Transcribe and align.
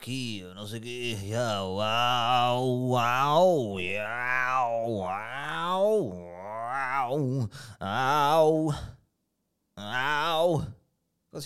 aqui, 0.00 0.42
não 0.54 0.66
sei 0.66 0.78
o 0.78 0.82
quê. 0.82 1.18
Uau, 1.36 1.76
uau, 1.76 2.88
uau, 2.88 3.76
uau, 3.76 4.96
uau, 6.70 7.50
au, 7.78 8.74
au. 9.76 10.62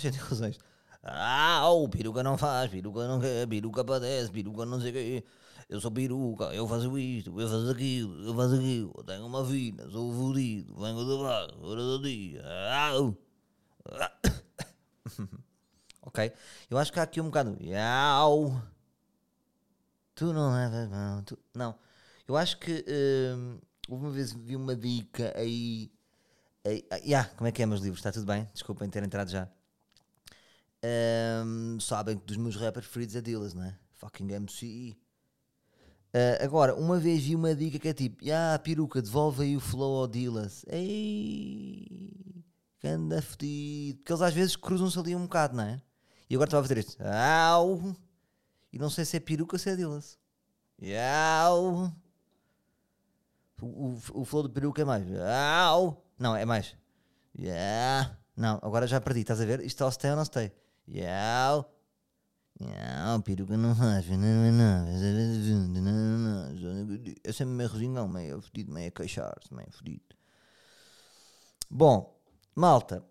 Têm 0.01 0.11
razões. 0.13 0.59
Au, 1.03 1.89
peruca 1.89 2.23
não 2.23 2.39
faz, 2.39 2.71
peruca 2.71 3.09
não 3.09 3.21
quer, 3.21 3.47
peruca 3.49 3.85
padece, 3.85 4.31
peruca 4.31 4.65
não 4.65 4.81
sei 4.81 4.91
o 4.91 4.95
quê. 4.95 5.25
Eu 5.69 5.81
sou 5.81 5.91
peruca, 5.91 6.45
eu 6.55 6.69
faço 6.69 6.97
isto, 6.97 7.41
eu 7.41 7.49
faço 7.49 7.71
aquilo, 7.71 8.25
eu 8.25 8.35
faço 8.35 8.55
aquilo. 8.55 8.93
Eu 8.97 9.05
tenho 9.05 9.27
uma 9.27 9.45
filha, 9.45 9.91
sou 9.91 10.13
fudido, 10.13 10.75
venho 10.77 11.05
do 11.05 11.23
bar, 11.25 11.49
hora 11.61 11.83
do 11.83 12.03
dia. 12.03 12.43
Au. 12.93 13.17
ok? 16.05 16.33
Eu 16.71 16.79
acho 16.79 16.93
que 16.93 17.01
há 17.01 17.03
aqui 17.03 17.21
um 17.21 17.27
bocado. 17.27 17.57
Au. 18.17 18.63
Tu 20.15 20.33
não 20.33 20.53
levas 20.53 20.89
mão. 20.89 21.23
Tu... 21.23 21.39
Não. 21.55 21.75
Eu 22.27 22.37
acho 22.37 22.59
que 22.59 22.85
hum, 23.37 23.59
uma 23.89 24.11
vez 24.11 24.33
vi 24.33 24.57
uma 24.57 24.77
dica 24.77 25.33
aí. 25.37 25.91
aí 26.65 26.85
ah, 26.91 26.97
yeah, 26.97 27.29
como 27.37 27.49
é 27.49 27.53
que 27.53 27.63
é, 27.63 27.67
meus 27.67 27.81
livros? 27.81 28.01
Está 28.01 28.13
tudo 28.13 28.27
bem? 28.27 28.49
Desculpem 28.53 28.89
ter 28.89 29.03
entrado 29.03 29.31
já. 29.31 29.49
Hum, 31.45 31.79
sabem 31.81 32.19
que 32.19 32.27
dos 32.27 32.37
meus 32.37 32.57
rappers 32.57 32.87
preferidos 32.87 33.17
é 33.17 33.21
Dillas, 33.21 33.55
não 33.55 33.65
é? 33.65 33.77
Fucking 33.95 34.31
MC. 34.33 34.97
Uh, 36.15 36.45
agora, 36.45 36.77
uma 36.77 36.99
vez 36.99 37.25
vi 37.25 37.35
uma 37.35 37.55
dica 37.55 37.79
que 37.79 37.89
é 37.89 37.93
tipo: 37.93 38.25
ah, 38.31 38.59
peruca, 38.59 39.03
devolve 39.03 39.43
aí 39.43 39.57
o 39.57 39.61
flow 39.61 39.97
ao 40.01 40.07
Dillas. 40.07 40.65
Ei, 40.69 42.45
ganda 42.81 43.21
fedido. 43.21 43.99
Porque 43.99 44.13
eles 44.13 44.23
às 44.23 44.35
vezes 44.35 44.57
cruzam-se 44.57 44.99
ali 44.99 45.17
um 45.17 45.23
bocado, 45.23 45.57
não 45.57 45.65
é? 45.65 45.83
E 46.29 46.35
agora 46.35 46.49
estava 46.49 46.61
a 46.61 46.65
fazer 46.65 46.79
isto. 46.79 46.97
Au! 47.03 47.97
E 48.73 48.79
não 48.79 48.91
sei 48.91 49.05
se 49.05 49.17
é 49.17 49.21
peruca 49.21 49.57
ou 49.57 49.59
se 49.59 49.71
é 49.71 49.77
Dillas. 49.77 50.19
Au! 51.43 51.93
O, 53.63 53.67
o, 53.67 54.01
o 54.15 54.25
flow 54.25 54.43
do 54.43 54.51
peruca 54.51 54.83
é 54.83 54.85
mais. 54.85 55.07
Au! 55.69 56.05
Não, 56.19 56.35
é 56.35 56.45
mais. 56.45 56.77
Yeah. 57.39 58.19
Não, 58.37 58.59
agora 58.63 58.87
já 58.87 59.01
perdi, 59.01 59.21
estás 59.21 59.41
a 59.41 59.45
ver? 59.45 59.61
Isto 59.61 59.85
o 59.85 59.91
stay 59.91 60.11
ou 60.11 60.17
não? 60.17 60.25
Yau. 60.89 61.71
Yau, 62.61 63.23
peruca 63.23 63.57
não 63.57 63.75
faz. 63.75 64.07
É 67.25 67.33
sempre 67.33 67.55
meio 67.55 67.69
resingão, 67.69 68.09
meio 68.09 68.41
fedido, 68.41 68.73
meio 68.73 68.89
a 68.89 68.91
queixar-se, 68.91 69.53
meio 69.53 69.71
fedido. 69.73 70.17
Bom, 71.71 72.17
malta. 72.55 73.05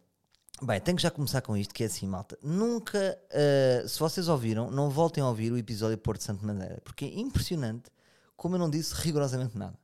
Bem, 0.65 0.79
tenho 0.79 0.95
que 0.95 1.03
já 1.03 1.11
começar 1.11 1.41
com 1.41 1.57
isto, 1.57 1.73
que 1.73 1.83
é 1.83 1.87
assim, 1.87 2.07
malta. 2.07 2.37
Nunca, 2.41 3.19
uh, 3.29 3.87
se 3.87 3.99
vocês 3.99 4.29
ouviram, 4.29 4.71
não 4.71 4.89
voltem 4.89 5.21
a 5.21 5.27
ouvir 5.27 5.51
o 5.51 5.57
episódio 5.57 5.97
Porto 5.97 6.23
Santo 6.23 6.45
Madeira, 6.45 6.79
porque 6.85 7.03
é 7.03 7.19
impressionante 7.19 7.91
como 8.37 8.55
eu 8.55 8.59
não 8.59 8.69
disse 8.69 8.93
rigorosamente 8.95 9.57
nada. 9.57 9.77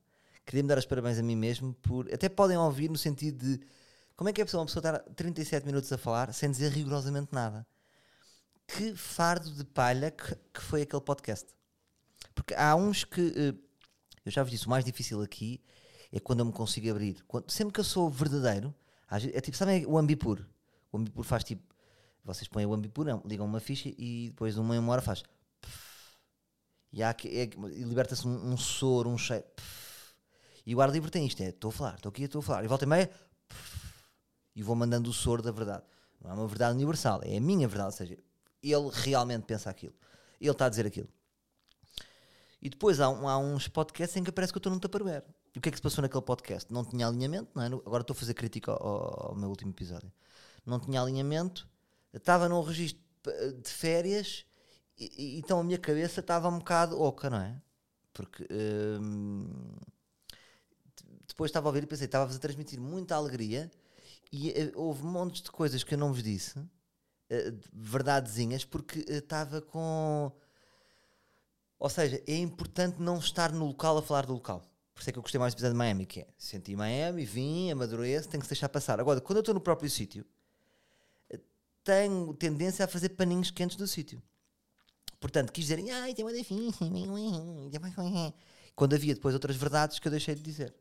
Queria-me 0.46 0.70
dar 0.70 0.78
os 0.78 0.86
parabéns 0.86 1.20
a 1.20 1.24
mim 1.24 1.36
mesmo 1.36 1.74
por. 1.82 2.12
Até 2.14 2.30
podem 2.30 2.58
ouvir 2.58 2.90
no 2.90 2.98
sentido 2.98 3.46
de. 3.46 3.60
Como 4.16 4.30
é 4.30 4.34
que 4.34 4.42
é 4.42 4.46
possível 4.46 4.62
uma 4.62 4.66
pessoa 4.68 4.80
estar 4.80 5.00
37 5.16 5.66
minutos 5.66 5.92
a 5.92 5.98
falar 5.98 6.34
sem 6.34 6.50
dizer 6.50 6.72
rigorosamente 6.72 7.30
nada? 7.34 7.68
que 8.70 8.96
fardo 8.96 9.50
de 9.52 9.66
palha 9.66 10.12
que, 10.12 10.36
que 10.54 10.62
foi 10.62 10.84
aquele 10.84 11.02
podcast. 11.02 11.48
Porque 12.34 12.54
há 12.54 12.76
uns 12.76 13.04
que. 13.04 13.22
Uh, 13.22 13.60
eu 14.26 14.32
já 14.32 14.44
vos 14.44 14.52
disse, 14.52 14.66
o 14.66 14.70
mais 14.70 14.86
difícil 14.86 15.22
aqui 15.22 15.62
é 16.12 16.20
quando 16.20 16.40
eu 16.40 16.46
me 16.46 16.54
consigo 16.54 16.90
abrir. 16.90 17.22
Quando, 17.28 17.50
sempre 17.52 17.74
que 17.74 17.80
eu 17.80 17.84
sou 17.84 18.10
verdadeiro, 18.10 18.74
é 19.34 19.42
tipo, 19.42 19.58
sabem 19.58 19.86
o 19.86 19.98
Ambipur? 19.98 20.46
O 20.92 20.98
Ambipur 20.98 21.24
faz 21.24 21.44
tipo. 21.44 21.64
Vocês 22.24 22.48
põem 22.48 22.66
o 22.66 22.74
Ambipur, 22.74 23.06
não, 23.06 23.22
ligam 23.26 23.46
uma 23.46 23.60
ficha 23.60 23.90
e 23.98 24.30
depois 24.30 24.54
de 24.54 24.60
uma, 24.60 24.78
uma 24.78 24.92
hora 24.92 25.02
faz. 25.02 25.24
E, 26.92 27.02
é, 27.04 27.16
e 27.24 27.84
liberta-se 27.84 28.28
um, 28.28 28.52
um 28.54 28.58
soro, 28.58 29.10
um 29.10 29.18
cheiro. 29.18 29.46
E 30.66 30.76
o 30.76 30.82
ar 30.82 30.90
livre 30.90 31.10
tem 31.10 31.26
isto: 31.26 31.42
é 31.42 31.50
estou 31.50 31.70
a 31.70 31.72
falar, 31.72 31.96
estou 31.96 32.10
aqui, 32.10 32.24
estou 32.24 32.40
a 32.40 32.44
falar. 32.44 32.64
E 32.64 32.68
volta 32.68 32.86
e 32.86 32.88
meia. 32.88 33.10
E 34.56 34.62
vou 34.62 34.76
mandando 34.76 35.10
o 35.10 35.14
soro 35.14 35.42
da 35.42 35.52
verdade. 35.52 35.84
Não 36.22 36.32
é 36.32 36.34
uma 36.34 36.48
verdade 36.48 36.76
universal, 36.76 37.22
é 37.24 37.38
a 37.38 37.42
minha 37.42 37.68
verdade. 37.68 37.94
Ou 37.94 37.98
seja, 37.98 38.18
ele 38.62 38.90
realmente 38.92 39.44
pensa 39.44 39.70
aquilo. 39.70 39.94
Ele 40.40 40.52
está 40.52 40.66
a 40.66 40.70
dizer 40.70 40.86
aquilo. 40.86 41.08
E 42.62 42.70
depois 42.70 43.00
há, 43.00 43.06
há 43.06 43.38
uns 43.38 43.68
podcasts 43.68 44.18
em 44.18 44.24
que 44.24 44.32
parece 44.32 44.52
que 44.52 44.58
eu 44.58 44.60
estou 44.60 44.72
num 44.72 44.80
tupperware. 44.80 45.24
E 45.56 45.60
o 45.60 45.62
que 45.62 45.70
é 45.70 45.72
que 45.72 45.78
se 45.78 45.82
passou 45.82 46.02
naquele 46.02 46.24
podcast? 46.24 46.72
Não 46.72 46.84
tinha 46.84 47.08
alinhamento, 47.08 47.50
não 47.56 47.64
é? 47.64 47.68
Agora 47.68 48.02
estou 48.02 48.14
a 48.14 48.18
fazer 48.18 48.34
crítica 48.34 48.72
ao, 48.72 49.30
ao 49.30 49.36
meu 49.36 49.50
último 49.50 49.72
episódio. 49.72 50.12
Não 50.70 50.80
tinha 50.80 51.02
alinhamento, 51.02 51.68
estava 52.14 52.48
num 52.48 52.62
registro 52.62 53.02
de 53.62 53.70
férias 53.70 54.46
e, 54.98 55.12
e, 55.18 55.40
então 55.40 55.60
a 55.60 55.64
minha 55.64 55.78
cabeça 55.78 56.20
estava 56.20 56.48
um 56.48 56.60
bocado 56.60 57.00
oca, 57.02 57.30
não 57.30 57.40
é? 57.40 57.62
Porque 58.14 58.48
hum, 59.02 59.48
depois 61.28 61.50
estava 61.50 61.68
a 61.68 61.70
ouvir 61.70 61.84
e 61.84 61.88
pensei, 61.88 62.06
estava 62.06 62.34
a 62.34 62.38
transmitir 62.38 62.80
muita 62.80 63.16
alegria 63.16 63.72
e 64.32 64.50
uh, 64.50 64.72
houve 64.76 65.04
montes 65.04 65.42
de 65.42 65.52
coisas 65.52 65.84
que 65.84 65.94
eu 65.94 65.98
não 65.98 66.14
vos 66.14 66.22
disse 66.22 66.60
uh, 66.60 66.70
verdadezinhas 67.72 68.66
porque 68.66 69.06
estava 69.08 69.62
com. 69.62 70.32
Ou 71.78 71.90
seja, 71.90 72.22
é 72.28 72.36
importante 72.36 73.02
não 73.02 73.20
estar 73.20 73.54
no 73.54 73.66
local 73.66 73.98
a 73.98 74.02
falar 74.02 74.26
do 74.26 74.34
local. 74.34 74.62
Por 74.94 75.00
isso 75.00 75.10
é 75.10 75.14
que 75.14 75.20
eu 75.20 75.24
gostei 75.24 75.40
mais 75.40 75.54
do 75.54 75.58
episódio 75.58 75.76
de 75.76 75.78
Miami, 75.78 76.06
que 76.06 76.20
é 76.20 76.28
senti 76.38 76.76
Miami, 76.76 77.24
vim, 77.24 77.72
amadureço, 77.72 78.28
tenho 78.28 78.42
que 78.42 78.48
se 78.48 78.54
deixar 78.54 78.68
passar. 78.68 79.00
Agora, 79.00 79.22
quando 79.22 79.38
eu 79.38 79.42
estou 79.42 79.54
no 79.54 79.62
próprio 79.62 79.90
sítio, 79.90 80.26
eh, 80.26 80.39
tenho 81.90 82.34
tendência 82.36 82.86
a 82.86 82.88
fazer 82.88 83.10
paninhos 83.10 83.50
quentes 83.50 83.76
do 83.76 83.88
sítio. 83.88 84.22
Portanto, 85.20 85.52
quis 85.52 85.66
dizer, 85.66 85.84
ai, 85.92 86.14
tem 86.14 86.24
uma 86.24 86.32
Quando 88.76 88.94
havia 88.94 89.16
depois 89.16 89.34
outras 89.34 89.56
verdades 89.56 89.98
que 89.98 90.08
eu 90.08 90.12
deixei 90.12 90.36
de 90.36 90.42
dizer. 90.42 90.74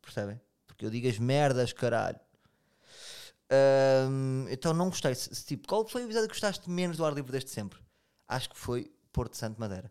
Percebem? 0.00 0.40
Porque 0.66 0.86
eu 0.86 0.90
digo 0.90 1.08
as 1.08 1.18
merdas, 1.18 1.72
caralho. 1.72 2.18
Um, 4.08 4.46
então 4.48 4.72
não 4.72 4.88
gostei. 4.88 5.14
Tipo, 5.14 5.66
qual 5.66 5.86
foi 5.86 6.02
o 6.02 6.06
episódio 6.06 6.28
que 6.28 6.34
gostaste 6.34 6.70
menos 6.70 6.96
do 6.96 7.04
ar 7.04 7.12
livre 7.12 7.32
desde 7.32 7.50
sempre? 7.50 7.78
Acho 8.28 8.48
que 8.50 8.56
foi 8.56 8.90
Porto 9.12 9.36
Santo 9.36 9.60
Madeira. 9.60 9.90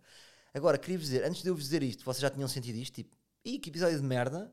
Agora, 0.53 0.77
queria-vos 0.77 1.07
dizer, 1.07 1.25
antes 1.25 1.44
de 1.44 1.49
eu 1.49 1.55
vos 1.55 1.65
dizer 1.65 1.83
isto, 1.83 2.05
vocês 2.05 2.21
já 2.21 2.29
tinham 2.29 2.47
sentido 2.47 2.77
isto? 2.77 2.95
Tipo, 2.95 3.15
ih, 3.44 3.59
que 3.59 3.69
episódio 3.69 3.99
de 3.99 4.05
merda. 4.05 4.51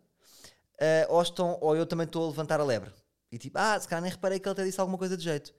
Uh, 0.74 1.06
ou, 1.10 1.22
estão, 1.22 1.58
ou 1.60 1.76
eu 1.76 1.86
também 1.86 2.06
estou 2.06 2.24
a 2.24 2.28
levantar 2.28 2.60
a 2.60 2.64
lebre. 2.64 2.92
E 3.30 3.38
tipo, 3.38 3.56
ah, 3.58 3.78
se 3.78 3.88
calhar 3.88 4.02
nem 4.02 4.10
reparei 4.10 4.38
que 4.38 4.46
ele 4.46 4.52
até 4.52 4.64
disse 4.64 4.80
alguma 4.80 4.98
coisa 4.98 5.16
de 5.16 5.22
jeito. 5.22 5.54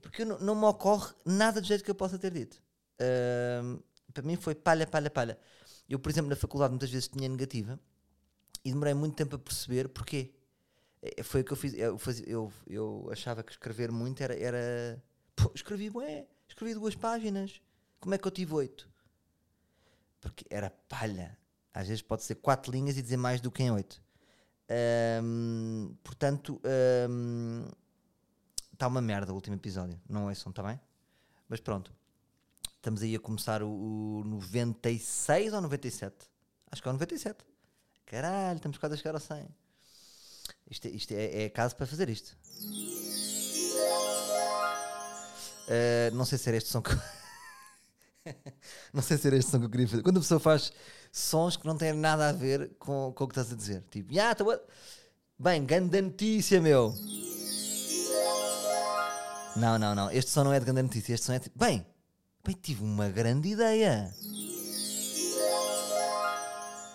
Porque 0.00 0.24
não, 0.24 0.38
não 0.38 0.54
me 0.54 0.64
ocorre 0.64 1.12
nada 1.24 1.60
de 1.60 1.68
jeito 1.68 1.84
que 1.84 1.90
eu 1.90 1.94
possa 1.94 2.18
ter 2.18 2.32
dito. 2.32 2.62
Uh, 3.00 3.82
para 4.12 4.22
mim 4.22 4.36
foi 4.36 4.54
palha, 4.54 4.86
palha, 4.86 5.10
palha. 5.10 5.38
Eu, 5.88 5.98
por 5.98 6.10
exemplo, 6.10 6.30
na 6.30 6.36
faculdade 6.36 6.70
muitas 6.70 6.90
vezes 6.90 7.08
tinha 7.08 7.28
negativa 7.28 7.78
e 8.64 8.70
demorei 8.70 8.94
muito 8.94 9.16
tempo 9.16 9.36
a 9.36 9.38
perceber 9.38 9.88
porquê. 9.88 10.32
É, 11.02 11.22
foi 11.22 11.40
o 11.40 11.44
que 11.44 11.52
eu 11.52 11.56
fiz. 11.56 11.74
Eu, 11.74 11.98
eu, 12.26 12.52
eu 12.66 13.08
achava 13.12 13.42
que 13.42 13.52
escrever 13.52 13.90
muito 13.90 14.22
era. 14.22 14.34
era 14.34 15.02
pô, 15.34 15.50
escrevi, 15.54 15.90
ué, 15.90 16.26
escrevi 16.48 16.74
duas 16.74 16.94
páginas. 16.94 17.60
Como 17.98 18.14
é 18.14 18.18
que 18.18 18.26
eu 18.26 18.30
tive 18.30 18.54
oito? 18.54 18.88
Porque 20.20 20.44
era 20.50 20.70
palha. 20.88 21.38
Às 21.72 21.88
vezes 21.88 22.02
pode 22.02 22.24
ser 22.24 22.36
quatro 22.36 22.72
linhas 22.72 22.96
e 22.96 23.02
dizer 23.02 23.16
mais 23.16 23.40
do 23.40 23.50
que 23.50 23.62
em 23.62 23.70
oito. 23.70 24.02
Um, 25.22 25.94
portanto, 26.02 26.60
um, 27.08 27.64
está 28.80 28.86
uma 28.86 29.02
merda 29.02 29.30
o 29.30 29.34
último 29.34 29.56
episódio. 29.56 30.00
Não 30.08 30.28
ouçam, 30.28 30.48
está 30.48 30.62
bem? 30.62 30.80
Mas 31.46 31.60
pronto. 31.60 31.92
Estamos 32.76 33.02
aí 33.02 33.14
a 33.14 33.20
começar 33.20 33.62
o, 33.62 33.68
o 33.68 34.24
96 34.24 35.52
ou 35.52 35.60
97? 35.60 36.16
Acho 36.70 36.80
que 36.80 36.88
é 36.88 36.90
o 36.90 36.94
97. 36.94 37.44
Caralho, 38.06 38.56
estamos 38.56 38.78
quase 38.78 38.94
a 38.94 38.96
chegar 38.96 39.14
ao 39.14 39.20
100. 39.20 39.46
Isto, 40.70 40.86
é, 40.86 40.90
isto 40.90 41.12
é, 41.12 41.42
é 41.42 41.48
caso 41.50 41.76
para 41.76 41.86
fazer 41.86 42.08
isto. 42.08 42.34
Uh, 45.68 46.14
não 46.14 46.24
sei 46.24 46.38
se 46.38 46.48
era 46.48 46.56
este 46.56 46.70
som 46.70 46.80
que. 46.80 46.90
não 48.94 49.02
sei 49.02 49.18
se 49.18 49.26
era 49.26 49.36
este 49.36 49.50
som 49.50 49.58
que 49.58 49.66
eu 49.66 49.70
queria 49.70 49.88
fazer. 49.88 50.02
Quando 50.02 50.16
a 50.16 50.20
pessoa 50.20 50.40
faz 50.40 50.72
sons 51.12 51.58
que 51.58 51.66
não 51.66 51.76
têm 51.76 51.92
nada 51.92 52.30
a 52.30 52.32
ver 52.32 52.70
com, 52.78 53.12
com 53.14 53.24
o 53.24 53.28
que 53.28 53.32
estás 53.32 53.52
a 53.52 53.56
dizer. 53.56 53.84
Tipo, 53.90 54.10
yeah, 54.10 54.34
tô... 54.34 54.58
bem, 55.38 55.66
grande 55.66 56.00
notícia, 56.00 56.62
meu. 56.62 56.94
Não, 59.56 59.78
não, 59.78 59.94
não. 59.94 60.10
Este 60.10 60.30
som 60.30 60.44
não 60.44 60.52
é 60.52 60.58
de 60.58 60.64
grande 60.64 60.82
notícia. 60.82 61.14
Este 61.14 61.26
som 61.26 61.32
é 61.32 61.40
bem, 61.54 61.86
bem, 62.44 62.56
tive 62.60 62.82
uma 62.82 63.08
grande 63.08 63.48
ideia. 63.48 64.14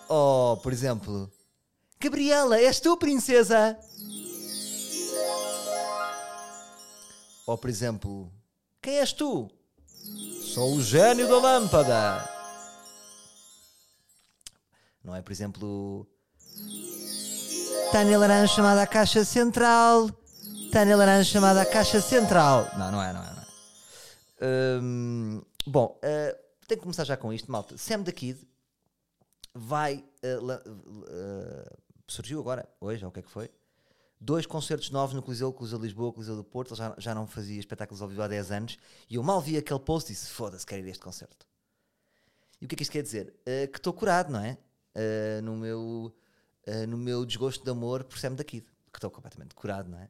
Oh, 0.08 0.56
por 0.62 0.72
exemplo, 0.72 1.30
Gabriela, 1.98 2.60
és 2.60 2.78
tu, 2.78 2.96
princesa? 2.96 3.76
Ou, 7.46 7.58
por 7.58 7.70
exemplo, 7.70 8.32
quem 8.80 8.98
és 8.98 9.12
tu? 9.12 9.50
Sou 10.54 10.74
o 10.74 10.82
gênio 10.82 11.28
da 11.28 11.38
lâmpada. 11.38 12.30
Não 15.02 15.14
é, 15.14 15.22
por 15.22 15.32
exemplo, 15.32 16.06
Tânia 17.92 18.18
Laranja 18.18 18.54
chamada 18.54 18.82
a 18.82 18.86
caixa 18.86 19.24
central. 19.24 20.10
Tânia 20.72 20.96
Laranja 20.96 21.30
chamada 21.30 21.64
caixa 21.64 22.00
central. 22.00 22.68
Não, 22.78 22.92
não 22.92 23.02
é, 23.02 23.12
não 23.12 23.22
é. 23.22 23.34
Não 23.34 23.42
é. 23.42 23.46
Hum, 24.82 25.42
Bom, 25.66 25.98
uh, 25.98 26.38
tenho 26.68 26.78
que 26.78 26.84
começar 26.84 27.02
já 27.02 27.16
com 27.16 27.32
isto, 27.32 27.50
malta. 27.50 27.76
Sam 27.76 28.02
da 28.02 28.12
Kid 28.12 28.38
vai. 29.52 30.04
Uh, 30.22 30.52
uh, 30.52 31.76
surgiu 32.06 32.38
agora, 32.38 32.68
hoje, 32.80 33.04
ou 33.04 33.10
o 33.10 33.12
que 33.12 33.18
é 33.18 33.22
que 33.22 33.30
foi? 33.30 33.50
Dois 34.20 34.46
concertos 34.46 34.90
novos 34.90 35.12
no 35.12 35.22
Coliseu, 35.22 35.52
Coliseu 35.52 35.78
de 35.78 35.84
Lisboa, 35.86 36.12
Coliseu 36.12 36.36
do 36.36 36.44
Porto. 36.44 36.70
Ele 36.70 36.78
já, 36.78 36.94
já 36.98 37.14
não 37.14 37.26
fazia 37.26 37.58
espetáculos 37.58 38.00
ao 38.00 38.08
vivo 38.08 38.22
há 38.22 38.28
10 38.28 38.52
anos. 38.52 38.78
E 39.10 39.16
eu 39.16 39.24
mal 39.24 39.40
vi 39.40 39.56
aquele 39.56 39.80
post 39.80 40.10
e 40.10 40.14
disse: 40.14 40.30
foda-se, 40.30 40.64
quero 40.64 40.82
ir 40.82 40.86
a 40.86 40.90
este 40.90 41.02
concerto. 41.02 41.44
E 42.60 42.64
o 42.64 42.68
que 42.68 42.74
é 42.74 42.76
que 42.76 42.82
isto 42.84 42.92
quer 42.92 43.02
dizer? 43.02 43.34
Uh, 43.40 43.68
que 43.70 43.78
estou 43.78 43.92
curado, 43.92 44.30
não 44.30 44.38
é? 44.38 44.56
Uh, 44.94 45.42
no, 45.42 45.56
meu, 45.56 46.14
uh, 46.68 46.86
no 46.86 46.96
meu 46.96 47.26
desgosto 47.26 47.64
de 47.64 47.70
amor 47.70 48.04
por 48.04 48.18
Sam 48.18 48.34
da 48.34 48.44
Kid. 48.44 48.64
Que 48.92 48.98
estou 48.98 49.10
completamente 49.10 49.52
curado, 49.54 49.90
não 49.90 49.98
é? 49.98 50.08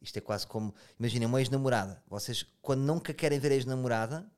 Isto 0.00 0.18
é 0.18 0.20
quase 0.20 0.46
como. 0.46 0.74
Imaginem 0.98 1.26
uma 1.26 1.40
ex-namorada. 1.40 2.02
Vocês, 2.08 2.44
quando 2.62 2.80
nunca 2.82 3.12
querem 3.12 3.38
ver 3.38 3.52
a 3.52 3.54
ex-namorada, 3.54 4.30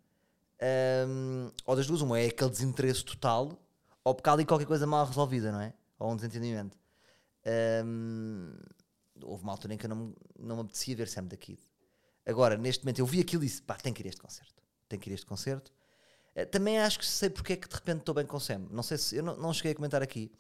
hum, 1.07 1.51
ou 1.67 1.77
das 1.77 1.87
duas, 1.87 2.01
uma 2.01 2.19
é 2.19 2.27
aquele 2.27 2.51
desinteresse 2.51 3.05
total, 3.05 3.59
ou 4.05 4.15
porque 4.15 4.29
há 4.29 4.33
ali 4.33 4.45
qualquer 4.45 4.67
coisa 4.67 4.87
mal 4.87 5.07
resolvida, 5.07 5.53
não 5.53 5.61
é? 5.61 5.75
Ou 5.99 6.13
um 6.13 6.17
desentendimento. 6.17 6.79
Hum, 7.85 8.53
houve 9.23 9.43
uma 9.43 9.53
altura 9.53 9.75
em 9.75 9.77
que 9.79 9.87
eu 9.87 9.91
não, 9.91 10.15
não 10.39 10.57
me 10.57 10.63
apetecia 10.63 10.97
ver 10.97 11.09
Sam 11.09 11.25
da 11.25 11.37
Kid. 11.37 11.61
Agora, 12.27 12.57
neste 12.57 12.85
momento, 12.85 12.99
eu 13.01 13.07
vi 13.07 13.21
aquilo 13.21 13.43
e 13.43 13.47
disse: 13.47 13.63
pá, 13.63 13.75
tenho 13.75 13.95
que 13.95 14.03
ir 14.03 14.07
a 14.07 14.09
este 14.11 14.21
concerto. 14.21 14.63
Tenho 14.89 15.01
que 15.01 15.09
ir 15.11 15.13
a 15.13 15.15
este 15.15 15.27
concerto. 15.27 15.73
Eh, 16.35 16.45
Também 16.45 16.79
acho 16.79 16.99
que 16.99 17.07
sei 17.07 17.31
porque 17.31 17.55
é 17.55 17.57
que 17.57 17.69
de 17.69 17.75
repente 17.75 18.01
estou 18.01 18.15
bem 18.15 18.27
com 18.27 18.37
o 18.37 18.41
Sam. 18.41 18.67
Não 18.71 18.83
sei 18.83 18.99
se. 18.99 19.17
Eu 19.17 19.23
não, 19.23 19.37
não 19.37 19.53
cheguei 19.53 19.73
a 19.73 19.75
comentar 19.75 20.03
aqui, 20.03 20.33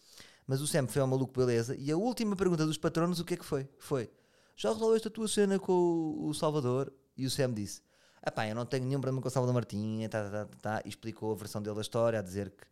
mas 0.47 0.61
o 0.61 0.67
Sam 0.67 0.87
foi 0.87 1.03
ao 1.03 1.09
maluco 1.09 1.33
beleza. 1.39 1.77
E 1.77 1.91
a 1.91 1.97
última 1.97 2.37
pergunta 2.37 2.67
dos 2.67 2.79
patronos, 2.79 3.21
o 3.21 3.25
que 3.25 3.35
é 3.35 3.37
que 3.37 3.45
foi? 3.45 3.69
Foi: 3.79 4.11
já 4.61 4.75
resolveste 4.75 5.09
a 5.09 5.11
tua 5.11 5.27
cena 5.27 5.59
com 5.59 6.17
o, 6.19 6.35
Salvador? 6.35 6.93
E 7.17 7.25
o 7.25 7.31
Sam 7.31 7.55
disse: 7.55 7.81
ah 8.23 8.31
pá, 8.31 8.47
eu 8.47 8.55
não 8.55 8.67
tenho 8.67 8.85
nenhum 8.85 9.01
problema 9.01 9.23
com 9.23 9.29
o 9.29 9.31
Salvador 9.31 9.55
Martinha, 9.55 10.07
tá, 10.07 10.23
tá, 10.23 10.45
tá, 10.45 10.57
tá, 10.61 10.83
e 10.85 10.91
explicou 10.91 11.33
a 11.33 11.35
versão 11.35 11.62
dele 11.62 11.77
da 11.77 11.81
história, 11.81 12.19
a 12.19 12.23
dizer 12.23 12.51
que. 12.51 12.67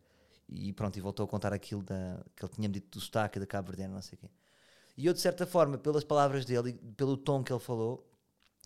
E 0.47 0.71
pronto, 0.71 0.95
e 0.97 1.01
voltou 1.01 1.25
a 1.25 1.27
contar 1.27 1.51
aquilo 1.51 1.81
da, 1.81 2.23
que 2.35 2.45
ele 2.45 2.53
tinha-me 2.53 2.73
dito 2.75 2.99
do 2.99 3.01
sotaque 3.03 3.39
da 3.39 3.45
Cabo 3.47 3.71
Verde, 3.71 3.91
não 3.91 4.01
sei 4.03 4.17
o 4.17 4.19
quê. 4.19 4.29
E 4.97 5.05
eu, 5.07 5.13
de 5.13 5.19
certa 5.19 5.47
forma, 5.47 5.77
pelas 5.79 6.03
palavras 6.03 6.45
dele 6.45 6.73
pelo 6.95 7.17
tom 7.17 7.43
que 7.43 7.51
ele 7.51 7.59
falou, 7.59 8.07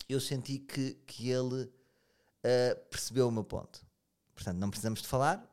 eu 0.09 0.19
senti 0.19 0.59
que, 0.59 0.95
que 1.05 1.29
ele 1.29 1.71
ah, 2.43 2.75
percebeu 2.89 3.29
o 3.29 3.31
meu 3.31 3.43
ponto. 3.45 3.85
Portanto, 4.35 4.57
não 4.57 4.69
precisamos 4.69 5.01
de 5.01 5.07
falar 5.07 5.49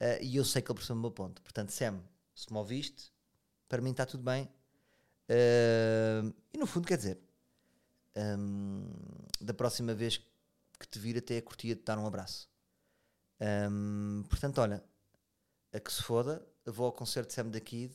ah, 0.00 0.18
e 0.20 0.34
eu 0.36 0.44
sei 0.44 0.60
que 0.60 0.70
ele 0.70 0.78
percebeu 0.78 0.98
o 0.98 1.02
meu 1.02 1.10
ponto. 1.12 1.40
Portanto, 1.42 1.70
Sam, 1.70 2.00
se 2.34 2.52
me 2.52 2.58
ouviste, 2.58 3.12
para 3.68 3.80
mim 3.80 3.92
está 3.92 4.04
tudo 4.04 4.24
bem. 4.24 4.48
Ah, 5.28 6.22
e 6.52 6.58
no 6.58 6.66
fundo, 6.66 6.86
quer 6.86 6.96
dizer, 6.96 7.18
hum, 8.16 8.88
da 9.40 9.54
próxima 9.54 9.94
vez 9.94 10.18
que 10.78 10.88
te 10.88 10.98
vir, 10.98 11.18
até 11.18 11.40
curtia 11.40 11.74
de 11.74 11.82
dar 11.82 11.98
um 11.98 12.06
abraço. 12.06 12.48
Hum, 13.40 14.24
portanto, 14.28 14.60
olha, 14.60 14.82
a 15.72 15.80
que 15.80 15.92
se 15.92 16.02
foda, 16.02 16.46
vou 16.66 16.86
ao 16.86 16.92
concerto 16.92 17.28
de 17.28 17.34
Sam 17.34 17.48
da 17.48 17.60
Kid 17.60 17.94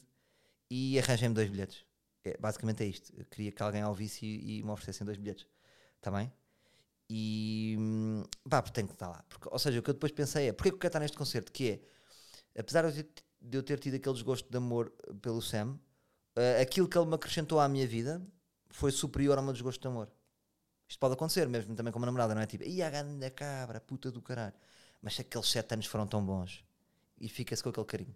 e 0.69 0.99
arranjem-me 0.99 1.35
dois 1.35 1.49
bilhetes. 1.49 1.85
É, 2.23 2.37
basicamente 2.37 2.83
é 2.83 2.87
isto. 2.87 3.13
Eu 3.17 3.25
queria 3.25 3.51
que 3.51 3.63
alguém 3.63 3.83
ouvisse 3.85 4.25
e, 4.25 4.59
e 4.59 4.63
me 4.63 4.69
oferecessem 4.71 5.05
dois 5.05 5.17
bilhetes. 5.17 5.47
Está 5.97 6.11
bem? 6.11 6.31
E 7.09 7.75
hum, 7.79 8.23
pá, 8.49 8.61
porque 8.61 8.75
tenho 8.75 8.87
que 8.87 8.93
estar 8.93 9.07
lá. 9.07 9.23
Porque, 9.29 9.47
ou 9.51 9.59
seja, 9.59 9.79
o 9.79 9.83
que 9.83 9.89
eu 9.89 9.93
depois 9.93 10.11
pensei 10.11 10.49
é 10.49 10.53
porque 10.53 10.71
que 10.71 10.75
eu 10.75 10.79
quero 10.79 10.89
estar 10.89 10.99
neste 10.99 11.17
concerto? 11.17 11.51
Que 11.51 11.81
é, 12.55 12.59
apesar 12.59 12.89
de 12.91 13.57
eu 13.57 13.63
ter, 13.63 13.79
tido 13.79 13.95
aquele 13.95 14.13
desgosto 14.13 14.49
de 14.49 14.57
amor 14.57 14.91
pelo 15.21 15.41
Sam, 15.41 15.79
eh, 16.37 16.61
aquilo 16.61 16.87
que 16.87 16.97
ele 16.97 17.07
me 17.07 17.15
acrescentou 17.15 17.59
à 17.59 17.67
minha 17.67 17.87
vida 17.87 18.21
foi 18.69 18.91
superior 18.91 19.37
ao 19.37 19.43
meu 19.43 19.53
desgosto 19.53 19.81
de 19.81 19.87
amor. 19.87 20.11
Isto 20.87 20.99
pode 20.99 21.15
acontecer 21.15 21.47
mesmo 21.49 21.75
também 21.75 21.91
com 21.91 21.99
uma 21.99 22.05
namorada, 22.05 22.33
não 22.35 22.41
é? 22.41 22.45
Tipo, 22.45 22.63
ia 22.63 22.87
a 22.87 22.89
grande 22.89 23.29
cabra, 23.31 23.81
puta 23.81 24.11
do 24.11 24.21
caralho. 24.21 24.53
Mas 25.01 25.19
aqueles 25.19 25.49
sete 25.49 25.73
anos 25.73 25.87
foram 25.87 26.07
tão 26.07 26.23
bons 26.23 26.63
e 27.19 27.27
fica-se 27.27 27.63
com 27.63 27.69
aquele 27.69 27.85
carinho. 27.85 28.15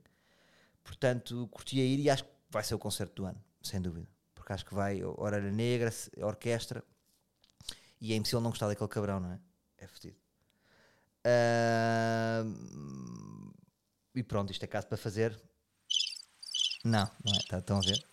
Portanto, 0.83 1.47
curti 1.51 1.79
a 1.81 1.83
ir 1.83 1.99
e 1.99 2.09
acho 2.09 2.23
que 2.23 2.29
vai 2.49 2.63
ser 2.63 2.75
o 2.75 2.79
concerto 2.79 3.15
do 3.15 3.25
ano, 3.25 3.43
sem 3.61 3.81
dúvida. 3.81 4.07
Porque 4.33 4.53
acho 4.53 4.65
que 4.65 4.73
vai 4.73 5.03
Orelha 5.03 5.51
Negra, 5.51 5.91
orquestra 6.21 6.83
e 7.99 8.13
é 8.13 8.15
impossível 8.15 8.41
não 8.41 8.51
gostar 8.51 8.67
daquele 8.67 8.89
cabrão, 8.89 9.19
não 9.19 9.31
é? 9.31 9.39
É 9.77 9.87
fedido. 9.87 10.17
Ahm, 11.25 12.53
e 14.15 14.23
pronto, 14.23 14.51
isto 14.51 14.63
é 14.63 14.67
caso 14.67 14.87
para 14.87 14.97
fazer. 14.97 15.39
Não, 16.83 17.09
não 17.23 17.33
é? 17.33 17.39
Tá- 17.47 17.59
Estão 17.59 17.77
a 17.77 17.81
ver? 17.81 18.03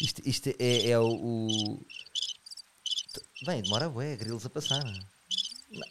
Isto, 0.00 0.22
isto 0.28 0.48
é, 0.58 0.90
é 0.90 0.98
o, 0.98 1.08
o- 1.08 1.86
Bem, 3.46 3.62
demora 3.62 3.88
bué, 3.88 4.16
grilos 4.16 4.44
a 4.44 4.50
passar. 4.50 4.82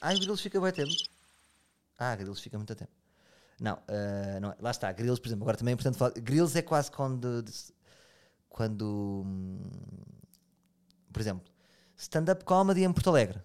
Ah, 0.02 0.14
grilos 0.14 0.42
fica 0.42 0.60
bué 0.60 0.72
tempo. 0.72 0.92
Ah, 1.98 2.16
grilos 2.16 2.40
fica 2.40 2.58
muito 2.58 2.76
tempo. 2.76 2.92
Não, 3.60 3.80
ah, 3.88 4.40
não 4.40 4.52
é. 4.52 4.56
lá 4.60 4.72
está, 4.72 4.92
grilos, 4.92 5.20
por 5.20 5.28
exemplo, 5.28 5.44
agora 5.44 5.58
também 5.58 5.72
é 5.72 5.76
importante 5.76 5.98
falar. 5.98 6.12
Grilos 6.12 6.56
é 6.56 6.62
quase 6.62 6.92
quando. 6.92 7.44
Quando. 8.50 9.24
hum, 9.26 9.60
Por 11.12 11.22
exemplo, 11.22 11.46
stand-up 11.98 12.44
comedy 12.44 12.84
em 12.84 12.94
Porto 12.94 13.10
Alegre. 13.10 13.40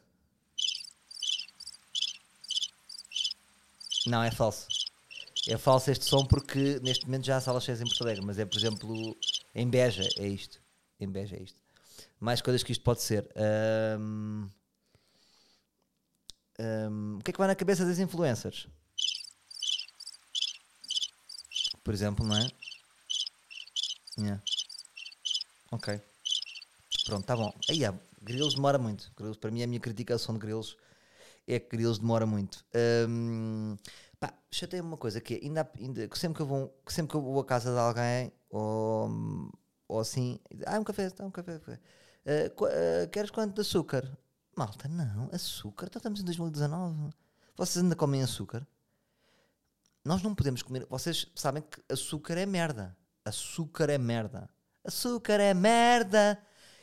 Não, 4.06 4.22
é 4.22 4.30
falso. 4.30 4.66
É 5.48 5.58
falso 5.58 5.90
este 5.90 6.04
som 6.04 6.24
porque 6.24 6.78
neste 6.82 7.04
momento 7.04 7.26
já 7.26 7.36
há 7.36 7.40
salas 7.40 7.64
cheias 7.64 7.80
em 7.80 7.84
Porto 7.84 8.02
Alegre, 8.02 8.24
mas 8.24 8.38
é, 8.38 8.44
por 8.44 8.56
exemplo, 8.56 9.16
em 9.54 9.68
Beja, 9.68 10.08
é 10.16 10.26
isto. 10.26 10.60
Em 11.00 11.10
Beja 11.10 11.36
é 11.36 11.42
isto. 11.42 11.60
Mais 12.20 12.40
coisas 12.40 12.62
que 12.62 12.70
isto 12.70 12.84
pode 12.84 13.02
ser. 13.02 13.28
Ahm, 13.34 14.48
ahm, 16.60 17.18
o 17.18 17.24
que 17.24 17.30
é 17.30 17.32
que 17.32 17.38
vai 17.38 17.48
na 17.48 17.56
cabeça 17.56 17.84
das 17.84 17.98
influencers? 17.98 18.68
Por 21.82 21.92
exemplo, 21.92 22.24
não 22.24 22.36
é? 22.36 22.48
Yeah. 24.16 24.42
Ok. 25.72 26.00
Pronto, 27.04 27.26
tá 27.26 27.34
bom. 27.34 27.52
Aí, 27.68 27.84
ah, 27.84 27.94
Grilos 28.20 28.54
demora 28.54 28.78
muito. 28.78 29.10
Grilos, 29.16 29.36
para 29.36 29.50
mim, 29.50 29.64
a 29.64 29.66
minha 29.66 29.80
criticação 29.80 30.34
de 30.34 30.40
Grilos 30.40 30.76
é 31.48 31.58
que 31.58 31.76
Grilos 31.76 31.98
demora 31.98 32.26
muito. 32.26 32.64
Ahm, 32.72 33.76
pá, 34.26 34.32
chateia-me 34.52 34.86
uma 34.88 34.96
coisa 34.96 35.20
que 35.20 35.34
é, 35.34 35.38
ainda, 35.44 35.68
ainda, 35.78 36.06
que 36.08 36.16
sempre, 36.18 36.36
que 36.36 36.42
eu 36.42 36.46
vou, 36.46 36.82
sempre 36.86 37.10
que 37.10 37.16
eu 37.16 37.22
vou 37.22 37.40
à 37.40 37.44
casa 37.44 37.72
de 37.72 37.78
alguém 37.78 38.32
ou, 38.50 39.10
ou 39.88 39.98
assim, 40.00 40.38
ah, 40.66 40.78
um 40.78 40.84
café, 40.84 41.10
tá, 41.10 41.24
um 41.24 41.30
café. 41.30 41.58
qu- 42.56 42.66
ah, 42.66 43.06
queres 43.10 43.30
quanto 43.30 43.54
de 43.54 43.60
açúcar? 43.60 44.16
Malta, 44.56 44.86
não, 44.86 45.28
açúcar, 45.32 45.86
então 45.86 45.98
estamos 45.98 46.20
em 46.20 46.24
2019. 46.24 47.10
Vocês 47.56 47.82
ainda 47.82 47.96
comem 47.96 48.22
açúcar? 48.22 48.66
Nós 50.04 50.22
não 50.22 50.34
podemos 50.34 50.62
comer. 50.62 50.86
Vocês 50.88 51.26
sabem 51.34 51.62
que 51.62 51.82
açúcar 51.88 52.36
é 52.36 52.46
merda. 52.46 52.96
Açúcar 53.24 53.88
é 53.90 53.98
merda. 53.98 54.48
Açúcar 54.84 55.40
é 55.40 55.54
merda. 55.54 56.38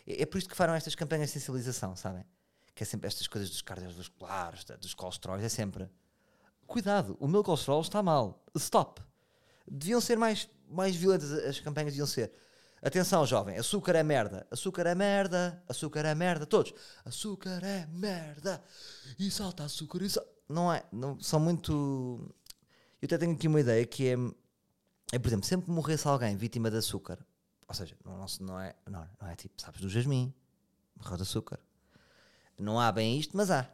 É, 0.08 0.24
é 0.24 0.25
por 0.25 0.38
isso 0.38 0.48
que 0.50 0.55
farão 0.55 0.74
estas 0.74 0.96
campanhas 0.96 1.27
de 1.29 1.34
sensibilização, 1.34 1.96
sabem? 1.96 2.25
Que 2.74 2.84
é 2.84 2.86
sempre 2.86 3.08
estas 3.08 3.27
coisas 3.27 3.50
dos 3.50 3.62
cardiovasculares, 3.62 4.63
dos 4.79 4.93
colesteróis, 4.93 5.43
é 5.43 5.50
sempre. 5.50 5.89
Cuidado, 6.70 7.18
o 7.20 7.28
meu 7.28 7.44
colesterol 7.44 7.82
está 7.82 8.04
mal. 8.04 8.46
Stop. 8.56 9.02
Deviam 9.68 10.00
ser 10.00 10.20
mais, 10.20 10.48
mais 10.70 10.96
violentas 10.96 11.32
as 11.32 11.60
campanhas, 11.60 11.94
deviam 11.94 12.06
ser. 12.06 12.32
Atenção, 12.80 13.26
jovem, 13.26 13.58
açúcar 13.58 13.96
é 13.96 14.04
merda, 14.04 14.46
açúcar 14.52 14.86
é 14.86 14.94
merda, 14.94 15.64
açúcar 15.68 16.06
é 16.06 16.14
merda, 16.14 16.46
todos. 16.46 16.72
Açúcar 17.04 17.64
é 17.64 17.88
merda, 17.88 18.64
e 19.18 19.32
salta 19.32 19.64
açúcar, 19.64 20.04
e 20.04 20.10
salta. 20.12 20.30
Não 20.48 20.72
é, 20.72 20.86
não, 20.92 21.20
são 21.20 21.40
muito. 21.40 22.32
Eu 23.02 23.06
até 23.08 23.18
tenho 23.18 23.34
aqui 23.34 23.48
uma 23.48 23.60
ideia 23.60 23.84
que 23.88 24.08
é, 24.08 24.16
é 25.12 25.18
por 25.18 25.28
exemplo, 25.28 25.48
sempre 25.48 25.66
que 25.66 25.72
morresse 25.72 26.08
alguém 26.08 26.38
vítima 26.38 26.70
de 26.70 26.78
açúcar, 26.78 27.18
ou 27.68 27.74
seja, 27.74 27.98
não, 28.06 28.26
não, 28.42 28.60
é, 28.60 28.76
não, 28.88 29.10
não 29.20 29.28
é 29.28 29.36
tipo, 29.36 29.60
sabes, 29.60 29.82
do 29.82 29.90
jasmim, 29.90 30.32
morreu 30.96 31.18
de 31.18 31.24
açúcar. 31.24 31.60
Não 32.60 32.80
há 32.80 32.92
bem 32.92 33.20
isto, 33.20 33.36
mas 33.36 33.50
há. 33.50 33.68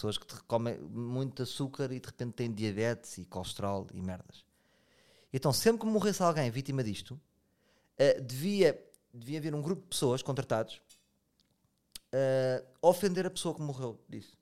Pessoas 0.00 0.16
que 0.16 0.42
comem 0.44 0.78
muito 0.78 1.42
açúcar 1.42 1.92
e 1.92 2.00
de 2.00 2.06
repente 2.06 2.32
têm 2.32 2.50
diabetes 2.50 3.18
e 3.18 3.26
colesterol 3.26 3.86
e 3.92 4.00
merdas. 4.00 4.46
Então, 5.30 5.52
sempre 5.52 5.82
que 5.82 5.86
morresse 5.86 6.22
alguém 6.22 6.50
vítima 6.50 6.82
disto, 6.82 7.20
eh, 7.98 8.18
devia, 8.18 8.82
devia 9.12 9.38
haver 9.38 9.54
um 9.54 9.60
grupo 9.60 9.82
de 9.82 9.88
pessoas 9.88 10.22
contratados 10.22 10.80
a 12.82 12.88
ofender 12.88 13.26
a 13.26 13.30
pessoa 13.30 13.54
que 13.54 13.60
morreu 13.60 14.00
disso. 14.08 14.38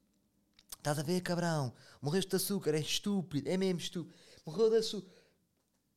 Estás 0.76 0.96
a 0.96 1.02
ver, 1.02 1.20
cabrão? 1.22 1.74
Morreste 2.00 2.30
de 2.30 2.36
açúcar, 2.36 2.76
é 2.76 2.78
estúpido, 2.78 3.48
é 3.48 3.56
mesmo 3.56 3.80
estúpido. 3.80 4.16
Morreu 4.46 4.70
de 4.70 4.76
açúcar. 4.76 5.10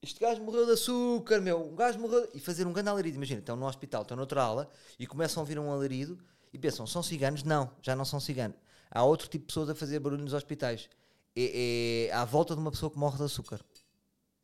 Este 0.02 0.20
gajo 0.20 0.42
morreu 0.42 0.66
de 0.66 0.72
açúcar, 0.72 1.40
meu. 1.40 1.68
Um 1.68 1.76
gajo 1.76 2.00
morreu. 2.00 2.26
de-" 2.26 2.36
E 2.36 2.40
fazer 2.40 2.66
um 2.66 2.74
grande 2.74 2.90
alarido. 2.90 3.16
Imagina, 3.16 3.42
estão 3.42 3.56
no 3.56 3.68
hospital, 3.68 4.02
estão 4.02 4.18
noutra 4.18 4.42
ala 4.42 4.72
e 4.98 5.06
começam 5.06 5.40
a 5.40 5.44
ouvir 5.44 5.60
um 5.60 5.72
alarido 5.72 6.18
e 6.52 6.58
pensam, 6.58 6.88
são 6.88 7.04
ciganos? 7.04 7.44
Não, 7.44 7.70
já 7.80 7.96
não 7.96 8.04
são 8.04 8.20
ciganos. 8.20 8.58
Há 8.92 9.04
outro 9.04 9.30
tipo 9.30 9.44
de 9.44 9.48
pessoas 9.48 9.70
a 9.70 9.76
fazer 9.76 10.00
barulho 10.00 10.24
nos 10.24 10.34
hospitais. 10.34 10.90
É, 11.36 12.10
é 12.10 12.14
à 12.14 12.26
volta 12.26 12.54
de 12.54 12.60
uma 12.60 12.70
pessoa 12.70 12.92
que 12.92 12.98
morre 12.98 13.18
de 13.18 13.24
açúcar. 13.24 13.62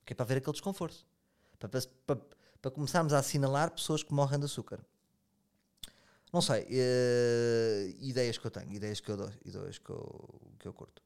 Que 0.05 0.13
é 0.13 0.15
para 0.15 0.25
ver 0.25 0.37
aquele 0.37 0.53
desconforto. 0.53 1.05
Para, 1.59 1.69
para, 2.05 2.21
para, 2.61 2.71
começarmos 2.71 3.11
a 3.13 3.19
assinalar 3.19 3.71
pessoas 3.71 4.03
que 4.03 4.13
morrem 4.13 4.39
de 4.39 4.45
açúcar. 4.45 4.79
Não 6.31 6.41
sei. 6.41 6.65
eh, 6.69 7.93
ideias 7.99 8.37
que 8.37 8.45
eu 8.45 8.51
tenho, 8.51 8.71
ideias 8.71 8.99
que 9.01 9.09
eu 9.09 9.17
dou, 9.17 9.31
ideias 9.45 9.77
que 9.77 9.89
eu, 9.89 10.41
que 10.59 10.67
eu 10.67 10.73
curto. 10.73 11.01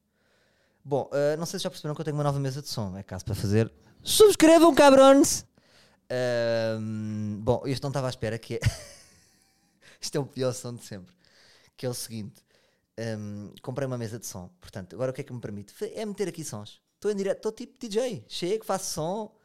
Bom, 0.83 1.09
uh, 1.13 1.37
não 1.37 1.45
sei 1.45 1.59
se 1.59 1.63
já 1.63 1.69
perceberam 1.69 1.93
que 1.93 2.01
eu 2.01 2.05
tenho 2.05 2.17
uma 2.17 2.23
nova 2.23 2.39
mesa 2.39 2.61
de 2.61 2.67
som. 2.67 2.97
É 2.97 3.03
caso 3.03 3.23
para 3.23 3.35
fazer. 3.35 3.71
Subscrevam, 4.03 4.73
cabrões! 4.73 5.45
Uh, 6.11 7.37
bom, 7.39 7.61
este 7.65 7.83
não 7.83 7.89
estava 7.89 8.07
à 8.07 8.09
espera 8.09 8.37
que 8.37 8.55
é. 8.55 8.59
Isto 10.01 10.17
é 10.17 10.19
o 10.19 10.25
pior 10.25 10.53
som 10.53 10.73
de 10.73 10.83
sempre. 10.83 11.13
Que 11.77 11.85
é 11.85 11.89
o 11.89 11.93
seguinte: 11.93 12.43
um, 12.99 13.53
comprei 13.61 13.87
uma 13.87 13.97
mesa 13.97 14.19
de 14.19 14.25
som. 14.25 14.49
Portanto, 14.59 14.95
agora 14.95 15.11
o 15.11 15.13
que 15.13 15.21
é 15.21 15.23
que 15.23 15.33
me 15.33 15.39
permite? 15.39 15.73
É 15.95 16.05
meter 16.05 16.27
aqui 16.27 16.43
sons. 16.43 16.81
Estou 16.95 17.11
em 17.11 17.15
direto, 17.15 17.37
estou 17.37 17.51
tipo 17.51 17.77
DJ. 17.79 18.25
Chego, 18.27 18.63
faço 18.65 18.93
som. 18.93 19.35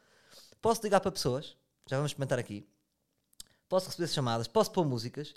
Posso 0.61 0.81
ligar 0.83 0.99
para 0.99 1.11
pessoas. 1.11 1.55
Já 1.89 1.97
vamos 1.97 2.11
experimentar 2.11 2.39
aqui. 2.39 2.67
Posso 3.69 3.87
receber 3.87 4.07
chamadas, 4.07 4.47
posso 4.47 4.71
pôr 4.71 4.85
músicas. 4.85 5.33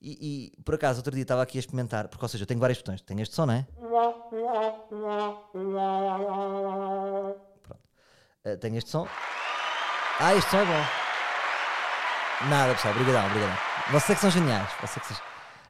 E, 0.00 0.52
e, 0.56 0.62
por 0.62 0.74
acaso, 0.74 0.98
outro 0.98 1.12
dia 1.12 1.22
estava 1.22 1.42
aqui 1.42 1.58
a 1.58 1.60
experimentar, 1.60 2.08
porque, 2.08 2.24
ou 2.24 2.28
seja, 2.28 2.44
eu 2.44 2.46
tenho 2.46 2.60
vários 2.60 2.78
botões. 2.78 3.00
Tenho 3.00 3.20
este 3.20 3.34
som, 3.34 3.46
não 3.46 3.54
é? 3.54 3.66
Pronto. 7.62 7.82
Uh, 8.44 8.56
tenho 8.58 8.76
este 8.76 8.90
som. 8.90 9.08
Ah, 10.20 10.34
este 10.34 10.50
som 10.50 10.58
é 10.58 10.64
bom. 10.64 11.06
Nada, 12.48 12.74
pessoal. 12.74 12.94
Obrigadão, 12.94 13.26
obrigadão. 13.26 13.56
Vocês 13.90 14.10
é 14.10 14.14
que 14.14 14.20
são 14.20 14.30
geniais. 14.30 14.70
Vocês 14.80 14.96
é 14.96 15.00
que 15.00 15.06
são... 15.06 15.16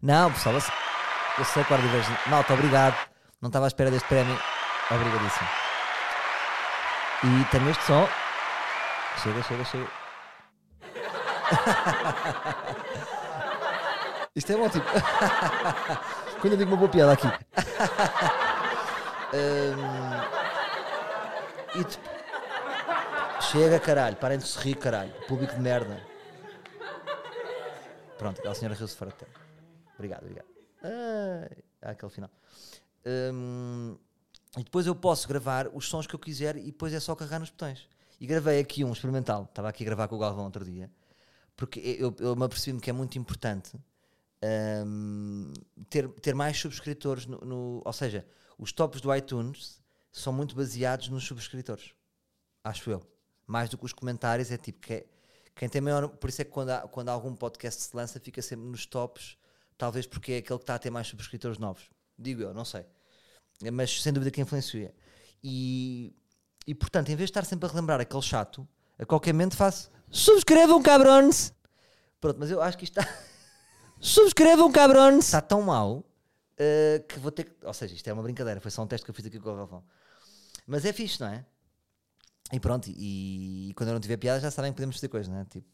Não, 0.03 0.33
pessoal, 0.33 0.61
você... 0.61 0.73
eu 1.39 1.45
sei 1.45 1.65
que 1.65 1.73
o 1.73 1.77
Ardivejo. 1.77 2.11
Malta, 2.27 2.55
obrigado. 2.55 2.97
Não 3.41 3.49
estava 3.49 3.67
à 3.67 3.69
espera 3.69 3.91
deste 3.91 4.09
prémio. 4.09 4.39
Obrigadíssimo. 4.91 5.49
E 7.25 7.45
tenho 7.51 7.71
este 7.71 7.83
som. 7.85 8.09
Chega, 9.23 9.43
chega, 9.43 9.65
chega. 9.65 9.87
Isto 14.35 14.53
é 14.53 14.69
tipo. 14.69 14.87
Quando 16.41 16.53
eu 16.53 16.59
digo 16.59 16.71
uma 16.71 16.77
boa 16.77 16.91
piada 16.91 17.13
aqui. 17.13 17.27
um... 19.35 19.77
Chega, 23.41 23.79
caralho. 23.81 24.17
Parem 24.17 24.39
de 24.39 24.47
se 24.47 24.59
rir, 24.59 24.77
caralho. 24.77 25.13
Público 25.27 25.55
de 25.55 25.61
merda. 25.61 26.01
Pronto, 28.19 28.39
aquela 28.39 28.55
senhora 28.55 28.75
riu-se 28.75 28.97
fora 28.97 29.11
de 29.11 29.17
tempo. 29.19 29.39
Obrigado, 29.95 30.23
obrigado. 30.23 30.56
Ah, 31.83 31.91
aquele 31.91 32.13
final. 32.13 32.31
Um... 33.05 33.97
E 34.57 34.65
depois 34.65 34.87
eu 34.87 34.95
posso 34.95 35.29
gravar 35.29 35.69
os 35.75 35.87
sons 35.87 36.07
que 36.07 36.15
eu 36.15 36.19
quiser 36.19 36.57
e 36.57 36.67
depois 36.67 36.93
é 36.95 37.01
só 37.01 37.15
carregar 37.15 37.39
nos 37.39 37.51
botões. 37.51 37.87
E 38.19 38.27
gravei 38.27 38.59
aqui 38.59 38.85
um 38.85 38.93
experimental. 38.93 39.45
Estava 39.45 39.69
aqui 39.69 39.83
a 39.83 39.87
gravar 39.87 40.09
com 40.09 40.17
o 40.17 40.19
Galvão 40.19 40.47
outro 40.47 40.65
dia. 40.65 40.91
Porque 41.55 41.81
eu, 41.99 42.15
eu 42.19 42.35
me 42.35 42.45
apercebi-me 42.45 42.81
que 42.81 42.89
é 42.89 42.93
muito 42.93 43.19
importante 43.19 43.79
um, 44.87 45.53
ter, 45.91 46.09
ter 46.09 46.35
mais 46.35 46.59
subscritores. 46.59 47.27
No, 47.27 47.39
no, 47.39 47.83
ou 47.85 47.93
seja, 47.93 48.27
os 48.59 48.73
tops 48.73 49.01
do 49.03 49.15
iTunes 49.15 49.83
são 50.11 50.33
muito 50.33 50.55
baseados 50.57 51.09
nos 51.09 51.25
subscritores. 51.25 51.93
Acho 52.65 52.91
eu. 52.91 53.03
Mais 53.47 53.69
do 53.69 53.77
que 53.77 53.85
os 53.85 53.93
comentários. 53.93 54.51
É 54.51 54.57
tipo 54.57 54.81
que 54.81 54.95
é, 54.95 55.07
quem 55.55 55.69
tem 55.69 55.83
maior. 55.83 56.09
Por 56.09 56.31
isso 56.31 56.41
é 56.41 56.45
que 56.45 56.51
quando, 56.51 56.71
há, 56.71 56.81
quando 56.89 57.11
algum 57.11 57.35
podcast 57.35 57.83
se 57.83 57.95
lança, 57.95 58.19
fica 58.19 58.41
sempre 58.41 58.67
nos 58.67 58.87
tops. 58.87 59.37
Talvez 59.79 60.07
porque 60.07 60.33
é 60.33 60.37
aquele 60.39 60.59
que 60.59 60.63
está 60.63 60.75
a 60.75 60.79
ter 60.79 60.91
mais 60.91 61.07
subscritores 61.07 61.59
novos. 61.59 61.91
Digo 62.19 62.43
eu, 62.43 62.55
não 62.55 62.65
sei. 62.65 62.85
Mas 63.73 64.03
sem 64.03 64.13
dúvida 64.13 64.31
que 64.31 64.41
influencia. 64.41 64.95
E, 65.43 66.15
e 66.67 66.75
portanto, 66.75 67.11
em 67.11 67.17
vez 67.17 67.29
de 67.29 67.33
estar 67.33 67.45
sempre 67.45 67.69
a 67.69 67.71
relembrar 67.71 68.01
aquele 68.01 68.23
chato, 68.23 68.67
a 68.99 69.05
qualquer 69.05 69.33
momento 69.33 69.57
faço 69.57 69.91
subscrevam 70.11 70.83
cabrões. 70.83 71.53
Pronto, 72.21 72.39
mas 72.39 72.51
eu 72.51 72.61
acho 72.61 72.79
que 72.79 72.85
isto 72.85 72.99
está. 72.99 73.15
subscrevam 74.01 74.71
cabrões. 74.71 75.25
Está 75.25 75.41
tão 75.41 75.63
mal 75.63 75.99
uh, 75.99 77.07
que 77.07 77.19
vou 77.19 77.31
ter 77.31 77.45
que. 77.45 77.67
Ou 77.67 77.75
seja, 77.75 77.95
isto 77.95 78.09
é 78.09 78.13
uma 78.13 78.23
brincadeira, 78.23 78.61
foi 78.61 78.71
só 78.71 78.83
um 78.83 78.87
teste 78.87 79.05
que 79.05 79.11
eu 79.11 79.15
fiz 79.15 79.27
aqui 79.27 79.39
com 79.39 79.51
o 79.51 79.57
Galvão. 79.57 79.85
Mas 80.67 80.85
é 80.85 80.93
fixe, 80.93 81.21
não 81.21 81.29
é? 81.29 81.45
E 82.53 82.61
pronto, 82.61 82.89
e, 82.89 83.71
e, 83.71 83.75
quando 83.75 83.89
eu 83.89 83.95
não 83.95 84.01
tiver 84.01 84.17
piada 84.17 84.41
já 84.41 84.51
sabem 84.51 84.71
que 84.71 84.77
podemos 84.77 84.97
fazer 84.97 85.09
coisas, 85.09 85.29
não 85.29 85.41
é? 85.41 85.45
Tipo, 85.45 85.67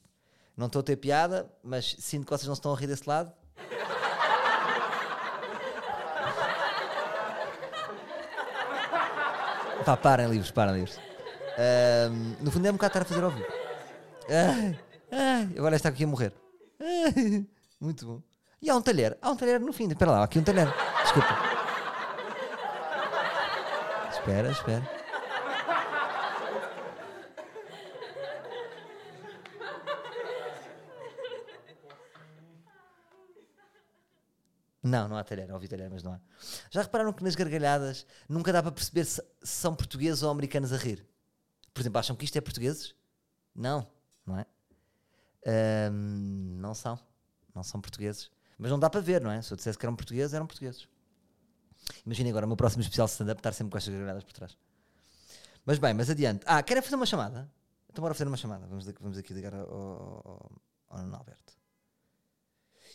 não 0.56 0.66
estou 0.66 0.80
a 0.80 0.82
ter 0.82 0.96
piada, 0.96 1.50
mas 1.62 1.96
sinto 1.98 2.24
que 2.24 2.30
vocês 2.30 2.46
não 2.46 2.54
estão 2.54 2.72
a 2.72 2.76
rir 2.76 2.86
desse 2.86 3.06
lado. 3.06 3.32
Pá, 9.84 9.96
parem 9.96 10.28
livros, 10.28 10.50
parem 10.50 10.74
livros. 10.74 10.98
No 12.40 12.50
fundo 12.50 12.66
é 12.66 12.70
um 12.70 12.74
bocado 12.74 12.98
estar 12.98 13.02
a 13.02 13.04
fazer 13.04 13.24
ai, 15.10 15.48
agora 15.58 15.76
está 15.76 15.88
aqui 15.88 16.04
a 16.04 16.06
morrer. 16.06 16.32
Muito 17.80 18.06
bom. 18.06 18.22
E 18.60 18.70
há 18.70 18.76
um 18.76 18.82
talher. 18.82 19.18
Há 19.20 19.30
um 19.30 19.36
talher 19.36 19.60
no 19.60 19.72
fim. 19.72 19.88
Espera 19.88 20.12
lá, 20.12 20.18
há 20.20 20.24
aqui 20.24 20.38
um 20.38 20.44
talher. 20.44 20.68
Desculpa. 21.02 21.36
Espera, 24.10 24.50
espera. 24.50 25.01
Não, 34.92 35.08
não 35.08 35.16
há 35.16 35.24
talher, 35.24 35.50
ouvi 35.50 35.68
talher, 35.68 35.88
mas 35.90 36.02
não 36.02 36.12
há. 36.12 36.20
Já 36.70 36.82
repararam 36.82 37.14
que 37.14 37.24
nas 37.24 37.34
gargalhadas 37.34 38.06
nunca 38.28 38.52
dá 38.52 38.62
para 38.62 38.72
perceber 38.72 39.06
se, 39.06 39.22
são 39.42 39.74
portugueses 39.74 40.22
ou 40.22 40.30
americanos 40.30 40.70
a 40.70 40.76
rir? 40.76 41.02
Por 41.72 41.80
exemplo, 41.80 41.98
acham 41.98 42.14
que 42.14 42.26
isto 42.26 42.36
é 42.36 42.42
portugueses? 42.42 42.94
Não, 43.54 43.90
não 44.26 44.38
é? 44.38 44.44
Não 45.90 46.74
são. 46.74 46.98
Não 47.54 47.62
são 47.62 47.80
portugueses. 47.80 48.30
Mas 48.58 48.70
não 48.70 48.78
dá 48.78 48.90
para 48.90 49.00
ver, 49.00 49.22
não 49.22 49.30
é? 49.30 49.40
Se 49.40 49.50
eu 49.50 49.56
dissesse 49.56 49.78
que 49.78 49.86
eram 49.86 49.96
portugueses, 49.96 50.34
eram 50.34 50.46
portugueses. 50.46 50.86
Imaginem 52.04 52.30
agora 52.30 52.44
o 52.44 52.48
meu 52.48 52.56
próximo 52.58 52.82
especial 52.82 53.06
stand-up 53.06 53.38
estar 53.38 53.54
sempre 53.54 53.70
com 53.70 53.78
estas 53.78 53.94
gargalhadas 53.94 54.24
por 54.24 54.34
trás. 54.34 54.58
Mas 55.64 55.78
bem, 55.78 55.94
mas 55.94 56.10
adiante. 56.10 56.44
Ah, 56.46 56.62
querem 56.62 56.82
fazer 56.82 56.96
uma 56.96 57.06
chamada? 57.06 57.50
Então 57.88 58.02
bora 58.02 58.12
fazer 58.12 58.28
uma 58.28 58.36
chamada. 58.36 58.66
Vamos, 58.66 58.84
vamos 59.00 59.16
aqui 59.16 59.32
ligar 59.32 59.54
ao, 59.54 59.72
ao, 59.72 60.52
ao. 60.90 61.26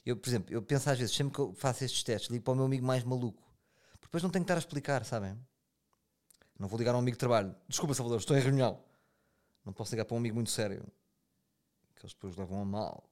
Eu, 0.07 0.15
por 0.15 0.29
exemplo, 0.29 0.53
eu 0.53 0.61
penso 0.61 0.89
às 0.89 0.97
vezes, 0.97 1.13
sempre 1.13 1.33
que 1.33 1.39
eu 1.39 1.53
faço 1.53 1.83
estes 1.83 2.01
testes, 2.01 2.29
ligo 2.29 2.41
para 2.41 2.53
o 2.53 2.55
meu 2.55 2.63
amigo 2.63 2.85
mais 2.85 3.03
maluco. 3.03 3.43
Porque 3.91 4.05
depois 4.05 4.23
não 4.23 4.29
tenho 4.29 4.45
que 4.45 4.45
estar 4.45 4.55
a 4.55 4.59
explicar, 4.59 5.03
sabem? 5.03 5.37
Não 6.57 6.69
vou 6.69 6.79
ligar 6.79 6.93
a 6.93 6.95
um 6.95 7.01
amigo 7.01 7.15
de 7.15 7.19
trabalho. 7.19 7.53
Desculpa, 7.67 7.93
Salvador, 7.93 8.17
estou 8.17 8.37
em 8.37 8.39
reunião. 8.39 8.81
Não 9.65 9.73
posso 9.73 9.91
ligar 9.91 10.05
para 10.05 10.15
um 10.15 10.17
amigo 10.17 10.35
muito 10.35 10.49
sério. 10.49 10.81
Que 11.93 12.03
eles 12.03 12.13
depois 12.13 12.37
levam 12.37 12.61
a 12.61 12.63
mal. 12.63 13.03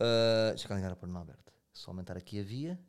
Uh, 0.00 0.48
deixa 0.54 0.72
eu 0.72 0.76
ligar 0.76 0.96
para 0.96 1.06
o 1.06 1.12
Norberto. 1.12 1.52
Só 1.74 1.90
aumentar 1.90 2.16
aqui 2.16 2.40
a 2.40 2.42
via. 2.42 2.80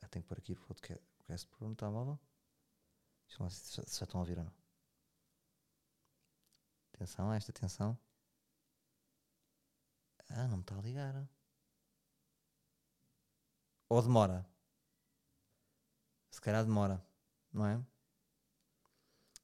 Ah, 0.00 0.06
tenho 0.06 0.22
que 0.22 0.28
pôr 0.28 0.38
aqui 0.38 0.52
o 0.52 0.56
podcast 0.56 1.46
por 1.48 1.66
um 1.66 1.74
telemóvel. 1.74 2.16
Deixa 3.26 3.42
ver 3.42 3.50
se 3.50 3.76
já 3.76 4.04
estão 4.04 4.20
a 4.20 4.22
ouvir 4.22 4.38
ou 4.38 4.44
não. 4.44 4.52
Atenção 6.94 7.28
a 7.28 7.34
esta 7.34 7.50
atenção. 7.50 7.98
Ah, 10.30 10.46
não 10.48 10.58
me 10.58 10.62
está 10.62 10.76
a 10.76 10.82
ligar. 10.82 11.28
Ou 13.88 14.02
demora. 14.02 14.46
Se 16.30 16.40
calhar 16.40 16.64
demora, 16.64 17.04
não 17.52 17.66
é? 17.66 17.82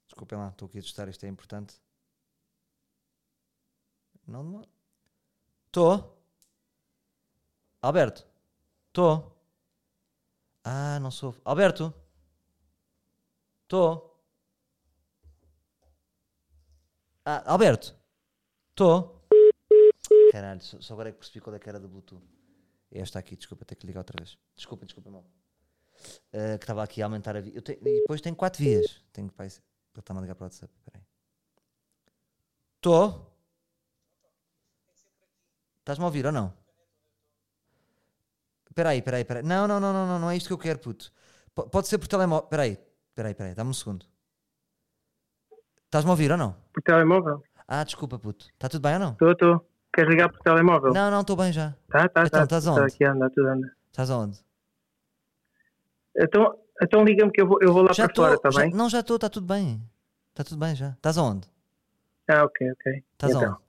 Desculpem 0.06 0.38
lá, 0.38 0.48
estou 0.48 0.66
aqui 0.66 0.78
a 0.78 0.82
testar, 0.82 1.08
isto 1.08 1.24
é 1.24 1.28
importante. 1.28 1.80
Não 4.26 4.44
demora. 4.44 4.68
Estou. 5.66 6.16
Alberto. 7.82 8.26
Estou. 8.88 9.36
Ah, 10.62 10.98
não 11.00 11.10
sou. 11.10 11.34
Alberto. 11.44 11.92
Estou. 13.64 14.22
Ah, 17.24 17.42
Alberto. 17.52 17.94
Estou. 18.70 19.13
Caralho, 20.34 20.60
só, 20.60 20.80
só 20.80 20.94
agora 20.94 21.10
é 21.10 21.12
que 21.12 21.18
percebi 21.18 21.40
qual 21.40 21.54
é 21.54 21.60
que 21.60 21.68
era 21.68 21.78
do 21.78 21.88
Bluetooth. 21.88 22.20
É 22.90 22.98
esta 22.98 23.20
aqui, 23.20 23.36
desculpa, 23.36 23.64
ter 23.64 23.76
que 23.76 23.86
ligar 23.86 24.00
outra 24.00 24.16
vez. 24.18 24.36
Desculpa, 24.56 24.84
desculpa, 24.84 25.08
mal. 25.08 25.24
Uh, 26.32 26.58
que 26.58 26.64
estava 26.64 26.82
aqui 26.82 27.00
a 27.00 27.06
aumentar 27.06 27.36
a 27.36 27.40
via. 27.40 27.62
Te... 27.62 27.78
E 27.80 28.00
depois 28.00 28.20
tenho 28.20 28.34
quatro 28.34 28.60
vias. 28.60 29.00
Tenho 29.12 29.30
pai. 29.30 29.46
Ele 29.46 29.60
está-me 29.96 30.18
a 30.18 30.22
ligar 30.22 30.34
para 30.34 30.42
o 30.42 30.46
WhatsApp. 30.46 30.74
Espera 30.76 30.98
aí. 30.98 31.04
Estou? 32.74 33.32
Estás-me 35.78 36.02
a 36.02 36.06
ouvir 36.06 36.26
ou 36.26 36.32
não? 36.32 36.52
Espera 38.68 38.88
aí, 38.88 38.98
espera 38.98 39.18
aí, 39.18 39.22
espera 39.22 39.38
aí. 39.38 39.46
Não, 39.46 39.68
não, 39.68 39.78
não, 39.78 39.92
não, 39.92 40.06
não, 40.08 40.18
não 40.18 40.30
é 40.32 40.36
isto 40.36 40.48
que 40.48 40.52
eu 40.52 40.58
quero, 40.58 40.80
puto. 40.80 41.12
P 41.54 41.62
pode 41.68 41.86
ser 41.86 41.98
por 41.98 42.08
telemóvel. 42.08 42.42
Espera 42.46 42.62
aí, 42.64 42.72
espera 42.72 43.28
aí, 43.28 43.32
espera 43.34 43.50
aí. 43.50 43.54
Dá-me 43.54 43.70
um 43.70 43.74
segundo. 43.74 44.04
Estás-me 45.84 46.10
a 46.10 46.12
ouvir 46.12 46.32
ou 46.32 46.36
não? 46.36 46.56
Por 46.72 46.82
telemóvel. 46.82 47.40
Ah, 47.68 47.84
desculpa, 47.84 48.18
puto. 48.18 48.46
Está 48.46 48.68
tudo 48.68 48.82
bem 48.82 48.94
ou 48.94 48.98
não? 48.98 49.12
Estou, 49.12 49.30
estou. 49.30 49.73
Queres 49.94 50.10
ligar 50.10 50.28
por 50.28 50.40
telemóvel? 50.40 50.92
Não, 50.92 51.10
não, 51.10 51.20
estou 51.20 51.36
bem 51.36 51.52
já. 51.52 51.70
Tá, 51.88 52.08
tá, 52.08 52.22
então, 52.26 52.40
tá. 52.40 52.42
estás 52.58 52.64
Tá 52.64 52.72
onde? 52.72 52.92
aqui 52.94 53.04
anda, 53.04 53.30
tudo 53.30 53.48
anda. 53.48 53.72
Estás 53.90 54.10
aonde? 54.10 54.38
Então, 56.16 56.58
então 56.82 57.04
liga-me 57.04 57.30
que 57.30 57.40
eu 57.42 57.46
vou, 57.46 57.58
eu 57.62 57.72
vou 57.72 57.82
lá 57.82 57.92
Já 57.92 58.06
para 58.06 58.14
fora, 58.16 58.34
estou. 58.34 58.50
está 58.50 58.60
bem? 58.62 58.72
Não, 58.74 58.88
já 58.90 59.00
estou, 59.00 59.16
está 59.16 59.28
tudo 59.28 59.46
bem. 59.46 59.80
Está 60.30 60.42
tudo 60.44 60.58
bem 60.58 60.74
já. 60.74 60.90
Estás 60.90 61.16
aonde? 61.16 61.46
Ah, 62.28 62.44
ok, 62.44 62.72
ok. 62.72 63.04
Estás 63.12 63.32
então, 63.34 63.44
aonde? 63.50 63.60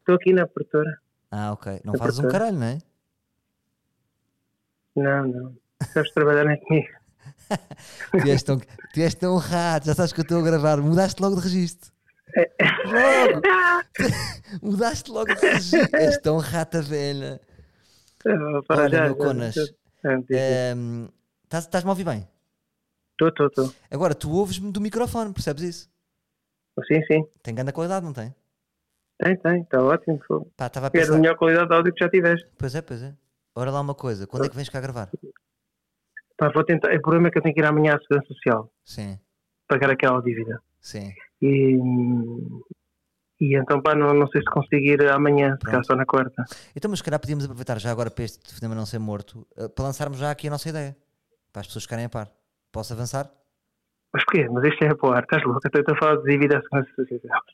Estou 0.00 0.14
aqui 0.16 0.32
na 0.32 0.46
produtora. 0.46 0.98
Ah, 1.30 1.52
ok. 1.52 1.80
Não 1.84 1.92
Na 1.94 1.98
fazes 1.98 2.18
um 2.18 2.22
produtora. 2.22 2.44
caralho, 2.50 2.58
não 2.58 2.66
é? 2.66 2.78
Não, 4.94 5.26
não. 5.26 5.56
Sabes 5.92 6.12
trabalhar 6.12 6.44
nem 6.44 6.60
comigo. 6.60 6.88
Tu 8.22 8.28
és 8.28 8.42
tão, 8.42 8.58
tu 8.58 9.00
és 9.00 9.14
tão 9.14 9.36
rato, 9.36 9.86
já 9.86 9.94
sabes 9.94 10.12
que 10.12 10.20
eu 10.20 10.22
estou 10.22 10.38
a 10.38 10.42
gravar. 10.42 10.78
Mudaste 10.80 11.20
logo 11.20 11.36
de 11.36 11.42
registro. 11.42 11.90
Logo! 12.84 13.42
Mudaste 14.62 15.10
logo 15.10 15.34
de 15.34 15.40
registro. 15.40 15.96
És 15.96 16.18
tão 16.18 16.38
rata 16.38 16.80
velha. 16.82 17.40
Para 18.22 18.82
Olha, 18.82 18.88
já, 18.98 19.04
meu 19.06 19.16
Conas, 19.16 19.54
diz. 19.54 19.74
Ehm, 20.30 21.08
estás- 21.44 21.64
Estás-me 21.64 21.88
a 21.88 21.92
ouvir 21.92 22.04
bem? 22.04 22.28
Estou, 23.12 23.28
estou, 23.28 23.46
estou. 23.46 23.74
Agora, 23.90 24.14
tu 24.14 24.30
ouves-me 24.30 24.70
do 24.72 24.80
microfone, 24.80 25.32
percebes 25.32 25.62
isso? 25.62 25.90
Sim, 26.86 27.02
sim. 27.06 27.26
Tem 27.42 27.54
grande 27.54 27.72
qualidade, 27.72 28.04
não 28.04 28.12
tem? 28.12 28.34
Tem, 29.22 29.36
tem. 29.36 29.62
Está 29.62 29.82
ótimo. 29.82 30.18
Pá, 30.56 30.66
estava 30.66 30.86
a 30.86 30.88
É 30.88 30.90
da 30.90 30.98
pensar. 31.00 31.18
melhor 31.18 31.36
qualidade 31.36 31.68
de 31.68 31.74
áudio 31.74 31.92
que 31.94 32.02
já 32.02 32.10
tiveste. 32.10 32.48
Pois 32.58 32.74
é, 32.74 32.82
pois 32.82 33.02
é. 33.02 33.14
Ora 33.54 33.70
lá 33.70 33.80
uma 33.80 33.94
coisa, 33.94 34.26
quando 34.26 34.46
é 34.46 34.48
que 34.48 34.56
vens 34.56 34.68
cá 34.70 34.80
gravar? 34.80 35.10
Pá, 36.36 36.50
vou 36.52 36.64
tentar. 36.64 36.94
O 36.96 37.00
problema 37.02 37.28
é 37.28 37.30
que 37.30 37.38
eu 37.38 37.42
tenho 37.42 37.54
que 37.54 37.60
ir 37.60 37.64
amanhã 37.66 37.94
à 37.94 37.98
Segurança 38.00 38.26
Social. 38.28 38.72
Sim, 38.84 39.18
Pagar 39.68 39.90
aquela 39.90 40.20
dívida. 40.22 40.60
sim. 40.80 41.12
E, 41.42 41.76
e 43.40 43.56
então, 43.58 43.82
pá, 43.82 43.94
não, 43.94 44.14
não 44.14 44.28
sei 44.28 44.40
se 44.40 44.46
consigo 44.46 44.84
ir 44.86 45.08
amanhã, 45.10 45.56
se 45.58 45.64
calhar 45.66 45.84
só 45.84 45.96
na 45.96 46.06
quarta. 46.06 46.44
Então, 46.76 46.88
mas 46.90 47.00
se 47.00 47.04
calhar 47.04 47.18
podíamos 47.20 47.44
aproveitar 47.44 47.78
já 47.80 47.90
agora 47.90 48.10
para 48.10 48.24
este 48.24 48.38
telefonema 48.38 48.74
não 48.76 48.86
ser 48.86 48.98
morto, 49.00 49.46
eh, 49.56 49.68
para 49.68 49.84
lançarmos 49.86 50.18
já 50.18 50.30
aqui 50.30 50.46
a 50.46 50.50
nossa 50.50 50.68
ideia. 50.68 50.96
Para 51.52 51.60
as 51.60 51.66
pessoas 51.66 51.82
ficarem 51.84 52.04
a 52.04 52.08
par. 52.08 52.30
Posso 52.70 52.92
avançar? 52.92 53.28
Mas 54.14 54.24
porquê? 54.24 54.48
Mas 54.48 54.64
isto 54.64 54.84
é 54.84 54.94
para 54.94 55.16
ar. 55.16 55.22
Estás 55.24 55.42
louco? 55.42 55.60
Eu 55.64 55.80
estou 55.80 55.94
a 55.94 55.98
falar 55.98 56.16
de 56.22 56.30
dívida 56.30 56.62
à 56.72 56.82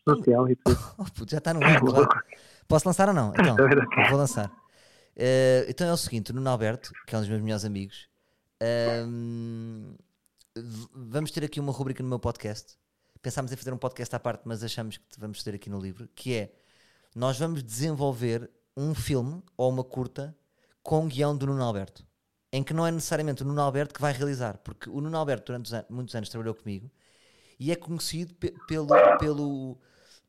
Social- 0.08 0.48
e 0.50 0.56
tudo. 0.56 0.78
Oh, 0.98 1.04
puto, 1.04 1.30
já 1.30 1.38
está 1.38 1.54
no 1.54 1.64
ar, 1.64 1.80
claro. 1.80 2.08
Posso 2.68 2.86
lançar 2.88 3.08
ou 3.08 3.14
não? 3.14 3.32
Então, 3.32 3.56
vou 4.10 4.18
lançar. 4.18 4.50
Eh, 5.16 5.64
então 5.68 5.88
é 5.88 5.92
o 5.92 5.96
seguinte: 5.96 6.30
o 6.32 6.34
Nuno 6.34 6.50
Alberto, 6.50 6.90
que 7.06 7.14
é 7.14 7.18
um 7.18 7.22
dos 7.22 7.30
meus 7.30 7.40
melhores 7.42 7.64
amigos, 7.64 8.08
v- 10.56 10.88
vamos 10.94 11.30
ter 11.30 11.44
aqui 11.44 11.58
uma 11.60 11.72
rubrica 11.72 12.02
no 12.02 12.08
meu 12.08 12.18
podcast. 12.18 12.76
Pensámos 13.22 13.52
em 13.52 13.56
fazer 13.56 13.72
um 13.72 13.78
podcast 13.78 14.14
à 14.14 14.20
parte, 14.20 14.42
mas 14.44 14.62
achamos 14.62 14.96
que 14.96 15.18
vamos 15.18 15.42
ter 15.42 15.54
aqui 15.54 15.68
no 15.68 15.80
livro, 15.80 16.08
que 16.14 16.34
é 16.34 16.52
nós 17.14 17.38
vamos 17.38 17.62
desenvolver 17.62 18.48
um 18.76 18.94
filme 18.94 19.42
ou 19.56 19.68
uma 19.70 19.82
curta 19.84 20.36
com 20.82 21.06
guião 21.08 21.36
do 21.36 21.46
Nuno 21.46 21.62
Alberto. 21.62 22.06
Em 22.52 22.62
que 22.62 22.72
não 22.72 22.86
é 22.86 22.90
necessariamente 22.90 23.42
o 23.42 23.46
Nuno 23.46 23.60
Alberto 23.60 23.92
que 23.94 24.00
vai 24.00 24.12
realizar, 24.12 24.58
porque 24.58 24.88
o 24.88 25.00
Nuno 25.00 25.16
Alberto 25.18 25.46
durante 25.46 25.66
os 25.66 25.72
an- 25.72 25.84
muitos 25.90 26.14
anos 26.14 26.28
trabalhou 26.28 26.54
comigo 26.54 26.90
e 27.58 27.70
é 27.72 27.76
conhecido 27.76 28.32
pe- 28.34 28.54
pelo, 28.66 28.86
pelo, 29.18 29.78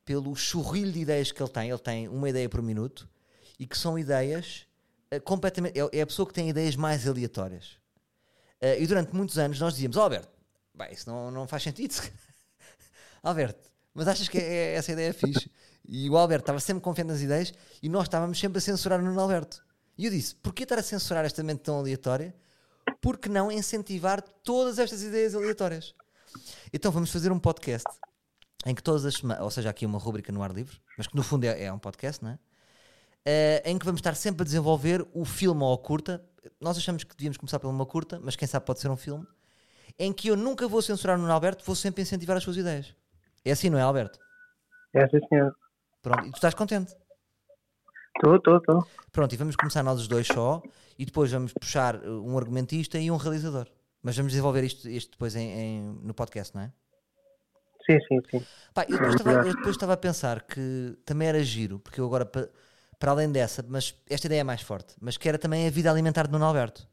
pelo 0.04 0.36
churrilho 0.36 0.92
de 0.92 1.00
ideias 1.00 1.32
que 1.32 1.42
ele 1.42 1.50
tem. 1.52 1.70
Ele 1.70 1.80
tem 1.80 2.08
uma 2.08 2.28
ideia 2.30 2.50
por 2.50 2.62
minuto 2.62 3.08
e 3.58 3.66
que 3.68 3.78
são 3.78 3.98
ideias 3.98 4.66
eh, 5.12 5.20
completamente. 5.20 5.80
É, 5.80 6.00
é 6.00 6.02
a 6.02 6.08
pessoa 6.08 6.28
que 6.28 6.34
tem 6.34 6.50
ideias 6.50 6.76
mais 6.76 7.08
aleatórias. 7.08 7.78
Eh, 8.60 8.82
e 8.82 8.88
durante 8.88 9.16
muitos 9.16 9.38
anos 9.38 9.60
nós 9.60 9.74
dizíamos: 9.74 9.96
"Oh, 9.96 10.02
Alberto, 10.02 10.30
bem, 10.74 10.92
isso 10.92 11.08
não, 11.10 11.30
não 11.32 11.48
faz 11.48 11.64
sentido. 11.64 11.94
Alberto, 13.24 13.70
mas 13.94 14.08
achas 14.08 14.28
que 14.28 14.38
é- 14.38 14.42
é- 14.44 14.74
essa 14.76 14.92
ideia 14.92 15.10
é 15.10 15.14
fixe? 15.14 15.50
E 15.86 16.10
o 16.10 16.18
Alberto 16.18 16.44
estava 16.44 16.60
sempre 16.60 16.82
confiante 16.84 17.10
nas 17.12 17.22
ideias 17.22 17.54
e 17.82 17.90
nós 17.90 18.04
estávamos 18.04 18.40
sempre 18.40 18.60
a 18.60 18.62
censurar 18.62 19.00
o 19.00 19.04
Nuno 19.04 19.20
Alberto. 19.20 19.64
E 19.98 20.06
eu 20.06 20.12
disse: 20.12 20.36
porquê 20.36 20.64
estar 20.64 20.78
a 20.78 20.84
censurar 20.84 21.26
esta 21.26 21.44
mente 21.44 21.60
tão 21.62 21.78
aleatória? 21.80 22.36
Por 23.02 23.18
que 23.18 23.30
não 23.30 23.52
incentivar 23.52 24.22
todas 24.22 24.78
estas 24.80 25.02
ideias 25.04 25.34
aleatórias? 25.36 25.94
Então 26.72 26.92
vamos 26.92 27.12
fazer 27.12 27.32
um 27.32 27.40
podcast 27.40 27.88
em 28.66 28.76
que 28.76 28.84
todas 28.84 29.06
as 29.06 29.16
semanas, 29.16 29.44
ou 29.44 29.50
seja, 29.50 29.70
aqui 29.70 29.86
uma 29.86 29.98
rúbrica 29.98 30.32
no 30.32 30.44
ar 30.44 30.52
livre, 30.52 30.78
mas 30.98 31.08
que 31.08 31.16
no 31.16 31.24
fundo 31.24 31.46
é, 31.46 31.64
é 31.64 31.74
um 31.74 31.80
podcast, 31.80 32.24
não 32.24 32.32
é? 32.32 32.40
Eh, 33.26 33.62
em 33.66 33.78
que 33.78 33.86
vamos 33.86 34.00
estar 34.00 34.16
sempre 34.16 34.44
a 34.44 34.46
desenvolver 34.46 35.06
o 35.14 35.24
filme 35.26 35.62
ou 35.64 35.74
a 35.74 35.78
curta. 35.78 36.24
Nós 36.60 36.78
achamos 36.78 37.04
que 37.04 37.16
devíamos 37.16 37.38
começar 37.38 37.60
por 37.60 37.70
uma 37.70 37.86
curta, 37.86 38.20
mas 38.22 38.36
quem 38.36 38.48
sabe 38.48 38.66
pode 38.66 38.80
ser 38.80 38.90
um 38.90 38.98
filme. 38.98 39.26
Em 39.98 40.14
que 40.14 40.30
eu 40.30 40.36
nunca 40.36 40.68
vou 40.68 40.82
censurar 40.82 41.18
o 41.18 41.22
Nuno 41.22 41.34
Alberto, 41.34 41.64
vou 41.66 41.76
sempre 41.76 42.02
incentivar 42.02 42.38
as 42.38 42.44
suas 42.44 42.58
ideias. 42.58 42.96
É 43.46 43.52
assim, 43.52 43.70
não 43.70 43.78
é, 43.80 43.82
Alberto? 43.82 44.20
É 44.94 45.08
sim, 45.10 45.20
senhor. 45.28 45.56
Pronto, 46.02 46.26
e 46.26 46.32
tu 46.32 46.36
estás 46.36 46.54
contente? 46.54 46.96
Estou, 48.16 48.36
estou, 48.36 48.58
estou. 48.58 48.88
Pronto, 49.12 49.34
e 49.34 49.38
vamos 49.38 49.56
começar 49.56 49.84
nós 49.84 50.00
os 50.00 50.08
dois 50.08 50.28
só, 50.28 50.62
e 50.98 51.06
depois 51.06 51.32
vamos 51.32 51.54
puxar 51.54 51.96
uh, 51.96 52.24
um 52.26 52.38
argumentista 52.38 52.98
e 53.00 53.10
um 53.10 53.18
realizador. 53.18 53.68
Mas 54.02 54.16
vamos 54.16 54.32
desenvolver 54.32 54.64
isto, 54.64 54.88
isto 54.90 55.12
depois 55.12 55.36
em- 55.36 55.52
em- 55.52 56.00
no 56.04 56.14
podcast, 56.14 56.56
não 56.56 56.64
é? 56.64 56.72
Sim, 57.86 57.98
sim, 58.08 58.20
sim. 58.30 58.46
Pá, 58.74 58.84
eu, 58.84 58.92
depois 58.92 59.16
estava, 59.16 59.32
eu 59.48 59.54
depois 59.56 59.76
estava 59.76 59.94
a 59.94 59.98
pensar 59.98 60.42
que 60.44 60.98
também 61.06 61.28
era 61.28 61.42
giro, 61.44 61.80
porque 61.80 62.00
eu 62.00 62.06
agora, 62.06 62.26
pa- 62.26 62.48
para 63.00 63.12
além 63.12 63.32
dessa, 63.32 63.64
mas 63.68 63.96
esta 64.10 64.28
ideia 64.28 64.42
é 64.42 64.44
mais 64.44 64.62
forte, 64.62 64.96
mas 65.02 65.18
que 65.18 65.28
era 65.28 65.38
também 65.38 65.66
a 65.68 65.72
vida 65.72 65.90
alimentar 65.90 66.28
de 66.28 66.32
Nuno 66.32 66.46
Alberto. 66.46 66.88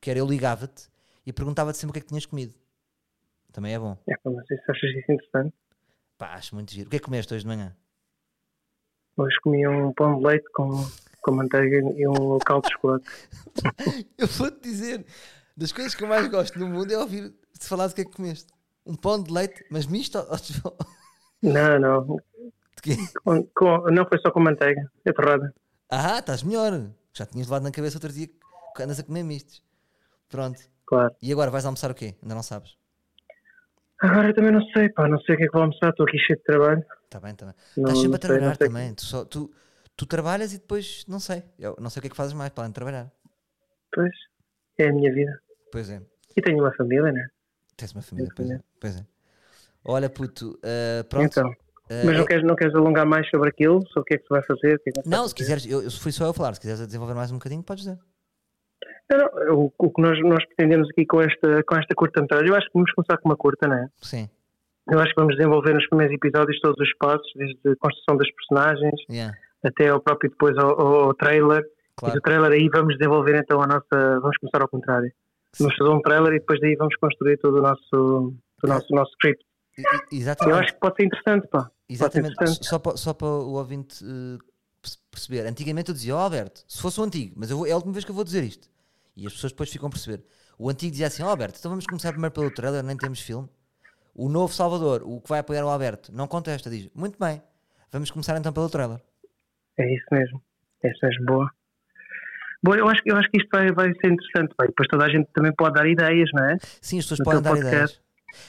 Que 0.00 0.10
era 0.10 0.18
eu 0.18 0.26
ligava-te 0.26 0.88
e 1.24 1.32
perguntava-te 1.32 1.78
sempre 1.78 1.90
o 1.90 1.92
que 1.94 1.98
é 2.00 2.02
que 2.02 2.08
tinhas 2.08 2.26
comido. 2.26 2.54
Também 3.52 3.74
é 3.74 3.78
bom. 3.78 3.96
É, 4.08 4.14
mas 4.24 4.44
isso 4.50 4.62
achas 4.70 4.90
isso 4.90 5.12
interessante? 5.12 5.54
Pá, 6.22 6.34
acho 6.34 6.54
muito 6.54 6.72
giro. 6.72 6.86
O 6.86 6.90
que 6.90 6.94
é 6.94 6.98
que 7.00 7.04
comeste 7.04 7.34
hoje 7.34 7.42
de 7.42 7.48
manhã? 7.48 7.76
Hoje 9.16 9.34
comi 9.42 9.66
um 9.66 9.92
pão 9.92 10.20
de 10.20 10.24
leite 10.24 10.48
com, 10.54 10.70
com 11.20 11.32
manteiga 11.32 11.78
e 11.96 12.06
um 12.06 12.38
caldo 12.38 12.68
de 12.68 12.74
chocolate. 12.74 13.04
Eu 14.16 14.28
vou-te 14.28 14.60
dizer, 14.60 15.04
das 15.56 15.72
coisas 15.72 15.96
que 15.96 16.04
eu 16.04 16.06
mais 16.06 16.28
gosto 16.28 16.60
no 16.60 16.68
mundo 16.68 16.92
é 16.92 16.96
ouvir-te 16.96 17.66
falar 17.66 17.88
do 17.88 17.94
que 17.96 18.02
é 18.02 18.04
que 18.04 18.12
comeste. 18.12 18.52
Um 18.86 18.94
pão 18.94 19.20
de 19.20 19.32
leite, 19.32 19.64
mas 19.68 19.84
misto 19.86 20.16
ou- 20.16 20.76
Não, 21.42 21.80
não. 21.80 22.06
Com- 23.24 23.42
com- 23.52 23.90
não 23.90 24.06
foi 24.06 24.18
só 24.20 24.30
com 24.30 24.38
manteiga. 24.38 24.88
É 25.04 25.12
torrada. 25.12 25.52
Ah, 25.90 26.20
estás 26.20 26.44
melhor. 26.44 26.88
Já 27.12 27.26
tinhas 27.26 27.48
levado 27.48 27.64
na 27.64 27.72
cabeça 27.72 27.96
outro 27.96 28.12
dia 28.12 28.28
que 28.28 28.80
andas 28.84 29.00
a 29.00 29.02
comer 29.02 29.24
mistos. 29.24 29.60
Pronto. 30.28 30.60
Claro. 30.86 31.16
E 31.20 31.32
agora 31.32 31.50
vais 31.50 31.64
almoçar 31.66 31.90
o 31.90 31.94
quê? 31.96 32.14
Ainda 32.22 32.36
não 32.36 32.44
sabes? 32.44 32.76
Agora 34.02 34.28
eu 34.28 34.34
também 34.34 34.52
não 34.52 34.62
sei, 34.72 34.88
pá. 34.90 35.08
Não 35.08 35.20
sei 35.22 35.34
o 35.34 35.38
que 35.38 35.44
é 35.44 35.46
que 35.46 35.52
vou 35.52 35.62
almoçar. 35.62 35.90
Estou 35.90 36.06
aqui 36.06 36.18
cheio 36.18 36.38
de 36.38 36.44
trabalho. 36.44 36.84
Está 37.04 37.20
bem, 37.20 37.32
está 37.32 37.46
bem. 37.46 37.54
Não- 37.76 37.84
Estás 37.84 37.98
sempre 38.00 38.16
a 38.16 38.18
trabalhar 38.18 38.56
sei. 38.56 38.66
também. 38.68 38.94
Tu, 38.94 39.02
só, 39.04 39.24
tu, 39.24 39.50
tu 39.96 40.06
trabalhas 40.06 40.52
e 40.52 40.58
depois, 40.58 41.04
não 41.08 41.20
sei. 41.20 41.42
Eu 41.58 41.76
não 41.80 41.88
sei 41.88 42.00
o 42.00 42.02
que 42.02 42.06
é 42.08 42.10
que 42.10 42.16
fazes 42.16 42.34
mais 42.34 42.50
para 42.50 42.64
além 42.64 42.70
de 42.70 42.74
trabalhar. 42.74 43.10
Pois. 43.94 44.10
É 44.78 44.88
a 44.88 44.92
minha 44.92 45.12
vida. 45.12 45.32
Pois 45.70 45.88
é. 45.90 46.00
E 46.36 46.40
tenho 46.42 46.58
uma 46.58 46.72
família, 46.74 47.12
né? 47.12 47.26
Tens 47.76 47.92
uma 47.92 48.02
família, 48.02 48.30
pois 48.34 48.50
é. 48.50 48.60
Pois 48.80 48.96
é. 48.96 49.06
Olha, 49.84 50.08
puto, 50.10 50.58
ah, 50.62 51.04
pronto. 51.04 51.26
Então. 51.26 51.50
Ah, 51.90 52.02
Mas 52.06 52.16
não 52.16 52.22
é- 52.22 52.26
queres, 52.26 52.44
não 52.44 52.56
queres 52.56 52.74
alongar 52.74 53.06
mais 53.06 53.28
sobre 53.30 53.50
aquilo? 53.50 53.86
Sobre 53.88 54.00
o 54.00 54.04
que 54.04 54.14
é 54.14 54.16
que 54.18 54.22
se 54.24 54.28
vai 54.30 54.42
fazer? 54.42 54.78
que 54.78 54.90
é 54.90 54.92
que 54.92 55.08
não 55.08 55.28
se 55.28 55.30
fazer? 55.30 55.34
quiseres, 55.34 55.66
eu, 55.66 55.82
eu 55.82 55.90
fui 55.90 56.10
só 56.12 56.24
eu 56.24 56.30
a 56.30 56.34
falar. 56.34 56.54
Se 56.54 56.60
quiseres 56.60 56.86
desenvolver 56.86 57.14
mais 57.14 57.30
um 57.30 57.34
bocadinho, 57.34 57.62
podes 57.62 57.84
dizer. 57.84 57.98
Não, 59.10 59.18
não, 59.18 59.54
o, 59.58 59.72
o 59.78 59.90
que 59.90 60.00
nós, 60.02 60.18
nós 60.22 60.44
pretendemos 60.46 60.88
aqui 60.90 61.04
com 61.06 61.20
esta, 61.20 61.62
com 61.64 61.76
esta 61.76 61.94
curta-metragem, 61.94 62.48
eu 62.48 62.54
acho 62.56 62.66
que 62.66 62.72
vamos 62.74 62.92
começar 62.92 63.16
com 63.18 63.28
uma 63.28 63.36
curta, 63.36 63.68
não 63.68 63.76
é? 63.76 63.88
Sim. 64.02 64.28
Eu 64.90 64.98
acho 64.98 65.10
que 65.14 65.20
vamos 65.20 65.36
desenvolver 65.36 65.74
nos 65.74 65.86
primeiros 65.88 66.14
episódios 66.14 66.58
todos 66.60 66.78
os 66.80 66.94
passos, 66.98 67.30
desde 67.36 67.56
a 67.70 67.76
construção 67.76 68.16
das 68.16 68.28
personagens 68.32 68.94
Yeah, 69.08 69.32
até 69.64 69.88
ao 69.88 70.00
próprio 70.00 70.30
depois 70.30 70.56
ao, 70.58 70.80
ao- 70.80 71.04
ao 71.04 71.14
trailer. 71.14 71.62
E 71.62 71.94
claro. 71.96 72.14
do 72.14 72.20
trailer 72.20 72.52
aí 72.52 72.68
vamos 72.72 72.96
desenvolver 72.98 73.36
então 73.36 73.60
a 73.62 73.66
nossa. 73.66 74.20
Vamos 74.20 74.36
começar 74.38 74.60
ao 74.62 74.68
contrário. 74.68 75.12
Vamos 75.58 75.76
fazer 75.76 75.90
um 75.90 76.00
trailer 76.00 76.32
e 76.32 76.38
depois 76.40 76.58
daí 76.60 76.74
vamos 76.74 76.96
construir 76.96 77.36
todo 77.38 77.58
o 77.58 77.62
nosso, 77.62 78.34
o 78.64 78.66
nosso, 78.66 78.86
o 78.90 78.96
nosso 78.96 79.12
script. 79.12 79.44
E- 79.78 79.82
e- 79.82 79.84
Eu 80.16 80.18
Exatamente. 80.18 80.58
acho 80.58 80.72
que 80.74 80.80
pode 80.80 80.96
ser 80.96 81.04
interessante, 81.04 81.46
pá. 81.48 81.70
Exatamente, 81.88 82.32
interessante. 82.32 82.66
só 82.66 82.78
para, 82.78 82.96
só 82.96 83.12
para 83.14 83.26
o 83.28 83.52
ouvinte 83.54 84.02
perce- 84.80 84.98
perceber. 85.10 85.46
Antigamente 85.46 85.90
eu 85.90 85.94
dizia, 85.94 86.16
ó 86.16 86.20
Alberto, 86.20 86.64
se 86.66 86.80
fosse 86.82 86.98
o 86.98 87.04
antigo, 87.04 87.34
mas 87.36 87.50
eu 87.50 87.58
vou- 87.58 87.66
é 87.66 87.70
a 87.72 87.76
última 87.76 87.92
vez 87.92 88.04
que 88.04 88.10
eu 88.10 88.14
vou 88.14 88.24
dizer 88.24 88.42
isto. 88.42 88.68
E 89.16 89.26
as 89.26 89.32
pessoas 89.34 89.52
depois 89.52 89.70
ficam 89.70 89.88
a 89.88 89.90
perceber. 89.90 90.24
O 90.58 90.68
antigo 90.70 90.90
dizia 90.92 91.06
assim, 91.06 91.22
ó 91.22 91.28
Alberto, 91.28 91.58
então 91.58 91.70
vamos 91.70 91.86
começar 91.86 92.10
primeiro 92.12 92.32
pelo 92.34 92.50
trailer, 92.50 92.82
nem 92.82 92.96
temos 92.96 93.20
filme. 93.20 93.48
O 94.14 94.28
novo 94.28 94.52
Salvador, 94.52 95.02
o 95.04 95.20
que 95.20 95.28
vai 95.28 95.40
apoiar 95.40 95.64
o 95.64 95.68
Alberto, 95.68 96.12
não 96.14 96.26
contesta, 96.28 96.68
diz, 96.70 96.88
muito 96.94 97.18
bem, 97.18 97.42
vamos 97.90 98.10
começar 98.10 98.36
então 98.38 98.52
pelo 98.52 98.68
trailer. 98.68 99.00
É 99.78 99.94
isso 99.94 100.04
mesmo. 100.12 100.42
É 100.82 100.90
isso 100.90 100.98
mesmo, 101.02 101.24
boa. 101.26 101.50
Bom, 102.62 102.74
eu 102.76 102.88
acho, 102.88 103.02
que- 103.02 103.10
eu 103.10 103.16
acho 103.16 103.28
que 103.30 103.38
isto 103.38 103.48
vai, 103.52 103.72
vai 103.72 103.88
ser 103.94 104.12
interessante. 104.12 104.54
E 104.62 104.66
depois 104.66 104.86
toda 104.88 105.04
a 105.04 105.08
gente 105.08 105.28
também 105.34 105.52
pode 105.52 105.74
dar 105.74 105.86
ideias, 105.86 106.30
não 106.32 106.44
é? 106.44 106.56
Sim, 106.80 106.98
as 106.98 107.04
pessoas 107.06 107.18
No 107.20 107.24
podem 107.24 107.42
dar 107.42 107.50
podcast, 107.50 107.74
ideias. 107.74 108.00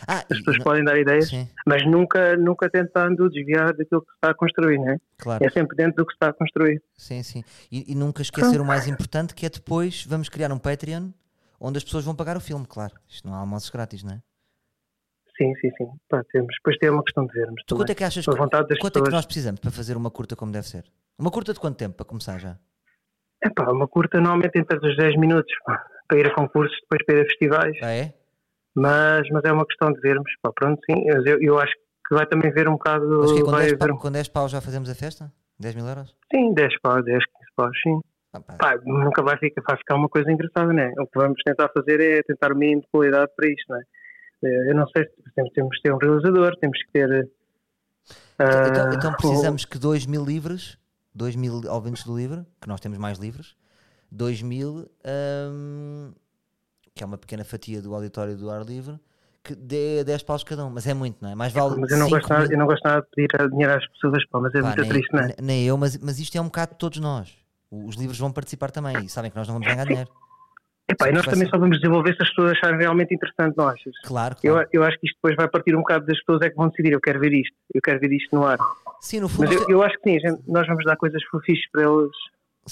Ah, 0.07 0.19
As 0.19 0.37
pessoas 0.37 0.57
e- 0.57 0.63
podem 0.63 0.83
dar 0.83 0.97
ideias, 0.97 1.29
Sim, 1.29 1.47
mas 1.65 1.85
nunca, 1.85 2.35
nunca 2.37 2.69
tentando 2.69 3.29
desviar 3.29 3.73
daquilo 3.73 4.01
que 4.01 4.09
se 4.11 4.15
está 4.15 4.29
a 4.31 4.33
construir, 4.33 4.77
não 4.77 4.89
é? 4.91 4.97
claro. 5.17 5.45
É 5.45 5.49
sempre 5.49 5.75
dentro 5.75 5.97
do 5.97 6.05
que 6.05 6.11
se 6.11 6.15
está 6.15 6.29
a 6.29 6.33
construir. 6.33 6.81
Sim, 6.97 7.23
sim. 7.23 7.43
E, 7.71 7.91
e 7.91 7.95
nunca 7.95 8.21
esquecer 8.21 8.59
o 8.59 8.65
mais 8.65 8.87
importante 8.87 9.33
que 9.33 9.45
é 9.45 9.49
depois 9.49 10.05
vamos 10.05 10.29
criar 10.29 10.51
um 10.51 10.57
Patreon 10.59 11.09
onde 11.59 11.77
as 11.77 11.83
pessoas 11.83 12.03
vão 12.03 12.15
pagar 12.15 12.35
o 12.35 12.41
filme, 12.41 12.65
claro. 12.67 12.93
Isto 13.07 13.27
não 13.27 13.35
há 13.35 13.39
almoços 13.39 13.69
grátis, 13.69 14.03
não 14.03 14.13
é? 14.13 14.21
Sim, 15.37 15.53
sim, 15.61 15.71
sim. 15.77 15.87
Pá, 16.09 16.23
temos. 16.31 16.53
Depois 16.57 16.77
tem 16.77 16.89
uma 16.89 17.03
questão 17.03 17.25
de 17.25 17.33
vermos. 17.33 17.61
Tu 17.65 17.67
também. 17.69 17.79
quanto 17.79 17.89
é 17.91 17.95
que 17.95 18.03
achas 18.03 18.25
que, 18.25 18.35
quanto 18.35 18.99
é 18.99 19.01
que 19.01 19.11
nós 19.11 19.25
precisamos 19.25 19.59
para 19.59 19.71
fazer 19.71 19.97
uma 19.97 20.11
curta 20.11 20.35
como 20.35 20.51
deve 20.51 20.67
ser? 20.67 20.85
Uma 21.17 21.31
curta 21.31 21.53
de 21.53 21.59
quanto 21.59 21.77
tempo 21.77 21.95
para 21.95 22.05
começar 22.05 22.39
já? 22.39 22.57
É 23.43 23.49
pá, 23.49 23.69
uma 23.71 23.87
curta 23.87 24.17
normalmente 24.19 24.57
entre 24.59 24.77
os 24.77 24.95
10 24.95 25.17
minutos, 25.17 25.51
pá, 25.65 25.85
para 26.07 26.19
ir 26.19 26.27
a 26.27 26.35
concursos, 26.35 26.77
depois 26.81 27.03
para 27.05 27.15
ir 27.17 27.21
a 27.21 27.25
festivais. 27.25 27.77
Ah, 27.81 27.91
é? 27.91 28.13
Mas, 28.75 29.27
mas 29.29 29.43
é 29.45 29.51
uma 29.51 29.65
questão 29.65 29.91
de 29.93 29.99
vermos. 30.01 30.31
Pá, 30.41 30.51
pronto, 30.53 30.79
sim. 30.89 31.03
Eu, 31.07 31.41
eu 31.41 31.59
acho 31.59 31.73
que 32.07 32.15
vai 32.15 32.25
também 32.25 32.51
ver 32.51 32.67
um 32.67 32.73
bocado. 32.73 33.19
Mas 33.21 33.31
que 33.31 33.39
é 33.39 33.43
com 33.43 33.51
vai 33.51 33.61
10, 33.67 33.73
haver 33.73 33.91
um- 33.93 33.97
com 33.97 34.11
10 34.11 34.27
paus 34.27 34.51
já 34.51 34.59
fazemos 34.61 34.89
a 34.89 34.95
festa? 34.95 35.31
10 35.59 35.75
mil 35.75 35.87
euros? 35.87 36.15
Sim, 36.33 36.53
10 36.53 36.79
paus, 36.81 37.03
10, 37.05 37.23
15 37.25 37.51
paus, 37.55 37.77
sim. 37.83 37.99
Ah, 38.33 38.39
pá, 38.41 38.53
Pá, 38.57 38.79
nunca 38.83 39.21
vai 39.21 39.37
ficar, 39.37 39.61
vai 39.61 39.77
ficar 39.77 39.95
uma 39.95 40.09
coisa 40.09 40.31
engraçada, 40.31 40.73
né? 40.73 40.91
O 40.97 41.05
que 41.05 41.19
vamos 41.19 41.39
tentar 41.45 41.69
fazer 41.69 41.99
é 42.01 42.23
tentar 42.23 42.51
o 42.51 42.55
mínimo 42.57 42.81
de 42.81 42.87
qualidade 42.91 43.31
para 43.35 43.47
isto, 43.47 43.71
né? 43.71 43.81
Eh, 44.43 44.71
Eu 44.71 44.75
não 44.75 44.87
sei 44.87 45.03
se 45.05 45.11
temos, 45.35 45.51
temos 45.53 45.75
que 45.77 45.83
ter 45.83 45.93
um 45.93 45.97
realizador, 45.97 46.55
temos 46.59 46.77
que 46.83 46.91
ter. 46.91 47.29
ah, 48.39 48.67
então, 48.67 48.87
então 48.91 49.11
um- 49.13 49.15
precisamos 49.15 49.65
que 49.65 49.77
2 49.77 50.05
mil 50.07 50.25
livros, 50.25 50.77
2 51.13 51.35
mil 51.35 51.61
ouvintes 51.69 52.03
do 52.03 52.17
livro, 52.17 52.45
que 52.59 52.67
nós 52.67 52.79
temos 52.81 52.97
mais 52.97 53.19
livros, 53.19 53.55
2 54.11 54.41
mil, 54.41 54.89
hum, 55.05 56.11
que 56.95 57.03
é 57.03 57.05
uma 57.05 57.17
pequena 57.17 57.43
fatia 57.43 57.81
do 57.81 57.93
auditório 57.95 58.37
do 58.37 58.49
ar 58.49 58.63
livre, 58.63 58.99
que 59.43 59.55
dê 59.55 60.03
10 60.03 60.23
paus 60.23 60.43
cada 60.43 60.63
um, 60.65 60.69
mas 60.69 60.87
é 60.87 60.93
muito, 60.93 61.17
não 61.21 61.29
é? 61.29 61.35
Mais 61.35 61.51
vale 61.51 61.79
Mas 61.81 61.91
eu 61.91 61.97
não, 61.97 62.09
gosto 62.09 62.29
nada, 62.29 62.53
eu 62.53 62.57
não 62.57 62.65
gosto 62.65 62.83
nada 62.83 63.01
de 63.01 63.07
pedir 63.09 63.49
dinheiro 63.49 63.73
às 63.73 63.87
pessoas, 63.87 64.25
pá, 64.27 64.39
mas 64.39 64.53
é 64.55 64.61
Pá, 64.61 64.67
muito 64.67 64.81
nem, 64.81 64.89
triste, 64.89 65.11
não 65.13 65.19
é? 65.21 65.27
ne- 65.27 65.35
nem 65.41 65.65
eu, 65.65 65.77
mas, 65.77 65.97
mas 65.97 66.19
isto 66.19 66.37
é 66.37 66.41
um 66.41 66.45
bocado 66.45 66.73
de 66.73 66.77
todos 66.77 66.99
nós. 66.99 67.35
Os 67.71 67.95
livros 67.95 68.19
vão 68.19 68.31
participar 68.31 68.69
também 68.71 69.05
e 69.05 69.09
sabem 69.09 69.31
que 69.31 69.37
nós 69.37 69.47
não 69.47 69.55
vamos 69.55 69.67
ganhar 69.67 69.85
dinheiro. 69.85 70.09
Epá, 70.87 71.09
e 71.09 71.13
nós 71.13 71.25
também 71.25 71.49
só 71.49 71.57
vamos 71.57 71.77
desenvolver 71.79 72.15
se 72.15 72.21
as 72.21 72.29
pessoas 72.29 72.51
acharem 72.51 72.77
realmente 72.77 73.13
interessante, 73.15 73.55
não 73.57 73.67
achas? 73.67 73.93
Claro, 74.03 74.35
Eu, 74.43 74.53
claro. 74.53 74.69
eu 74.71 74.83
acho 74.83 74.99
que 74.99 75.07
isto 75.07 75.15
depois 75.15 75.35
vai 75.35 75.47
partir 75.49 75.73
um 75.75 75.79
bocado 75.79 76.05
das 76.05 76.17
pessoas 76.19 76.41
é 76.43 76.49
que 76.49 76.55
vão 76.55 76.67
decidir, 76.69 76.91
eu 76.93 77.01
quero 77.01 77.19
ver 77.19 77.33
isto, 77.33 77.55
eu 77.73 77.81
quero 77.81 77.99
ver 77.99 78.11
isto 78.11 78.35
no 78.35 78.45
ar. 78.45 78.59
Sim, 79.01 79.21
no 79.21 79.29
fundo, 79.29 79.49
Mas 79.49 79.61
eu, 79.61 79.67
eu 79.69 79.83
acho 79.83 79.97
que 79.99 80.09
sim, 80.11 80.19
gente- 80.19 80.43
nós 80.47 80.67
vamos 80.67 80.85
dar 80.85 80.95
coisas 80.97 81.21
fofis 81.31 81.59
para 81.71 81.81
eles, 81.83 82.11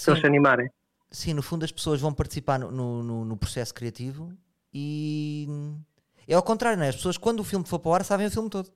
para 0.06 0.12
eles 0.14 0.22
se 0.22 0.28
animarem. 0.28 0.70
Sim, 1.12 1.34
no 1.34 1.42
fundo 1.44 1.64
as 1.66 1.72
pessoas 1.72 2.00
vão 2.02 2.14
participar 2.14 2.58
no, 2.60 2.72
no, 2.72 3.26
no- 3.26 3.38
processo 3.38 3.74
criativo 3.74 4.32
e 4.74 5.48
é 6.28 6.34
ao 6.34 6.42
contrário, 6.44 6.78
não 6.78 6.86
é? 6.86 6.90
As 6.90 6.96
pessoas, 6.96 7.18
quando 7.18 7.42
o 7.42 7.44
filme 7.44 7.66
for 7.68 7.80
para 7.80 7.90
o 7.90 7.94
ar, 7.94 8.04
sabem 8.06 8.28
o 8.28 8.32
filme 8.32 8.50
todo. 8.50 8.70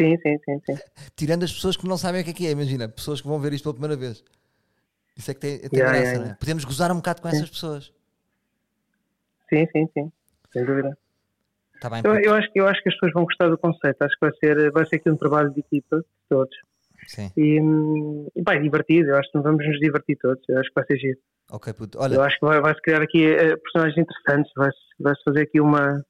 Sim, 0.00 0.16
sim, 0.22 0.38
sim, 0.44 0.60
sim. 0.66 0.78
Tirando 1.16 1.42
as 1.44 1.52
pessoas 1.52 1.76
que 1.76 1.86
não 1.86 1.98
sabem 1.98 2.20
o 2.20 2.24
que 2.24 2.30
é 2.30 2.34
que 2.34 2.46
é, 2.46 2.50
imagina, 2.52 2.88
pessoas 2.88 3.20
que 3.20 3.26
vão 3.26 3.40
ver 3.40 3.52
isto 3.52 3.64
pela 3.64 3.74
primeira 3.74 3.96
vez. 3.96 4.22
Isso 5.16 5.30
é 5.30 5.34
que 5.34 5.40
tem, 5.40 5.58
tem 5.58 5.70
Yeah, 5.72 5.90
graça, 5.90 6.02
yeah, 6.04 6.18
não 6.18 6.24
é? 6.24 6.28
yeah. 6.28 6.38
Podemos 6.38 6.64
gozar 6.64 6.92
um 6.92 6.96
bocado 6.96 7.20
com 7.20 7.28
Sim. 7.28 7.36
essas 7.36 7.50
pessoas. 7.50 7.92
Sim, 9.52 9.66
sim, 9.72 9.88
sim. 9.92 10.12
Sem 10.52 10.64
dúvida. 10.64 10.96
Está 11.74 11.90
bem? 11.90 12.02
Eu, 12.04 12.14
eu 12.20 12.34
acho, 12.34 12.52
que- 12.52 12.60
eu 12.60 12.68
acho 12.68 12.80
que 12.82 12.88
as 12.88 12.94
pessoas 12.94 13.12
vão 13.12 13.24
gostar 13.24 13.48
do 13.48 13.58
conceito. 13.58 14.00
Acho 14.02 14.14
que 14.14 14.20
vai 14.26 14.30
ser, 14.38 14.70
vai 14.70 14.86
ser 14.86 14.96
aqui 14.96 15.10
um 15.10 15.16
trabalho 15.16 15.50
de 15.52 15.60
equipa 15.60 15.98
de 15.98 16.04
todos. 16.28 16.56
Sim. 17.08 17.30
E, 17.36 17.58
e 18.36 18.42
bem, 18.42 18.62
divertido. 18.62 19.08
Eu 19.10 19.16
acho 19.16 19.30
que 19.32 19.38
vamos 19.40 19.66
nos 19.66 19.78
divertir 19.80 20.16
todos. 20.20 20.42
Eu 20.48 20.58
acho 20.60 20.68
que 20.68 20.74
vai 20.74 20.84
ser 20.86 20.98
giro. 20.98 21.18
Ok, 21.50 21.72
puto. 21.72 21.98
Eu 21.98 22.02
Olha, 22.02 22.20
acho 22.22 22.38
que 22.38 22.44
vai- 22.46 22.60
vai-se 22.60 22.80
criar 22.82 23.02
aqui 23.02 23.24
eh, 23.26 23.56
personagens 23.56 23.96
interessantes. 23.98 24.52
Vai-se 24.56 24.78
vai-se 25.00 25.22
fazer 25.24 25.42
aqui 25.42 25.60
uma, 25.60 26.04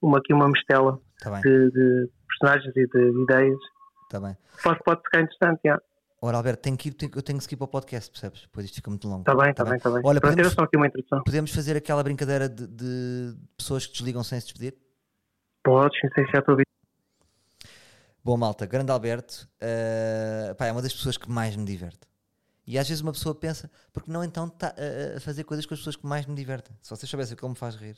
uma, 0.00 0.18
aqui 0.18 0.32
uma 0.32 0.48
mistela 0.48 0.98
está 1.18 1.30
bem, 1.30 1.40
de, 1.42 1.70
de 1.70 2.08
personagens 2.28 2.74
e 2.76 2.86
de 2.86 3.22
ideias. 3.22 3.58
está 4.04 4.18
bem. 4.20 4.36
Pode, 4.62 4.80
pode 4.84 5.02
ficar 5.02 5.20
interessante, 5.20 5.60
já. 5.64 5.78
Ora, 6.22 6.36
Alberto, 6.36 6.62
tenho 6.62 6.76
que 6.76 6.88
ir, 6.88 6.92
tenho- 6.94 7.12
eu 7.16 7.22
tenho 7.22 7.38
que 7.38 7.44
seguir 7.44 7.56
para 7.56 7.64
o 7.64 7.68
podcast, 7.68 8.10
percebes? 8.10 8.42
Depois 8.42 8.64
isto 8.66 8.74
fica 8.76 8.90
muito 8.90 9.06
longo. 9.08 9.20
Está 9.20 9.34
bem, 9.34 9.44
Tá 9.44 9.50
está 9.50 9.64
bem, 9.64 9.76
está 9.76 9.90
bem. 9.90 10.02
Olha, 10.04 10.20
Pronto, 10.20 10.36
podemos- 10.36 10.58
aqui 10.58 10.76
uma 10.76 10.86
introdução. 10.86 11.22
Podemos 11.24 11.54
fazer 11.54 11.76
aquela 11.76 12.02
brincadeira 12.02 12.48
de, 12.48 12.66
de 12.66 13.34
pessoas 13.56 13.86
que 13.86 13.92
desligam 13.94 14.22
sem 14.22 14.38
se 14.40 14.46
despedir? 14.46 14.74
Podes, 15.64 15.98
se 15.98 16.08
já 16.32 16.38
estou 16.38 16.52
a 16.52 16.54
ouvir. 16.54 16.64
Bom, 18.22 18.36
malta, 18.36 18.66
grande 18.66 18.92
Alberto, 18.92 19.48
eh, 19.60 20.54
pá, 20.58 20.66
é 20.66 20.72
uma 20.72 20.82
das 20.82 20.92
pessoas 20.92 21.16
que 21.16 21.30
mais 21.30 21.56
me 21.56 21.64
diverte. 21.64 22.00
E 22.66 22.78
às 22.78 22.88
vezes 22.88 23.02
uma 23.02 23.12
pessoa 23.12 23.34
pensa, 23.34 23.70
porque 23.92 24.10
não 24.10 24.22
então 24.24 24.48
tá, 24.48 24.74
eh, 24.76 25.14
a 25.16 25.20
fazer 25.20 25.44
coisas 25.44 25.66
com 25.66 25.74
as 25.74 25.80
pessoas 25.80 25.96
que 25.96 26.06
mais 26.06 26.26
me 26.26 26.34
divertem? 26.34 26.76
Se 26.82 26.90
vocês 26.90 27.08
soubessem 27.10 27.34
o 27.34 27.36
que 27.36 27.44
ele 27.44 27.50
me 27.50 27.56
faz 27.56 27.76
rir. 27.76 27.96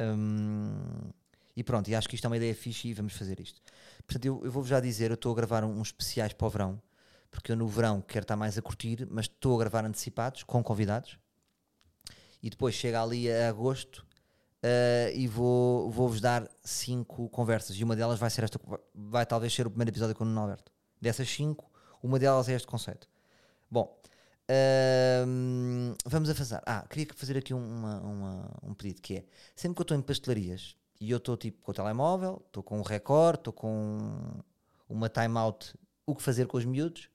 Hum, 0.00 1.10
e 1.56 1.64
pronto, 1.64 1.88
e 1.88 1.94
acho 1.94 2.08
que 2.08 2.14
isto 2.16 2.24
é 2.24 2.28
uma 2.28 2.36
ideia 2.36 2.54
fixe 2.54 2.88
e 2.88 2.94
vamos 2.94 3.14
fazer 3.14 3.40
isto. 3.40 3.60
Portanto, 4.06 4.24
eu, 4.26 4.42
eu 4.44 4.52
vou-vos 4.52 4.70
já 4.70 4.80
dizer, 4.80 5.10
eu 5.10 5.14
estou 5.14 5.32
a 5.32 5.36
gravar 5.36 5.64
um- 5.64 5.80
uns 5.80 5.88
especiais 5.88 6.32
para 6.32 6.46
o 6.46 6.50
verão, 6.50 6.82
porque 7.30 7.52
eu 7.52 7.56
no 7.56 7.68
verão 7.68 8.00
quero 8.02 8.24
estar 8.24 8.36
mais 8.36 8.58
a 8.58 8.62
curtir, 8.62 9.06
mas 9.10 9.26
estou 9.26 9.56
a 9.56 9.60
gravar 9.60 9.84
antecipados, 9.84 10.42
com 10.44 10.62
convidados. 10.62 11.18
E 12.42 12.50
depois 12.50 12.74
chega 12.74 13.02
ali 13.02 13.30
a 13.30 13.48
agosto 13.48 14.06
Uh, 14.62 15.14
e 15.14 15.28
vou, 15.28 15.88
vou-vos 15.90 16.20
dar 16.20 16.48
cinco 16.64 17.28
conversas. 17.28 17.76
E 17.76 17.84
uma 17.84 17.94
delas 17.94 18.18
vai 18.18 18.28
ser 18.30 18.42
esta 18.44 18.58
vai 18.94 19.24
talvez 19.24 19.54
ser 19.54 19.66
o 19.66 19.70
primeiro 19.70 19.90
episódio 19.90 20.14
com 20.16 20.24
o 20.24 20.26
Nuno 20.26 20.40
Alberto. 20.40 20.72
Dessas 21.00 21.28
cinco, 21.30 21.70
uma 22.02 22.18
delas 22.18 22.48
é 22.48 22.54
este 22.54 22.66
conceito. 22.66 23.08
Bom 23.70 23.96
hum, 25.26 25.94
vamos 26.06 26.30
a 26.30 26.34
fazer 26.34 26.60
ah, 26.66 26.84
queria 26.88 27.06
fazer 27.14 27.36
aqui 27.36 27.52
uma, 27.54 28.00
uma- 28.00 28.50
um 28.62 28.74
pedido 28.74 29.00
que 29.02 29.16
é, 29.16 29.24
sempre 29.54 29.74
que 29.76 29.80
eu 29.80 29.84
estou 29.84 29.96
em 29.96 30.00
pastelarias 30.02 30.74
e 31.00 31.10
eu 31.10 31.18
estou 31.18 31.36
tipo 31.36 31.60
com 31.62 31.70
o 31.70 31.74
telemóvel 31.74 32.42
estou 32.46 32.62
com 32.62 32.78
um 32.78 32.82
recorde, 32.82 33.40
estou 33.40 33.52
com 33.52 33.98
uma 34.88 35.08
timeout 35.08 35.74
o 36.06 36.14
que 36.16 36.22
fazer 36.22 36.46
com 36.46 36.56
os 36.56 36.64
miúdos 36.64 37.08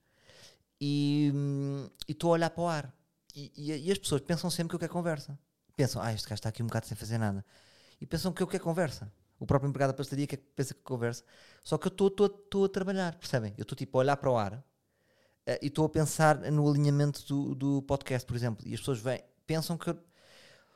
hum, 0.81 1.87
e 2.07 2.11
estou 2.11 2.29
a 2.29 2.33
olhar 2.33 2.49
para 2.51 2.63
o 2.63 2.67
ar. 2.67 2.93
E, 3.35 3.51
e- 3.55 3.87
e 3.87 3.91
as 3.91 3.97
pessoas 3.97 4.21
pensam 4.21 4.49
sempre 4.49 4.69
que 4.69 4.75
eu 4.75 4.79
quero 4.79 4.93
conversa 4.93 5.37
pensam, 5.75 6.01
ah, 6.01 6.13
este 6.13 6.25
gajo 6.25 6.35
está 6.35 6.49
aqui 6.49 6.63
um 6.63 6.67
bocado 6.67 6.87
sem 6.87 6.95
fazer 6.95 7.17
nada. 7.17 7.45
E 7.99 8.05
pensam 8.05 8.31
que 8.31 8.41
eu 8.41 8.47
quero 8.47 8.63
conversa. 8.63 9.11
O 9.39 9.45
próprio 9.45 9.69
empregado 9.69 9.91
da 9.91 9.97
pastelaria 9.97 10.27
que 10.27 10.35
é 10.35 10.39
pensa 10.55 10.73
que 10.73 10.81
conversa. 10.81 11.23
Só 11.63 11.77
que 11.77 11.87
eu 11.87 12.07
estou 12.07 12.65
a 12.65 12.69
trabalhar, 12.69 13.15
percebem? 13.15 13.53
Eu 13.57 13.63
estou 13.63 13.75
tipo 13.75 13.97
a 13.97 14.01
olhar 14.01 14.17
para 14.17 14.29
o 14.29 14.37
ar 14.37 14.63
eh, 15.45 15.59
e 15.61 15.67
estou 15.67 15.85
a 15.85 15.89
pensar 15.89 16.37
no 16.51 16.69
alinhamento 16.69 17.25
do, 17.25 17.55
do 17.55 17.81
podcast, 17.83 18.25
por 18.25 18.35
exemplo. 18.35 18.65
E 18.67 18.73
as 18.73 18.79
pessoas 18.79 18.99
vêm, 18.99 19.23
pensam 19.45 19.77
que 19.77 19.89
eu. 19.89 19.99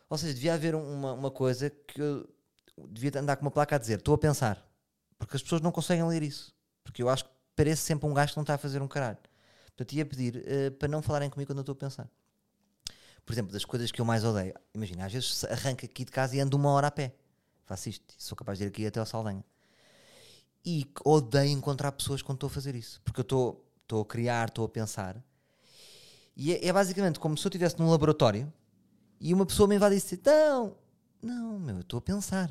Ou 0.10 0.18
seja, 0.18 0.34
devia 0.34 0.54
haver 0.54 0.76
uma, 0.76 1.14
uma 1.14 1.32
coisa 1.32 1.70
que 1.70 2.02
eu 2.02 2.28
devia 2.90 3.12
andar 3.20 3.36
com 3.38 3.44
uma 3.44 3.52
placa 3.52 3.76
a 3.76 3.80
dizer, 3.80 4.00
estou 4.00 4.16
a 4.16 4.18
pensar. 4.18 4.66
Porque 5.18 5.36
as 5.36 5.44
pessoas 5.44 5.62
não 5.62 5.72
conseguem 5.72 6.08
ler 6.08 6.24
isso. 6.24 6.54
Porque 6.84 7.02
eu 7.04 7.10
acho 7.10 7.26
que 7.26 7.32
parece 7.56 7.82
sempre 7.82 8.08
um 8.08 8.14
gajo 8.14 8.34
que 8.34 8.38
não 8.38 8.44
está 8.44 8.56
a 8.56 8.58
fazer 8.58 8.82
um 8.82 8.88
caralho. 8.88 9.18
Portanto, 9.68 9.94
ia 9.94 10.06
pedir 10.06 10.44
eh, 10.46 10.70
para 10.72 10.88
não 10.88 11.02
falarem 11.02 11.30
comigo 11.30 11.50
quando 11.50 11.60
eu 11.60 11.62
estou 11.62 11.74
a 11.74 11.76
pensar 11.76 12.10
por 13.28 13.34
exemplo, 13.34 13.52
das 13.52 13.66
coisas 13.66 13.92
que 13.92 14.00
eu 14.00 14.06
mais 14.06 14.24
odeio. 14.24 14.54
Imagina, 14.74 15.06
às 15.06 15.12
vezes 15.12 15.44
arranco 15.44 15.86
aqui 15.86 16.06
de 16.06 16.12
casa 16.12 16.38
e 16.38 16.40
ando 16.40 16.56
uma 16.56 16.72
hora 16.72 16.88
a 16.88 16.92
pé. 16.92 17.14
Faço 17.66 17.90
isto. 17.90 18.16
e 18.18 18.24
Sou 18.24 18.38
capaz 18.38 18.58
de 18.58 18.64
ir 18.64 18.68
aqui 18.70 18.88
até 18.88 19.02
ao 19.02 19.06
Saldanha. 19.06 19.44
E 20.66 20.90
odeio 21.04 21.52
encontrar 21.52 21.92
pessoas 21.92 22.22
quando 22.22 22.38
estou 22.38 22.48
a 22.48 22.50
fazer 22.50 22.74
isso. 22.74 23.02
Porque 23.04 23.20
eu 23.20 23.24
estou, 23.24 23.70
estou 23.82 24.02
a 24.02 24.06
criar, 24.06 24.48
estou 24.48 24.64
a 24.64 24.70
pensar. 24.70 25.22
E 26.38 26.54
é, 26.54 26.68
é 26.68 26.72
basicamente 26.72 27.20
como 27.20 27.38
se 27.38 27.46
eu 27.46 27.50
estivesse 27.50 27.78
num 27.78 27.90
laboratório 27.90 28.52
e 29.20 29.34
uma 29.34 29.46
pessoa 29.46 29.68
me 29.68 29.76
invadisse. 29.76 30.18
Não, 30.26 30.78
não, 31.22 31.60
meu, 31.60 31.76
eu 31.76 31.82
estou 31.82 31.98
a 31.98 32.02
pensar. 32.02 32.50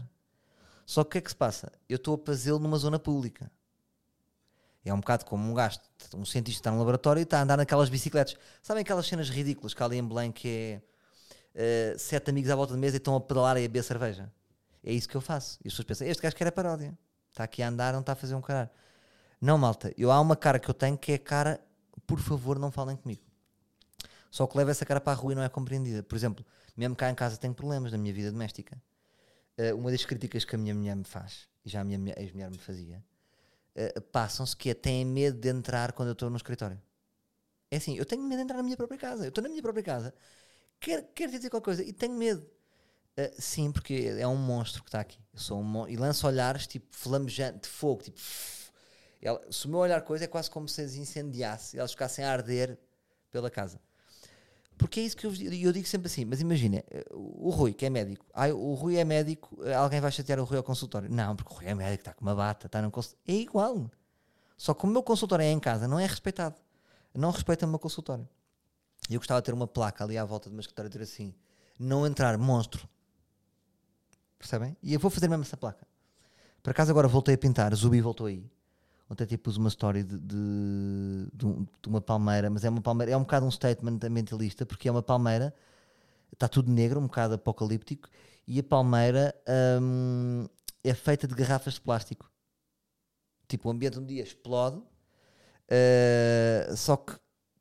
Só 0.84 1.02
que 1.04 1.08
o 1.08 1.12
que 1.12 1.18
é 1.18 1.20
que 1.22 1.30
se 1.30 1.36
passa? 1.36 1.72
Eu 1.88 1.96
estou 1.96 2.16
a 2.16 2.26
fazê-lo 2.26 2.58
numa 2.58 2.76
zona 2.76 2.98
pública. 2.98 3.50
É 4.88 4.94
um 4.94 5.01
bocado 5.01 5.25
como 5.25 5.51
um 5.51 5.53
gajo, 5.53 5.81
um 6.14 6.25
cientista 6.25 6.61
está 6.61 6.70
no 6.70 6.79
laboratório 6.79 7.18
e 7.20 7.25
está 7.25 7.40
a 7.40 7.42
andar 7.42 7.57
naquelas 7.57 7.88
bicicletas. 7.88 8.37
Sabem 8.62 8.83
aquelas 8.83 9.07
cenas 9.07 9.29
ridículas 9.29 9.75
que 9.75 9.83
há 9.83 9.87
ali 9.87 9.96
em 9.96 10.07
Belém 10.07 10.31
que 10.31 10.49
é 10.49 10.83
eh, 11.57 11.96
sete 11.99 12.31
amigos 12.31 12.49
à 12.51 12.55
volta 12.55 12.72
da 12.75 12.79
mesa 12.79 12.94
e 12.94 12.99
estão 12.99 13.16
a 13.16 13.20
pedalar 13.20 13.57
e 13.57 13.61
a 13.61 13.62
beber 13.62 13.83
cerveja? 13.83 14.33
É 14.85 14.92
isso 14.92 15.09
que 15.09 15.16
eu 15.16 15.20
faço. 15.20 15.59
E 15.64 15.66
as 15.66 15.72
pessoas 15.72 15.87
pensam, 15.87 16.07
este 16.07 16.22
gajo 16.22 16.37
quer 16.37 16.46
a 16.46 16.53
paródia. 16.53 16.96
Está 17.31 17.42
aqui 17.42 17.64
a 17.64 17.68
andar, 17.68 17.92
não 17.92 18.01
está 18.01 18.12
a 18.12 18.14
fazer 18.14 18.37
um 18.37 18.40
caralho. 18.40 18.70
Não, 19.40 19.59
malta, 19.59 19.92
eu 19.99 20.12
há 20.12 20.20
uma 20.20 20.37
cara 20.37 20.61
que 20.61 20.68
eu 20.68 20.75
tenho 20.75 20.96
que 20.96 21.11
é 21.11 21.14
a 21.16 21.18
cara, 21.18 21.61
por 22.07 22.20
favor, 22.20 22.57
não 22.57 22.70
falem 22.70 22.96
comigo. 22.96 23.22
Só 24.31 24.46
que 24.46 24.57
leva 24.57 24.70
essa 24.70 24.87
cara 24.87 25.01
para 25.01 25.14
a 25.14 25.16
rua 25.16 25.33
e 25.33 25.35
não 25.35 25.42
é 25.42 25.49
compreendida. 25.49 26.01
Por 26.05 26.14
exemplo, 26.14 26.46
mesmo 26.77 26.94
cá 26.94 27.11
em 27.11 27.14
casa 27.14 27.37
tenho 27.37 27.55
problemas 27.55 27.90
na 27.90 27.99
minha 27.99 28.14
vida 28.14 28.31
doméstica. 28.31 28.81
Eh, 29.59 29.75
uma 29.75 29.90
das 29.90 30.05
críticas 30.05 30.44
que 30.44 30.55
a 30.55 30.59
minha 30.59 30.75
mulher 30.75 30.94
me 30.94 31.05
faz, 31.05 31.49
e 31.64 31.68
já 31.68 31.81
a 31.81 31.85
minha 31.85 31.99
mulher- 31.99 32.18
ex-mulher 32.18 32.51
me 32.51 32.59
fazia, 32.59 33.03
eh, 33.76 34.00
passam-se 34.00 34.56
que 34.56 34.70
é 34.70 34.74
têm 34.74 35.04
medo 35.04 35.38
de 35.40 35.48
entrar 35.50 35.92
quando 35.92 36.08
eu 36.08 36.14
estou 36.14 36.30
no 36.30 36.36
escritório. 36.36 36.80
É 37.70 37.76
assim, 37.78 37.96
eu 37.96 38.06
tenho 38.06 38.22
medo 38.22 38.38
de 38.38 38.44
entrar 38.44 38.56
na 38.58 38.62
minha 38.64 38.76
própria 38.76 38.98
casa. 38.98 39.24
Eu 39.24 39.28
estou 39.30 39.42
na 39.42 39.48
minha 39.50 39.62
própria 39.62 39.82
casa, 39.84 40.14
quero, 40.80 41.06
quero 41.14 41.32
dizer 41.32 41.50
qualquer 41.50 41.64
coisa 41.64 41.84
e 41.84 41.92
tenho 41.92 42.14
medo. 42.14 42.46
Eh, 43.16 43.34
sim, 43.38 43.72
porque 43.72 44.14
é 44.18 44.26
um 44.28 44.36
monstro 44.36 44.82
que 44.82 44.88
está 44.88 45.00
aqui. 45.00 45.18
Eu 45.34 45.40
sou 45.40 45.60
um 45.60 45.88
e 45.88 45.96
lanço 45.96 46.26
olhares 46.26 46.66
tipo 46.66 46.86
flamejante, 46.90 47.60
de 47.62 47.68
fogo, 47.68 48.02
tipo. 48.02 48.20
Ela- 49.22 49.40
se 49.50 49.66
o 49.66 49.70
meu 49.70 49.78
olhar 49.80 50.00
coisa 50.02 50.24
é 50.24 50.28
quase 50.28 50.50
como 50.50 50.68
se 50.68 50.80
as 50.80 50.94
incendiasse 50.94 51.76
e 51.76 51.78
elas 51.78 51.92
ficassem 51.92 52.24
a 52.24 52.32
arder 52.32 52.78
pela 53.30 53.50
casa. 53.50 53.80
Porque 54.78 55.00
é 55.00 55.02
isso 55.04 55.16
que 55.16 55.26
eu, 55.26 55.34
e 55.34 55.62
eu 55.62 55.72
digo 55.72 55.86
sempre 55.86 56.06
assim, 56.06 56.24
mas 56.24 56.40
imagina, 56.40 56.84
eh, 56.90 57.06
o 57.10 57.48
Rui, 57.48 57.72
que 57.72 57.86
é 57.86 57.90
médico, 57.90 58.26
ai, 58.34 58.52
o 58.52 58.74
Rui 58.74 58.96
é 58.96 59.04
médico, 59.04 59.58
eh, 59.64 59.74
alguém 59.74 60.00
vai 60.00 60.12
chatear 60.12 60.38
o 60.38 60.44
Rui 60.44 60.58
ao 60.58 60.62
consultório. 60.62 61.10
Não, 61.10 61.34
porque 61.34 61.52
o 61.52 61.56
Rui 61.56 61.66
é 61.66 61.74
médico, 61.74 62.02
está 62.02 62.12
com 62.12 62.22
uma 62.22 62.34
bata, 62.34 62.66
está 62.66 62.82
num 62.82 62.90
consultório. 62.90 63.24
É 63.26 63.40
igual. 63.40 63.90
Só 64.56 64.74
que 64.74 64.84
o 64.84 64.86
meu 64.86 65.02
consultório 65.02 65.42
é 65.42 65.50
em 65.50 65.58
casa, 65.58 65.88
não 65.88 65.98
é 65.98 66.06
respeitado. 66.06 66.56
Não 67.14 67.30
respeita 67.30 67.64
o 67.64 67.68
meu 67.68 67.78
consultório. 67.78 68.28
E 69.08 69.14
eu 69.14 69.20
gostava 69.20 69.40
de 69.40 69.46
ter 69.46 69.54
uma 69.54 69.66
placa 69.66 70.04
ali 70.04 70.18
à 70.18 70.24
volta 70.24 70.50
do 70.50 70.52
meu 70.52 70.60
escritório, 70.60 70.90
ter 70.90 71.00
assim, 71.00 71.34
não 71.78 72.06
entrar 72.06 72.36
monstro. 72.36 72.86
Percebem? 74.38 74.76
E 74.82 74.92
eu 74.92 75.00
vou 75.00 75.10
fazer 75.10 75.28
mesmo 75.28 75.42
essa 75.42 75.56
placa. 75.56 75.86
Por 76.62 76.70
acaso 76.70 76.90
agora 76.90 77.08
voltei 77.08 77.34
a 77.34 77.38
pintar, 77.38 77.74
Zubi 77.74 78.00
voltou 78.00 78.26
aí. 78.26 78.44
Ontem 79.08 79.24
tipo 79.26 79.50
uma 79.52 79.68
história 79.68 80.02
de, 80.02 80.18
de, 80.18 81.28
de 81.32 81.46
um- 81.46 81.64
de 81.64 81.88
uma 81.88 82.00
palmeira, 82.00 82.50
mas 82.50 82.64
é 82.64 82.68
uma 82.70 82.80
palmeira, 82.82 83.12
é 83.12 83.16
um 83.16 83.20
bocado 83.20 83.46
um 83.46 83.50
statement 83.50 83.98
ambientalista, 84.04 84.66
porque 84.66 84.88
é 84.88 84.90
uma 84.90 85.02
palmeira, 85.02 85.54
está 86.32 86.48
tudo 86.48 86.70
negro, 86.72 86.98
um 86.98 87.04
bocado 87.06 87.34
apocalíptico, 87.34 88.08
e 88.48 88.58
a 88.58 88.62
palmeira 88.64 89.34
hum, 89.80 90.46
é 90.82 90.94
feita 90.94 91.26
de 91.28 91.34
garrafas 91.34 91.74
de 91.74 91.80
plástico. 91.80 92.28
Tipo, 93.48 93.68
o 93.68 93.72
ambiente 93.72 93.98
um 93.98 94.04
dia 94.04 94.22
explode, 94.24 94.82
eh, 95.68 96.72
só 96.76 96.96
que 96.96 97.14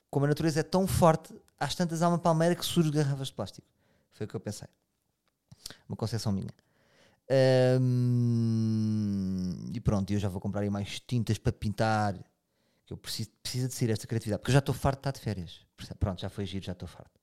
como 0.10 0.26
a 0.26 0.30
natureza 0.30 0.62
é 0.62 0.64
tão 0.64 0.88
forte, 0.88 1.34
às 1.60 1.76
tantas 1.76 2.02
há 2.02 2.08
uma 2.10 2.18
palmeira 2.18 2.56
que 2.56 2.66
surge 2.66 2.90
garrafas 2.90 3.28
de 3.28 3.34
plástico. 3.34 3.68
Foi 4.14 4.26
o 4.26 4.30
que 4.30 4.36
eu 4.36 4.40
pensei. 4.40 4.68
Uma 5.88 5.96
concepção 5.96 6.32
minha. 6.32 6.50
Hum, 7.82 9.16
e 9.74 9.80
pronto, 9.82 10.12
eu 10.14 10.20
já 10.20 10.30
vou 10.30 10.40
comprar 10.40 10.62
aí 10.62 10.70
mais 10.70 11.00
tintas 11.00 11.38
para 11.38 11.52
pintar. 11.52 12.14
Que 12.86 12.94
eu 12.94 12.98
preciso, 12.98 13.32
preciso 13.42 13.68
de 13.68 13.74
sair 13.74 13.90
esta 13.90 14.06
criatividade. 14.06 14.42
Porque 14.42 14.52
eu 14.52 14.54
já 14.54 14.60
estou 14.60 14.76
farto 14.76 14.98
de 14.98 15.00
estar 15.02 15.12
de 15.12 15.20
férias. 15.20 15.66
Pronto, 16.00 16.22
já 16.22 16.30
foi 16.30 16.46
giro, 16.46 16.64
já 16.66 16.74
estou 16.74 16.88
farto. 16.88 17.20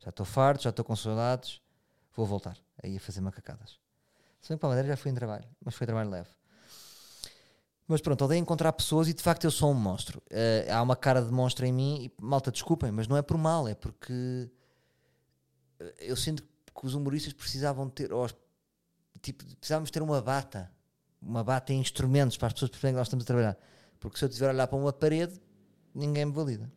Já 0.00 0.10
estou 0.10 0.24
farto, 0.24 0.62
já 0.62 0.70
estou 0.70 0.84
com 0.84 0.96
saudades. 0.96 1.60
Vou 2.14 2.24
voltar 2.24 2.56
aí 2.82 2.96
a 2.96 3.00
fazer 3.00 3.20
macacadas. 3.20 3.78
Se 4.40 4.48
bem 4.48 4.56
que 4.56 4.60
para 4.60 4.68
a 4.68 4.70
Madeira 4.70 4.88
já 4.88 4.96
fui 4.96 5.10
em 5.10 5.14
trabalho, 5.14 5.48
mas 5.64 5.74
foi 5.74 5.86
trabalho 5.86 6.10
leve. 6.10 6.28
Mas 7.86 8.00
pronto, 8.00 8.24
odeio 8.24 8.40
encontrar 8.40 8.72
pessoas 8.72 9.08
e 9.08 9.14
de 9.14 9.22
facto 9.22 9.44
eu 9.44 9.50
sou 9.50 9.70
um 9.70 9.74
monstro. 9.74 10.22
Uh, 10.30 10.72
há 10.72 10.80
uma 10.80 10.96
cara 10.96 11.22
de 11.22 11.30
monstro 11.30 11.66
em 11.66 11.72
mim 11.72 12.04
e 12.04 12.22
malta, 12.22 12.50
desculpem, 12.50 12.90
mas 12.90 13.06
não 13.06 13.16
é 13.16 13.22
por 13.22 13.36
mal, 13.36 13.68
é 13.68 13.74
porque 13.74 14.50
eh, 15.80 15.94
eu 16.00 16.16
sinto 16.16 16.42
que 16.42 16.86
os 16.86 16.94
humoristas 16.94 17.32
precisavam 17.32 17.88
ter, 17.90 18.12
ou, 18.12 18.26
tipo, 19.24 19.44
precisávamos 19.56 19.90
ter 19.90 20.02
uma 20.02 20.20
bata, 20.20 20.70
uma 21.20 21.42
bata 21.42 21.72
em 21.72 21.80
instrumentos 21.80 22.36
para 22.36 22.48
as 22.48 22.52
pessoas 22.52 22.70
perceberem 22.70 22.94
que 22.94 22.98
nós 22.98 23.06
estamos 23.06 23.24
a 23.24 23.26
trabalhar. 23.26 23.58
Porque 23.98 24.18
se 24.18 24.24
eu 24.24 24.28
estiver 24.28 24.48
a 24.48 24.52
olhar 24.52 24.66
para 24.66 24.78
uma 24.78 24.92
parede, 24.92 25.40
ninguém 25.94 26.26
me 26.26 26.32
valida. 26.32 26.70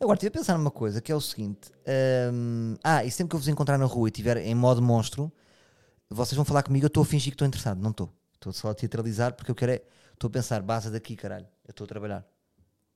Agora, 0.00 0.16
estive 0.16 0.28
a 0.28 0.32
pensar 0.32 0.58
numa 0.58 0.70
coisa 0.70 1.00
que 1.00 1.10
é 1.10 1.14
o 1.14 1.20
seguinte: 1.20 1.70
um, 2.32 2.76
ah, 2.82 3.04
e 3.04 3.10
sempre 3.10 3.30
que 3.30 3.36
eu 3.36 3.40
vos 3.40 3.48
encontrar 3.48 3.78
na 3.78 3.84
rua 3.84 4.08
e 4.08 4.10
estiver 4.10 4.36
em 4.38 4.54
modo 4.54 4.82
monstro, 4.82 5.32
vocês 6.10 6.36
vão 6.36 6.44
falar 6.44 6.62
comigo, 6.62 6.84
eu 6.84 6.88
estou 6.88 7.02
a 7.02 7.06
fingir 7.06 7.32
que 7.32 7.34
estou 7.34 7.46
interessado. 7.46 7.80
Não 7.80 7.90
estou. 7.90 8.12
Estou 8.34 8.52
só 8.52 8.70
a 8.70 8.74
teatralizar 8.74 9.34
porque 9.34 9.50
eu 9.50 9.54
quero 9.54 9.72
é. 9.72 9.82
Estou 10.12 10.28
a 10.28 10.30
pensar, 10.30 10.62
base 10.62 10.90
daqui, 10.90 11.14
caralho. 11.14 11.46
Eu 11.64 11.70
estou 11.70 11.84
a 11.84 11.88
trabalhar. 11.88 12.26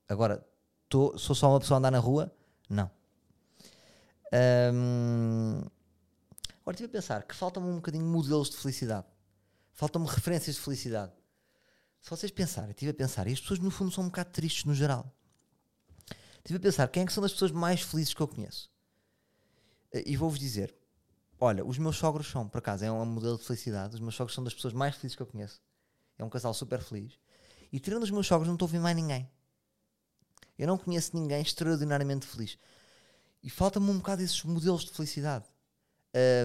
Agora, 0.09 0.44
tô, 0.88 1.16
sou 1.16 1.35
só 1.35 1.48
uma 1.51 1.61
pessoa 1.61 1.77
a 1.77 1.79
andar 1.79 1.90
na 1.90 1.98
rua? 1.98 2.33
Não. 2.68 2.90
Um, 4.72 5.62
agora 6.62 6.75
estive 6.75 6.87
a 6.87 7.01
pensar 7.01 7.22
que 7.25 7.35
faltam-me 7.35 7.68
um 7.68 7.77
bocadinho 7.77 8.07
modelos 8.07 8.48
de 8.48 8.57
felicidade. 8.57 9.07
Faltam-me 9.72 10.09
referências 10.09 10.57
de 10.57 10.62
felicidade. 10.62 11.12
Se 12.01 12.09
vocês 12.11 12.33
pensarem, 12.33 12.70
estive 12.70 12.90
a 12.90 12.94
pensar, 12.94 13.27
e 13.27 13.33
as 13.33 13.40
pessoas 13.40 13.61
no 13.61 13.70
fundo 13.70 13.90
são 13.90 14.05
um 14.05 14.09
bocado 14.09 14.31
tristes 14.31 14.64
no 14.64 14.75
geral. 14.75 15.14
Estive 16.38 16.57
a 16.57 16.61
pensar, 16.61 16.88
quem 16.88 17.03
é 17.03 17.07
que 17.07 17.12
são 17.12 17.22
as 17.22 17.33
pessoas 17.33 17.53
mais 17.53 17.83
felizes 17.83 18.14
que 18.14 18.20
eu 18.20 18.27
conheço? 18.27 18.70
E 19.92 20.16
vou-vos 20.16 20.38
dizer, 20.38 20.75
Olha, 21.44 21.66
os 21.66 21.77
meus 21.77 21.96
sogros 21.96 22.29
são, 22.29 22.48
por 22.48 22.59
acaso, 22.59 22.85
é 22.85 22.92
um 22.92 23.05
modelo 23.05 23.37
de 23.37 23.42
felicidade. 23.42 23.96
Os 23.96 24.01
meus 24.01 24.14
sogros 24.14 24.33
são 24.33 24.44
das 24.44 24.55
pessoas 24.55 24.72
mais 24.72 24.94
felizes 24.94 25.16
que 25.16 25.22
eu 25.22 25.27
conheço. 25.27 25.61
É 26.16 26.22
um 26.22 26.31
casal 26.31 26.55
super 26.55 26.81
feliz. 26.81 27.18
E 27.72 27.81
tirando 27.81 28.05
os 28.05 28.12
meus 28.12 28.29
sogros, 28.29 28.46
não 28.46 28.55
estou 28.55 28.68
a 28.68 28.70
ver 28.70 28.79
mais 28.79 28.94
ninguém. 28.94 29.29
Eu 30.57 30.68
não 30.68 30.79
conheço 30.79 31.16
ninguém 31.16 31.42
extraordinariamente 31.42 32.29
feliz. 32.29 32.57
E 33.42 33.51
falta-me 33.51 33.90
um 33.90 33.96
bocado 33.96 34.22
esses 34.22 34.40
modelos 34.44 34.85
de 34.85 34.92
felicidade. 34.92 35.44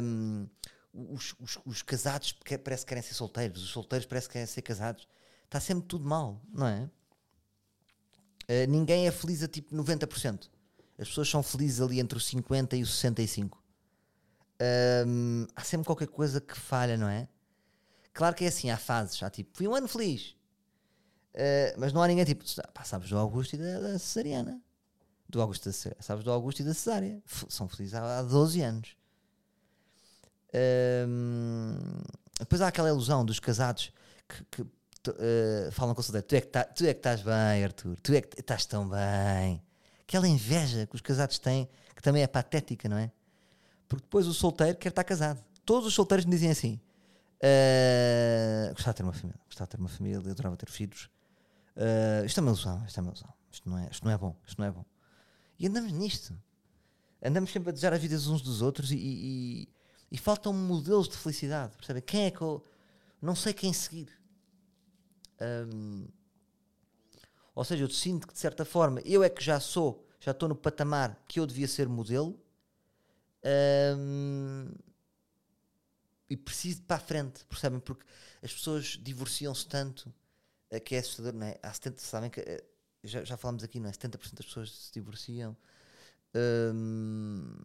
Um, 0.01 0.47
os, 0.93 1.35
os, 1.39 1.59
os, 1.65 1.81
casados 1.81 2.33
parece 2.63 2.83
que 2.83 2.89
querem 2.89 3.03
ser 3.03 3.13
solteiros, 3.13 3.61
os 3.61 3.69
solteiros 3.69 4.07
parece 4.07 4.27
que 4.27 4.33
querem 4.33 4.47
ser 4.47 4.61
casados. 4.61 5.07
Está 5.45 5.59
sempre 5.59 5.87
tudo 5.87 6.07
mal, 6.07 6.41
não 6.51 6.67
é? 6.67 6.89
Uh, 8.43 8.69
ninguém 8.69 9.07
é 9.07 9.11
feliz 9.11 9.43
a 9.43 9.47
tipo 9.47 9.75
90%. 9.75 10.49
As 10.97 11.09
pessoas 11.09 11.29
são 11.29 11.43
felizes 11.43 11.81
ali 11.81 11.99
entre 11.99 12.17
os 12.17 12.25
50 12.25 12.75
e 12.75 12.81
os 12.81 12.93
65 12.95 13.61
um, 15.05 15.45
há 15.55 15.61
sempre 15.61 15.85
qualquer 15.85 16.07
coisa 16.07 16.41
que 16.41 16.57
falha, 16.57 16.97
não 16.97 17.07
é? 17.07 17.27
Claro 18.13 18.35
que 18.35 18.45
é 18.45 18.47
assim, 18.47 18.69
há 18.69 18.77
fases, 18.77 19.21
há 19.21 19.29
tipo, 19.29 19.55
fui 19.55 19.67
um 19.67 19.75
ano 19.75 19.87
feliz, 19.87 20.35
uh, 21.35 21.77
mas 21.77 21.93
não 21.93 22.01
há 22.01 22.07
ninguém 22.07 22.25
tipo, 22.25 22.43
pá, 22.73 22.83
sabes 22.83 23.09
do 23.09 23.17
Augusto 23.17 23.55
e 23.55 23.59
da, 23.59 23.79
da 23.79 23.99
Cesariana, 23.99 24.59
do 25.29 25.41
Augusto 25.41 25.69
da 25.69 25.73
sabes 26.01 26.23
do 26.23 26.31
Augusto 26.31 26.61
e 26.61 26.65
da 26.65 26.73
Cesária, 26.73 27.21
são 27.49 27.67
felizes 27.67 27.93
há, 27.93 28.19
há 28.19 28.23
12 28.23 28.61
anos. 28.61 28.97
Um, 30.53 31.77
depois 32.39 32.61
há 32.61 32.67
aquela 32.67 32.89
ilusão 32.89 33.25
dos 33.25 33.39
casados 33.39 33.91
que, 34.27 34.43
que 34.45 34.61
uh, 34.61 35.71
falam 35.71 35.93
com 35.93 36.01
o 36.01 36.03
solteiro, 36.03 36.27
tu 36.27 36.35
é, 36.35 36.41
que 36.41 36.47
tá, 36.47 36.63
tu 36.63 36.85
é 36.85 36.93
que 36.93 36.99
estás 36.99 37.21
bem, 37.21 37.63
Arthur, 37.63 37.97
tu 38.01 38.13
é 38.13 38.21
que 38.21 38.39
estás 38.39 38.65
tão 38.65 38.87
bem. 38.87 39.61
Aquela 40.01 40.27
inveja 40.27 40.87
que 40.87 40.95
os 40.95 41.01
casados 41.01 41.37
têm, 41.39 41.69
que 41.95 42.01
também 42.01 42.23
é 42.23 42.27
patética, 42.27 42.87
não 42.87 42.97
é? 42.97 43.11
Porque 43.87 44.03
depois 44.03 44.27
o 44.27 44.33
solteiro 44.33 44.77
quer 44.77 44.89
estar 44.89 45.03
casado. 45.03 45.43
Todos 45.65 45.87
os 45.87 45.93
solteiros 45.93 46.25
me 46.25 46.31
dizem 46.31 46.51
assim: 46.51 46.79
uh, 47.37 48.73
gostava 48.73 48.93
de 48.93 48.97
ter 48.97 49.03
uma 49.03 49.13
família, 49.13 49.39
gostava 49.45 49.67
de 49.67 49.71
ter 49.71 49.79
uma 49.79 49.89
família, 49.89 50.17
adorava 50.19 50.57
ter 50.57 50.69
filhos. 50.69 51.09
Uh, 51.75 52.25
isto 52.25 52.39
é 52.39 52.41
uma 52.41 52.51
ilusão, 52.51 52.83
isto 52.85 52.99
é 52.99 53.01
uma 53.01 53.09
ilusão. 53.09 53.33
Isto 53.51 53.69
não 53.69 53.77
é, 53.77 53.87
isto 53.89 54.05
não 54.05 54.11
é 54.11 54.17
bom, 54.17 54.35
isto 54.45 54.59
não 54.59 54.67
é 54.67 54.71
bom. 54.71 54.85
E 55.59 55.67
andamos 55.67 55.91
nisto. 55.91 56.37
Andamos 57.23 57.51
sempre 57.51 57.69
a 57.69 57.71
desejar 57.71 57.93
a 57.93 57.97
vida 57.97 58.15
uns 58.15 58.41
dos 58.41 58.61
outros 58.61 58.91
e, 58.91 58.97
e, 58.97 59.69
e 60.11 60.17
faltam 60.17 60.53
modelos 60.53 61.07
de 61.07 61.17
felicidade. 61.17 61.75
Percebe? 61.77 62.01
Quem 62.01 62.25
é 62.25 62.31
que 62.31 62.41
eu. 62.41 62.63
Não 63.21 63.35
sei 63.35 63.53
quem 63.53 63.73
seguir. 63.73 64.09
Um, 65.41 66.07
ou 67.53 67.63
seja, 67.63 67.83
eu 67.83 67.89
sinto 67.89 68.27
que 68.27 68.33
de 68.33 68.39
certa 68.39 68.63
forma 68.63 69.01
eu 69.03 69.23
é 69.23 69.29
que 69.29 69.43
já 69.43 69.59
sou, 69.59 70.07
já 70.19 70.31
estou 70.31 70.47
no 70.47 70.55
patamar 70.55 71.19
que 71.27 71.39
eu 71.39 71.45
devia 71.47 71.67
ser 71.67 71.87
modelo 71.87 72.39
um, 73.97 74.69
e 76.29 76.35
preciso 76.35 76.81
de 76.81 76.85
para 76.85 76.97
a 76.97 76.99
frente, 76.99 77.45
percebem? 77.45 77.79
Porque 77.79 78.05
as 78.43 78.53
pessoas 78.53 78.99
divorciam-se 79.01 79.65
tanto 79.67 80.13
uh, 80.71 80.81
que 80.81 80.95
é 80.95 80.99
assustador, 80.99 81.33
não 81.33 81.47
é? 81.47 81.57
Há 81.63 81.73
70, 81.73 82.01
sabem 82.01 82.29
que 82.29 82.41
uh, 82.41 82.63
já, 83.03 83.23
já 83.23 83.37
falamos 83.37 83.63
aqui, 83.63 83.79
não 83.79 83.89
é? 83.89 83.91
70% 83.91 84.33
das 84.33 84.45
pessoas 84.45 84.71
se 84.71 84.93
divorciam. 84.93 85.55
Um, 86.35 87.55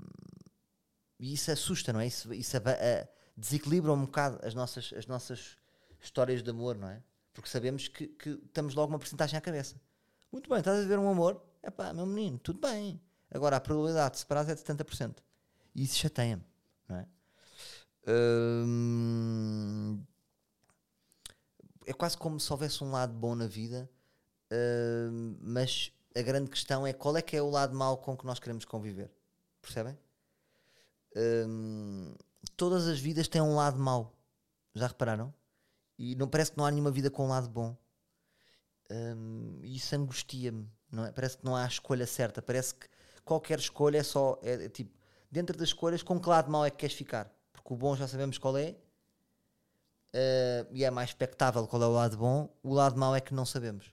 e 1.23 1.35
isso 1.35 1.53
assusta, 1.53 1.93
não 1.93 2.01
é? 2.01 2.07
Isso, 2.09 2.35
isso 2.35 2.57
uh, 2.59 3.09
desequilibra 3.37 3.93
um 3.93 4.01
bocado 4.01 4.41
as 4.45 4.55
nossas, 4.55 4.93
as 4.93 5.07
nossas 5.07 5.57
histórias 6.01 6.43
de 6.43 6.51
amor, 6.51 6.77
não 6.77 6.89
é? 6.89 7.01
Porque 7.33 7.49
sabemos 7.49 7.87
que, 7.87 8.09
que 8.09 8.31
estamos 8.31 8.75
logo 8.75 8.93
uma 8.93 8.99
porcentagem 8.99 9.39
à 9.39 9.41
cabeça. 9.41 9.81
Muito 10.33 10.51
bem, 10.51 10.59
estás 10.59 10.85
a 10.85 10.89
ver 10.89 10.99
um 10.99 11.09
amor? 11.09 11.41
É 11.63 11.71
pá, 11.71 11.93
meu 11.93 12.07
menino, 12.07 12.41
tudo 12.41 12.59
bem. 12.59 13.01
Agora 13.31 13.55
a 13.55 13.61
probabilidade 13.61 14.15
de 14.15 14.19
separar 14.19 14.51
é 14.51 14.55
de 14.55 14.61
70%. 14.61 15.15
E 15.77 15.85
isso 15.85 15.97
chateia-me, 15.97 16.45
não 16.89 16.97
é? 16.97 17.07
Hum, 18.09 20.03
é 21.87 21.93
quase 21.93 22.19
como 22.19 22.41
se 22.41 22.53
houvesse 22.53 22.83
um 22.83 22.91
lado 22.91 23.13
bom 23.13 23.37
na 23.37 23.47
vida, 23.47 23.89
hum, 24.51 25.37
mas 25.41 25.93
a 26.17 26.21
grande 26.21 26.51
questão 26.51 26.85
é 26.85 26.93
qual 26.93 27.17
é 27.17 27.23
que 27.23 27.37
é 27.37 27.41
o 27.41 27.49
lado 27.49 27.77
mau 27.77 27.97
com 27.99 28.17
que 28.17 28.27
nós 28.27 28.41
queremos 28.41 28.65
conviver. 28.65 29.09
Percebem? 29.63 29.97
Hum, 31.17 32.15
todas 32.57 32.87
as 32.87 32.99
vidas 32.99 33.29
têm 33.29 33.41
um 33.41 33.57
lado 33.57 33.79
mau. 33.79 34.15
Já 34.75 34.87
repararam? 34.87 35.33
E 35.99 36.15
não 36.17 36.29
parece 36.29 36.53
que 36.53 36.59
não 36.59 36.65
há 36.65 36.71
nenhuma 36.71 36.91
vida 36.91 37.11
com 37.11 37.27
um 37.27 37.29
lado 37.29 37.49
bom. 37.49 37.77
Hum, 38.91 39.61
isso 39.63 39.95
angustia-me. 39.95 40.69
Não 40.91 41.05
é? 41.05 41.13
Parece 41.13 41.39
que 41.39 41.45
não 41.45 41.57
há 41.57 41.65
a 41.65 41.69
escolha 41.69 42.07
certa. 42.07 42.43
Parece 42.43 42.75
que 42.75 42.87
qualquer 43.25 43.59
escolha 43.59 43.99
é 43.99 44.03
só. 44.03 44.39
É, 44.43 44.65
é 44.65 44.69
tipo, 44.69 44.97
dentro 45.31 45.57
das 45.57 45.69
escolhas, 45.69 46.03
com 46.03 46.21
que 46.21 46.29
lado 46.29 46.51
mau 46.51 46.65
é 46.65 46.71
que 46.71 46.77
queres 46.77 46.95
ficar? 46.95 47.33
Porque 47.53 47.73
o 47.73 47.77
bom 47.77 47.97
já 47.97 48.07
sabemos 48.07 48.37
qual 48.39 48.57
é, 48.59 48.77
uh, 50.15 50.69
e 50.71 50.85
é 50.85 50.91
mais 50.91 51.11
expectável 51.11 51.67
qual 51.67 51.83
é 51.83 51.87
o 51.87 51.93
lado 51.93 52.17
bom, 52.17 52.55
o 52.63 52.75
lado 52.75 52.99
mau 52.99 53.17
é 53.17 53.21
que 53.21 53.35
não 53.35 53.47
sabemos. 53.47 53.93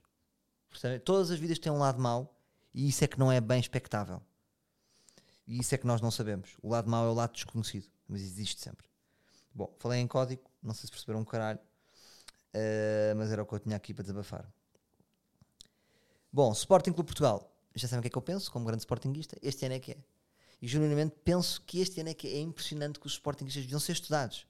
Portanto, 0.68 1.02
todas 1.02 1.30
as 1.30 1.38
vidas 1.38 1.58
têm 1.58 1.72
um 1.72 1.78
lado 1.78 2.00
mau, 2.00 2.36
e 2.72 2.88
isso 2.88 3.02
é 3.02 3.08
que 3.08 3.18
não 3.18 3.32
é 3.32 3.40
bem 3.40 3.58
expectável. 3.58 4.22
E 5.50 5.58
isso 5.58 5.74
é 5.74 5.78
que 5.78 5.84
nós 5.84 6.00
não 6.00 6.12
sabemos. 6.12 6.56
O 6.62 6.68
lado 6.68 6.88
mau 6.88 7.04
é 7.04 7.08
o 7.08 7.12
lado 7.12 7.32
desconhecido, 7.32 7.88
mas 8.06 8.22
existe 8.22 8.60
sempre. 8.60 8.86
Bom, 9.52 9.74
falei 9.80 10.00
em 10.00 10.06
código, 10.06 10.48
não 10.62 10.72
sei 10.72 10.86
se 10.86 10.92
perceberam 10.92 11.18
um 11.18 11.24
caralho, 11.24 11.58
uh, 11.58 13.16
mas 13.16 13.32
era 13.32 13.42
o 13.42 13.46
que 13.46 13.52
eu 13.56 13.58
tinha 13.58 13.74
aqui 13.74 13.92
para 13.92 14.04
desabafar. 14.04 14.48
Bom, 16.32 16.52
Sporting 16.52 16.92
Clube 16.92 17.08
Portugal, 17.08 17.52
já 17.74 17.88
sabem 17.88 17.98
o 17.98 18.02
que 18.02 18.06
é 18.06 18.10
que 18.10 18.16
eu 18.16 18.22
penso, 18.22 18.48
como 18.52 18.64
grande 18.64 18.82
Sportingista, 18.82 19.36
este 19.42 19.66
ano 19.66 19.74
é 19.74 19.80
que 19.80 19.90
é. 19.90 19.96
E 20.62 20.68
genuinamente 20.68 21.16
penso 21.24 21.60
que 21.62 21.80
este 21.80 22.00
ano 22.00 22.10
é 22.10 22.14
que 22.14 22.28
é 22.28 22.38
impressionante 22.38 23.00
que 23.00 23.08
os 23.08 23.14
Sportingistas 23.14 23.64
deviam 23.64 23.80
ser 23.80 23.90
estudados. 23.90 24.46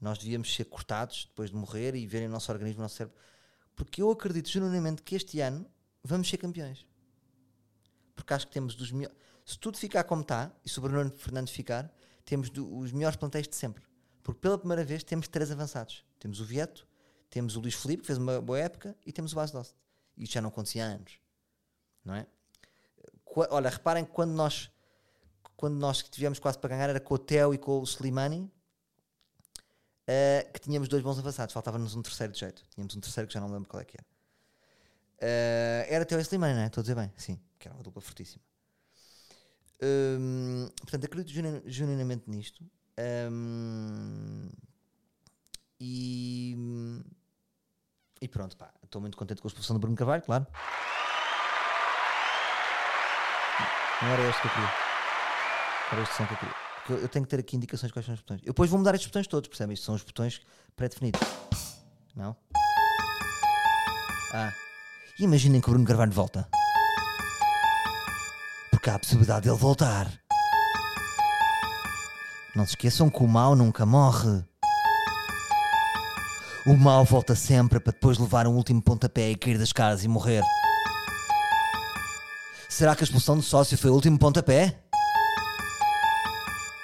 Nós 0.00 0.16
devíamos 0.16 0.54
ser 0.54 0.66
cortados 0.66 1.24
depois 1.28 1.50
de 1.50 1.56
morrer 1.56 1.96
e 1.96 2.06
verem 2.06 2.28
o 2.28 2.30
nosso 2.30 2.52
organismo, 2.52 2.82
o 2.82 2.84
nosso 2.84 2.94
cérebro. 2.94 3.18
Porque 3.74 4.00
eu 4.00 4.12
acredito 4.12 4.48
genuinamente 4.48 5.02
que 5.02 5.16
este 5.16 5.40
ano 5.40 5.68
vamos 6.04 6.28
ser 6.28 6.36
campeões. 6.36 6.86
Porque 8.14 8.32
acho 8.32 8.46
que 8.46 8.52
temos 8.52 8.76
dos 8.76 8.92
melhores. 8.92 9.25
Se 9.46 9.58
tudo 9.58 9.78
ficar 9.78 10.04
como 10.04 10.20
está, 10.22 10.52
e 10.64 10.68
se 10.68 10.78
o 10.78 10.82
Bruno 10.82 11.10
Fernandes 11.12 11.54
ficar, 11.54 11.90
temos 12.24 12.50
do, 12.50 12.76
os 12.76 12.92
melhores 12.92 13.16
plantéis 13.16 13.48
de 13.48 13.56
sempre. 13.56 13.82
Porque 14.22 14.40
pela 14.40 14.58
primeira 14.58 14.84
vez 14.84 15.02
temos 15.04 15.28
três 15.28 15.50
avançados. 15.50 16.04
Temos 16.18 16.40
o 16.40 16.44
Vieto, 16.44 16.86
temos 17.30 17.56
o 17.56 17.60
Luís 17.60 17.74
Felipe, 17.74 18.02
que 18.02 18.08
fez 18.08 18.18
uma 18.18 18.40
boa 18.40 18.58
época, 18.58 18.94
e 19.06 19.12
temos 19.12 19.32
o 19.32 19.36
Bas 19.36 19.50
Dost. 19.52 19.74
Isto 20.18 20.34
já 20.34 20.42
não 20.42 20.48
acontecia 20.48 20.84
há 20.84 20.88
anos. 20.88 21.20
Não 22.04 22.14
é? 22.14 22.26
Olha, 23.50 23.70
reparem 23.70 24.04
que 24.04 24.10
quando 24.10 24.32
nós 24.32 24.70
quando 25.56 25.76
nós 25.76 26.02
tivemos 26.02 26.38
quase 26.38 26.58
para 26.58 26.70
ganhar, 26.70 26.90
era 26.90 27.00
com 27.00 27.14
o 27.14 27.18
Theo 27.18 27.54
e 27.54 27.58
com 27.58 27.80
o 27.80 27.84
Slimani, 27.84 28.52
uh, 30.06 30.52
que 30.52 30.60
tínhamos 30.60 30.88
dois 30.88 31.02
bons 31.02 31.18
avançados, 31.18 31.52
faltava-nos 31.52 31.94
um 31.94 32.02
terceiro 32.02 32.32
de 32.32 32.40
jeito. 32.40 32.62
Tínhamos 32.70 32.94
um 32.94 33.00
terceiro 33.00 33.26
que 33.26 33.34
já 33.34 33.40
não 33.40 33.50
lembro 33.50 33.68
qual 33.68 33.80
é 33.80 33.84
que 33.84 33.96
era. 33.96 34.06
Uh, 35.18 35.86
era 35.88 36.04
Theo 36.04 36.18
e 36.18 36.22
Slimani, 36.22 36.54
não 36.54 36.60
é? 36.60 36.66
Estou 36.66 36.82
a 36.82 36.82
dizer 36.82 36.94
bem? 36.94 37.10
Sim, 37.16 37.40
que 37.58 37.68
era 37.68 37.74
uma 37.74 37.82
dupla 37.82 38.02
fortíssima. 38.02 38.42
Portanto, 40.80 41.04
acredito 41.04 41.32
genuin- 41.32 41.62
genuinamente 41.66 42.28
nisto. 42.30 42.64
E, 45.80 46.56
e 48.20 48.28
pronto, 48.28 48.56
pá, 48.56 48.72
estou 48.82 49.00
muito 49.00 49.16
contente 49.16 49.40
com 49.42 49.48
a 49.48 49.50
expulsão 49.50 49.76
do 49.76 49.80
Bruno 49.80 49.96
Carvalho, 49.96 50.22
claro. 50.22 50.46
Não 54.02 54.08
era 54.08 54.28
este 54.28 54.40
que 54.42 54.46
eu 54.48 54.52
queria. 54.52 54.72
Era 55.92 56.02
este 56.02 56.14
som 56.16 56.26
que 56.26 56.32
eu 56.34 56.38
queria. 56.38 56.54
Porque 56.86 56.92
eu, 57.04 57.08
tenho 57.08 57.24
que 57.24 57.30
ter 57.30 57.40
aqui 57.40 57.56
indicações 57.56 57.90
quais 57.92 58.06
são 58.06 58.14
os 58.14 58.20
botões. 58.20 58.40
Eu 58.42 58.48
depois 58.52 58.70
vou 58.70 58.78
mudar 58.78 58.94
estes 58.94 59.08
botões 59.08 59.26
todos, 59.26 59.48
percebem? 59.48 59.74
Isto 59.74 59.86
são 59.86 59.94
os 59.94 60.02
botões 60.02 60.40
pré-definidos. 60.76 61.20
Não? 62.14 62.36
Ah. 64.32 64.52
E 65.18 65.24
imaginem 65.24 65.60
que 65.60 65.68
o 65.68 65.72
Bruno 65.72 65.86
Carvalho 65.86 66.12
volta. 66.12 66.48
Porque 68.86 68.92
há 68.92 68.94
a 68.94 69.00
possibilidade 69.00 69.48
dele 69.48 69.58
voltar. 69.58 70.08
Não 72.54 72.64
se 72.64 72.70
esqueçam 72.70 73.10
que 73.10 73.20
o 73.20 73.26
mal 73.26 73.56
nunca 73.56 73.84
morre. 73.84 74.44
O 76.64 76.76
mal 76.76 77.04
volta 77.04 77.34
sempre 77.34 77.80
para 77.80 77.92
depois 77.92 78.16
levar 78.16 78.46
um 78.46 78.54
último 78.54 78.80
pontapé 78.80 79.30
e 79.30 79.34
cair 79.34 79.58
das 79.58 79.72
caras 79.72 80.04
e 80.04 80.08
morrer. 80.08 80.40
Será 82.68 82.94
que 82.94 83.02
a 83.02 83.06
expulsão 83.06 83.34
do 83.34 83.42
sócio 83.42 83.76
foi 83.76 83.90
o 83.90 83.94
último 83.94 84.20
pontapé? 84.20 84.78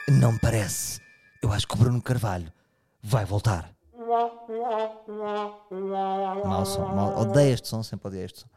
Não 0.08 0.32
me 0.32 0.40
parece. 0.40 1.00
Eu 1.40 1.52
acho 1.52 1.68
que 1.68 1.74
o 1.74 1.78
Bruno 1.78 2.02
Carvalho 2.02 2.52
vai 3.00 3.24
voltar. 3.24 3.70
Mau 6.44 6.66
som. 6.66 6.84
Mal, 6.96 7.16
odeio 7.16 7.54
este 7.54 7.68
som, 7.68 7.84
sempre 7.84 8.08
odeio 8.08 8.24
este 8.24 8.40
som. 8.40 8.48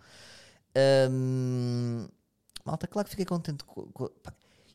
Hum, 1.11 2.07
malta, 2.65 2.87
claro 2.87 3.05
que 3.05 3.11
fiquei 3.11 3.25
contente. 3.25 3.63
com- 3.63 3.87
com- 3.91 4.09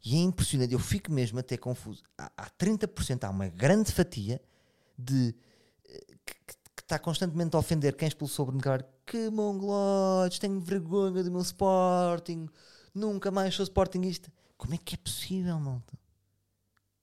e 0.04 0.16
é 0.16 0.20
impressionante, 0.20 0.72
eu 0.72 0.78
fico 0.78 1.12
mesmo 1.12 1.38
até 1.38 1.56
confuso. 1.58 2.02
Há, 2.16 2.32
há 2.36 2.48
30%, 2.50 3.24
há 3.24 3.30
uma 3.30 3.48
grande 3.48 3.92
fatia 3.92 4.40
de 4.96 5.34
eh, 5.86 6.06
que, 6.24 6.34
está 6.82 6.98
constantemente 6.98 7.54
a 7.54 7.58
ofender 7.58 7.94
quem 7.94 8.08
expulsou 8.08 8.44
o 8.44 8.46
Bruno 8.46 8.62
Carvalho. 8.62 8.84
Que 9.06 9.30
mongoloides, 9.30 10.38
tenho 10.40 10.60
vergonha 10.60 11.22
do 11.22 11.30
meu 11.30 11.40
Sporting, 11.42 12.48
nunca 12.94 13.30
mais 13.30 13.54
sou 13.54 13.62
Sportingista. 13.64 14.32
Como 14.56 14.74
é 14.74 14.78
que 14.78 14.94
é 14.94 14.98
possível, 14.98 15.58
malta? 15.60 15.98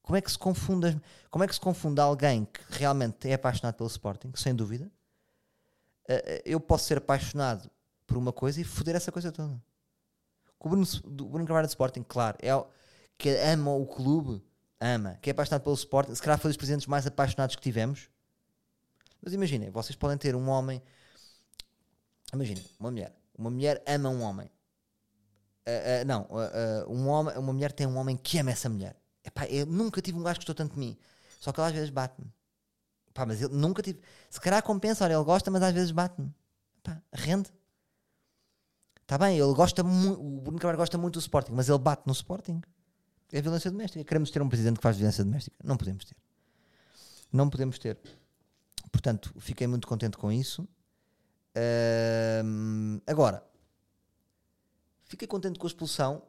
Como 0.01 0.15
é 0.17 0.21
que 0.21 0.31
se 0.31 0.37
confunde, 0.37 0.99
como 1.29 1.43
é 1.43 1.47
que 1.47 1.53
se 1.53 1.59
confunde 1.59 1.99
alguém 2.01 2.45
que 2.45 2.61
realmente 2.69 3.29
é 3.29 3.33
apaixonado 3.33 3.75
pelo 3.75 3.87
Sporting, 3.89 4.31
sem 4.35 4.55
dúvida? 4.55 4.91
Eh, 6.07 6.23
eh, 6.25 6.43
eu 6.45 6.59
posso 6.59 6.85
ser 6.85 6.97
apaixonado 6.97 7.69
por 8.05 8.17
uma 8.17 8.31
coisa 8.33 8.59
e 8.59 8.63
foder 8.63 8.95
essa 8.95 9.11
coisa 9.11 9.31
toda. 9.31 9.61
O 10.59 10.69
Bruno, 10.69 10.85
do 11.05 11.25
Bruno 11.25 11.45
Carvalho 11.45 11.67
de 11.67 11.71
Sporting, 11.71 12.03
claro, 12.03 12.37
é 12.41 12.51
que 13.17 13.29
ama 13.37 13.73
o 13.73 13.85
clube, 13.85 14.43
ama, 14.79 15.17
que 15.21 15.29
é 15.29 15.31
apaixonado 15.31 15.63
pelo 15.63 15.75
Sporting, 15.75 16.13
se 16.15 16.21
calhar 16.21 16.39
foi 16.39 16.49
dos 16.49 16.57
presidentes 16.57 16.87
mais 16.87 17.05
apaixonados 17.05 17.55
que 17.55 17.61
tivemos. 17.61 18.09
Mas 19.21 19.33
imaginem, 19.33 19.69
vocês 19.69 19.95
podem 19.95 20.17
ter 20.17 20.35
um 20.35 20.49
homem, 20.49 20.81
imaginem, 22.33 22.65
uma 22.79 22.91
mulher, 22.91 23.15
uma 23.37 23.49
mulher 23.49 23.83
ama 23.87 24.09
um 24.09 24.21
homem. 24.21 24.49
Ah, 25.65 26.01
ah, 26.01 26.05
não, 26.05 26.27
ah, 26.31 26.85
um 26.87 27.07
homem, 27.07 27.37
uma 27.37 27.53
mulher 27.53 27.71
tem 27.71 27.85
um 27.85 27.97
homem 27.97 28.15
que 28.15 28.39
ama 28.39 28.51
essa 28.51 28.69
mulher. 28.69 28.95
Epá, 29.23 29.45
eu 29.47 29.65
nunca 29.65 30.01
tive 30.01 30.17
um 30.17 30.23
gajo 30.23 30.39
que 30.39 30.45
gostou 30.45 30.55
tanto 30.55 30.73
de 30.73 30.79
mim. 30.79 30.97
Só 31.39 31.51
que 31.51 31.59
ele 31.59 31.67
às 31.67 31.73
vezes 31.73 31.89
bate-me. 31.89 32.31
Pá, 33.13 33.25
mas 33.25 33.41
ele 33.41 33.53
nunca 33.53 33.81
tive. 33.83 33.99
Se 34.29 34.39
calhar 34.39 34.63
compensa, 34.63 35.03
olha, 35.03 35.13
ele 35.15 35.23
gosta, 35.23 35.51
mas 35.51 35.61
às 35.61 35.73
vezes 35.73 35.91
bate-me. 35.91 36.33
Pá, 36.81 37.01
rende. 37.11 37.51
Está 39.07 39.17
bem, 39.17 39.39
ele 39.39 39.53
gosta 39.53 39.85
muito. 39.85 40.19
O 40.19 40.41
Bruno 40.41 40.59
Carvalho 40.59 40.77
gosta 40.77 40.97
muito 40.97 41.13
do 41.13 41.19
Sporting, 41.21 41.53
mas 41.53 41.69
ele 41.69 41.77
bate 41.77 42.03
no 42.05 42.11
Sporting. 42.11 42.59
É 43.31 43.41
violência 43.41 43.71
doméstica. 43.71 44.03
Queremos 44.03 44.29
ter 44.29 44.41
um 44.41 44.49
presidente 44.49 44.75
que 44.75 44.83
faz 44.83 44.97
violência 44.97 45.23
doméstica? 45.23 45.55
Não 45.63 45.77
podemos 45.77 46.03
ter. 46.03 46.17
Não 47.31 47.49
podemos 47.49 47.79
ter. 47.79 47.97
Portanto, 48.91 49.33
fiquei 49.39 49.65
muito 49.65 49.87
contente 49.87 50.17
com 50.17 50.29
isso. 50.29 50.67
Agora, 53.07 53.41
fiquei 55.05 55.25
contente 55.25 55.57
com 55.57 55.65
a 55.65 55.69
expulsão. 55.69 56.21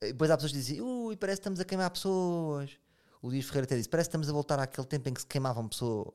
Depois 0.00 0.30
há 0.30 0.36
pessoas 0.36 0.52
que 0.52 0.58
dizem, 0.58 0.80
ui, 0.80 1.16
parece 1.16 1.38
que 1.38 1.40
estamos 1.40 1.58
a 1.58 1.64
queimar 1.64 1.90
pessoas. 1.90 2.78
O 3.20 3.26
Luís 3.26 3.44
Ferreira 3.44 3.64
até 3.64 3.76
disse, 3.76 3.88
parece 3.88 4.08
que 4.08 4.10
estamos 4.10 4.28
a 4.28 4.32
voltar 4.32 4.60
àquele 4.60 4.86
tempo 4.86 5.08
em 5.08 5.14
que 5.14 5.20
se 5.20 5.26
queimavam 5.26 5.66
pessoas. 5.66 6.14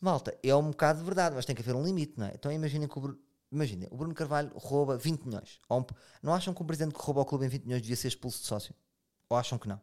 Malta, 0.00 0.36
é 0.42 0.54
um 0.56 0.70
bocado 0.70 0.98
de 0.98 1.04
verdade, 1.04 1.36
mas 1.36 1.44
tem 1.44 1.54
que 1.54 1.62
haver 1.62 1.76
um 1.76 1.84
limite, 1.84 2.14
não 2.16 2.26
é? 2.26 2.32
Então 2.34 2.50
imaginem 2.50 2.88
que 2.88 2.98
o 2.98 3.00
Bruno, 3.00 3.18
imaginem, 3.56 3.88
o 3.90 3.96
Bruno 3.96 4.14
Carvalho 4.14 4.50
rouba 4.54 4.96
20 4.96 5.24
milhões. 5.24 5.60
Não 6.22 6.32
acham 6.32 6.54
que 6.54 6.62
um 6.62 6.66
presidente 6.66 6.94
que 6.94 7.00
rouba 7.00 7.20
ao 7.20 7.26
clube 7.26 7.46
em 7.46 7.48
20 7.48 7.64
milhões 7.64 7.82
devia 7.82 7.96
ser 7.96 8.08
expulso 8.08 8.40
de 8.40 8.46
sócio? 8.46 8.74
Ou 9.28 9.36
acham 9.36 9.58
que 9.58 9.68
não? 9.68 9.80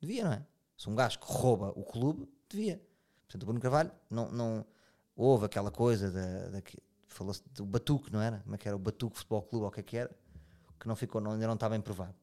Devia, 0.00 0.24
não 0.24 0.32
é? 0.32 0.46
Se 0.76 0.88
um 0.88 0.94
gajo 0.94 1.18
que 1.18 1.26
rouba 1.26 1.72
o 1.74 1.82
clube, 1.82 2.28
devia. 2.48 2.82
Portanto, 3.26 3.42
o 3.42 3.46
Bruno 3.46 3.60
Carvalho 3.60 3.90
não, 4.10 4.30
não 4.30 4.66
houve 5.16 5.46
aquela 5.46 5.70
coisa 5.70 6.10
da, 6.10 6.48
da 6.48 6.62
falou-se 7.08 7.42
do 7.54 7.64
Batuque, 7.64 8.12
não 8.12 8.20
era? 8.20 8.38
Como 8.40 8.54
é 8.54 8.58
que 8.58 8.68
era 8.68 8.76
o 8.76 8.78
Batuque 8.78 9.18
Futebol 9.18 9.42
Clube 9.42 9.64
ou 9.64 9.68
o 9.68 9.72
que 9.72 9.80
é 9.80 9.82
que 9.82 9.96
era? 9.96 10.10
Que 10.78 10.86
não 10.86 10.94
ficou, 10.94 11.20
não, 11.20 11.32
ainda 11.32 11.46
não 11.46 11.54
está 11.54 11.68
bem 11.68 11.80
provado. 11.80 12.14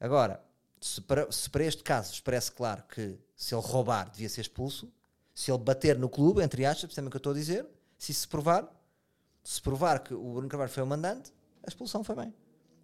Agora, 0.00 0.42
se 0.80 1.00
para, 1.00 1.30
se 1.30 1.48
para 1.50 1.64
este 1.64 1.82
caso 1.82 2.22
parece 2.22 2.52
claro 2.52 2.82
que 2.84 3.18
se 3.36 3.54
ele 3.54 3.62
roubar 3.62 4.10
devia 4.10 4.28
ser 4.28 4.40
expulso, 4.40 4.92
se 5.34 5.50
ele 5.50 5.58
bater 5.58 5.98
no 5.98 6.08
clube, 6.08 6.42
entre 6.42 6.64
aspas, 6.64 6.86
percebem 6.86 7.08
o 7.08 7.10
que 7.10 7.16
eu 7.16 7.18
estou 7.18 7.32
a 7.32 7.36
dizer? 7.36 7.66
Se 7.98 8.12
isso 8.12 8.22
se 8.22 8.28
provar, 8.28 8.68
se 9.44 9.60
provar 9.60 10.02
que 10.02 10.14
o 10.14 10.32
Bruno 10.32 10.48
Carvalho 10.48 10.70
foi 10.70 10.82
o 10.82 10.86
mandante, 10.86 11.32
a 11.62 11.68
expulsão 11.68 12.02
foi 12.02 12.16
bem. 12.16 12.34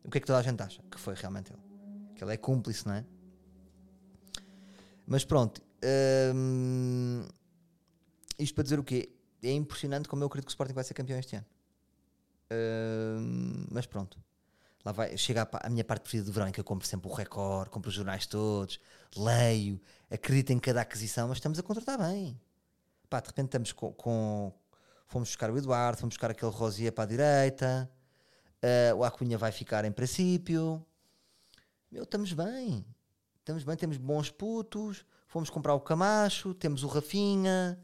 O 0.04 0.10
que 0.10 0.18
é 0.18 0.20
que 0.20 0.26
toda 0.26 0.38
a 0.38 0.42
gente 0.42 0.62
acha? 0.62 0.82
Que 0.90 1.00
foi 1.00 1.14
realmente 1.14 1.52
ele. 1.52 1.62
Que 2.14 2.22
ele 2.22 2.34
é 2.34 2.36
cúmplice, 2.36 2.86
não 2.86 2.94
é? 2.94 3.04
Mas 5.06 5.24
pronto. 5.24 5.60
hum, 6.34 7.26
isto 8.38 8.54
para 8.54 8.62
dizer 8.64 8.78
o 8.78 8.84
quê? 8.84 9.10
É 9.42 9.52
impressionante 9.52 10.08
como 10.08 10.22
eu 10.22 10.26
acredito 10.26 10.46
que 10.46 10.50
o 10.50 10.54
Sporting 10.54 10.74
vai 10.74 10.84
ser 10.84 10.94
campeão 10.94 11.18
este 11.18 11.36
ano. 11.36 11.46
Hum, 12.52 13.66
mas 13.70 13.86
pronto. 13.86 14.18
Lá 14.84 14.92
vai, 14.92 15.16
chega 15.16 15.42
a, 15.42 15.66
a 15.66 15.70
minha 15.70 15.84
parte 15.84 16.02
preferida 16.02 16.26
do 16.26 16.32
verão 16.32 16.48
em 16.48 16.52
que 16.52 16.60
eu 16.60 16.64
compro 16.64 16.86
sempre 16.86 17.10
o 17.10 17.12
recorde, 17.14 17.70
compro 17.70 17.88
os 17.88 17.94
jornais 17.94 18.26
todos, 18.26 18.80
leio, 19.16 19.80
acredito 20.10 20.50
em 20.52 20.58
cada 20.58 20.80
aquisição, 20.80 21.28
mas 21.28 21.36
estamos 21.38 21.58
a 21.58 21.62
contratar 21.62 21.98
bem. 21.98 22.40
Pá, 23.08 23.20
de 23.20 23.26
repente 23.28 23.46
estamos 23.46 23.72
com, 23.72 23.92
com- 23.92 24.52
Fomos 25.10 25.28
buscar 25.28 25.50
o 25.50 25.58
Eduardo, 25.58 25.98
fomos 25.98 26.14
buscar 26.14 26.30
aquele 26.30 26.52
Rosier 26.52 26.92
para 26.92 27.02
a 27.02 27.06
direita, 27.08 27.90
eh, 28.62 28.94
o 28.94 29.02
Acunha 29.02 29.36
vai 29.36 29.50
ficar 29.50 29.84
em 29.84 29.90
princípio. 29.90 30.86
Meu, 31.90 32.04
estamos 32.04 32.32
bem. 32.32 32.86
Estamos 33.40 33.64
bem, 33.64 33.76
temos 33.76 33.96
bons 33.96 34.30
putos. 34.30 35.04
Fomos 35.26 35.50
comprar 35.50 35.74
o 35.74 35.80
Camacho, 35.80 36.54
temos 36.54 36.84
o 36.84 36.86
Rafinha, 36.86 37.76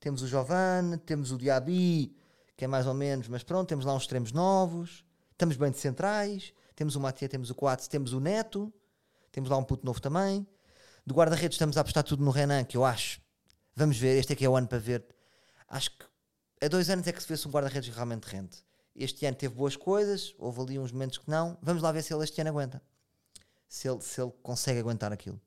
temos 0.00 0.22
o 0.22 0.26
Giovanni, 0.26 0.96
temos 0.96 1.30
o 1.32 1.36
Diaby, 1.36 2.16
que 2.56 2.64
é 2.64 2.66
mais 2.66 2.86
ou 2.86 2.94
menos, 2.94 3.28
mas 3.28 3.42
pronto, 3.42 3.68
temos 3.68 3.84
lá 3.84 3.94
uns 3.94 4.04
extremos 4.04 4.32
novos. 4.32 5.04
Estamos 5.32 5.58
bem 5.58 5.70
de 5.70 5.78
centrais. 5.78 6.50
Temos 6.74 6.96
o 6.96 7.00
Matia, 7.00 7.28
temos 7.28 7.50
o 7.50 7.54
Coates, 7.54 7.88
temos 7.88 8.14
o 8.14 8.20
Neto. 8.20 8.72
Temos 9.30 9.50
lá 9.50 9.58
um 9.58 9.64
puto 9.64 9.84
novo 9.84 10.00
também. 10.00 10.46
Do 11.04 11.14
guarda-redes 11.14 11.56
estamos 11.56 11.76
a 11.76 11.82
apostar 11.82 12.04
tudo 12.04 12.24
no 12.24 12.30
Renan, 12.30 12.64
que 12.64 12.78
eu 12.78 12.86
acho. 12.86 13.20
Vamos 13.76 13.98
ver, 13.98 14.16
este 14.16 14.32
é 14.32 14.36
que 14.36 14.46
é 14.46 14.48
o 14.48 14.56
ano 14.56 14.66
para 14.66 14.78
ver. 14.78 15.04
Acho 15.68 15.90
que 15.90 16.09
há 16.60 16.68
dois 16.68 16.90
anos 16.90 17.06
é 17.06 17.12
que 17.12 17.22
se 17.22 17.28
vê 17.28 17.36
se 17.36 17.46
um 17.48 17.50
guarda-redes 17.50 17.94
realmente 17.94 18.24
rende. 18.24 18.56
Este 18.94 19.24
ano 19.26 19.36
teve 19.36 19.54
boas 19.54 19.76
coisas, 19.76 20.34
houve 20.38 20.60
ali 20.60 20.78
uns 20.78 20.92
momentos 20.92 21.18
que 21.18 21.30
não. 21.30 21.56
Vamos 21.62 21.82
lá 21.82 21.92
ver 21.92 22.02
se 22.02 22.12
ele 22.12 22.24
este 22.24 22.40
ano 22.40 22.50
aguenta. 22.50 22.82
Se 23.68 23.88
ele, 23.88 24.00
se 24.02 24.20
ele 24.20 24.32
consegue 24.42 24.80
aguentar 24.80 25.12
aquilo. 25.12 25.40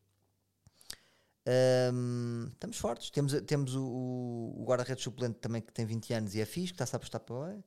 Hum, 1.93 2.47
estamos 2.53 2.78
fortes. 2.78 3.09
Temos, 3.09 3.34
temos 3.45 3.76
o, 3.76 3.84
o- 3.84 4.61
o 4.61 4.66
guarda-redes 4.66 5.03
suplente 5.03 5.39
também 5.39 5.61
que 5.61 5.74
tem 5.74 5.86
20 5.86 6.14
anos 6.14 6.36
e 6.36 6.41
é 6.41 6.45
fixe, 6.45 6.68
que 6.68 6.74
está-se 6.76 6.95
a 6.95 6.97
apostar 6.97 7.22
para 7.22 7.36
o 7.36 7.64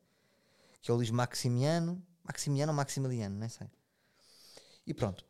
que 0.81 0.91
é 0.91 0.95
o 0.95 0.97
Luís 0.97 1.11
Maximiano. 1.11 2.03
Maximiano 2.25 2.73
ou 2.73 2.77
Maximiliano, 2.77 3.37
nem 3.39 3.49
sei. 3.49 3.67
E 4.87 4.95
pronto. 4.95 5.25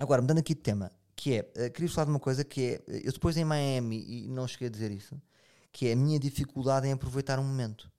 Agora, 0.00 0.22
mudando 0.22 0.38
aqui 0.38 0.54
de 0.54 0.60
tema, 0.60 0.90
que 1.14 1.34
é, 1.34 1.50
eh, 1.54 1.70
queria 1.70 1.90
falar 1.90 2.04
de 2.06 2.10
uma 2.10 2.20
coisa 2.20 2.44
que 2.44 2.60
é, 2.62 2.72
eh, 2.88 3.02
eu 3.04 3.12
depois 3.12 3.36
em 3.36 3.44
Miami, 3.44 4.04
e 4.06 4.28
não 4.28 4.46
cheguei 4.46 4.68
a 4.68 4.70
dizer 4.70 4.90
isso, 4.90 5.20
que 5.76 5.88
é 5.88 5.92
a 5.92 5.96
minha 5.96 6.18
dificuldade 6.18 6.86
em 6.86 6.92
aproveitar 6.92 7.38
um 7.38 7.44
momento. 7.44 7.92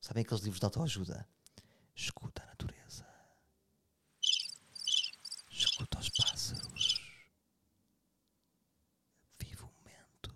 Sabem 0.00 0.22
aqueles 0.22 0.44
livros 0.44 0.60
de 0.60 0.66
autoajuda? 0.66 1.28
Escuta 1.92 2.40
a 2.44 2.46
natureza. 2.46 3.04
Escuta 5.50 5.98
os 5.98 6.10
pássaros. 6.10 7.00
Vive 9.40 9.64
o 9.64 9.66
momento. 9.66 10.32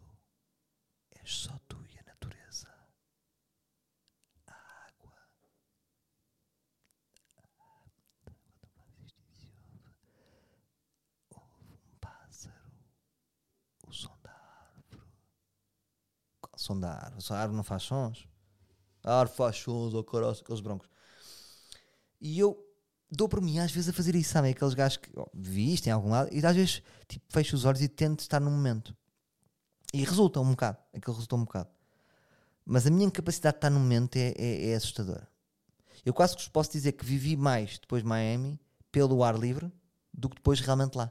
És 1.23 1.31
só 1.33 1.57
tu 1.69 1.77
e 1.95 1.99
a 2.01 2.03
natureza. 2.03 2.69
A 4.49 4.53
água. 4.89 5.15
Ouve 11.31 11.75
um 11.75 11.99
pássaro. 12.01 12.73
O 13.87 13.93
som 13.93 14.19
da 14.23 14.33
árvore. 14.33 15.13
Qual 16.41 16.59
som 16.59 16.79
da 16.81 16.93
árvore? 16.93 17.18
A 17.35 17.41
árvore 17.41 17.57
não 17.57 17.65
faz 17.65 17.83
sons? 17.83 18.27
A 19.05 19.21
árvore 19.21 19.37
faz 19.37 19.57
sons, 19.57 19.95
oh 19.95 20.05
caralho, 20.05 20.33
aqueles 20.33 20.61
broncos. 20.61 20.89
E 22.21 22.39
eu 22.39 22.59
dou 23.11 23.29
por 23.29 23.41
mim 23.41 23.59
às 23.59 23.71
vezes 23.73 23.89
a 23.89 23.93
fazer 23.93 24.15
isso, 24.15 24.33
sabem? 24.33 24.53
Aqueles 24.53 24.75
gajos 24.75 24.99
que 24.99 25.11
oh, 25.17 25.29
vi 25.33 25.73
isto 25.73 25.87
em 25.87 25.91
algum 25.91 26.11
lado 26.11 26.29
e 26.33 26.45
às 26.45 26.57
vezes 26.57 26.83
tipo, 27.07 27.25
fecho 27.31 27.57
os 27.57 27.65
olhos 27.65 27.81
e 27.81 27.89
tento 27.89 28.21
estar 28.21 28.41
no 28.41 28.51
momento. 28.51 28.95
E 29.93 30.05
resulta 30.05 30.41
um 30.41 30.51
bocado, 30.51 30.79
aquilo 30.93 31.15
resulta 31.15 31.37
um 31.37 31.45
bocado. 31.45 31.71
Mas 32.65 32.87
a 32.87 32.91
minha 32.91 33.07
incapacidade 33.07 33.55
de 33.55 33.59
estar 33.59 33.71
no 33.71 33.81
momento 33.81 34.17
é, 34.17 34.35
é, 34.37 34.71
é 34.71 34.75
assustadora. 34.75 35.27
Eu 36.05 36.13
quase 36.13 36.37
que 36.37 36.43
vos 36.43 36.49
posso 36.49 36.71
dizer 36.71 36.93
que 36.93 37.05
vivi 37.05 37.37
mais 37.37 37.79
depois 37.79 38.03
de 38.03 38.09
Miami 38.09 38.61
pelo 38.93 39.25
ar 39.25 39.39
livre 39.39 39.73
do 40.13 40.29
que 40.29 40.37
depois 40.37 40.61
realmente 40.61 40.97
lá. 40.97 41.11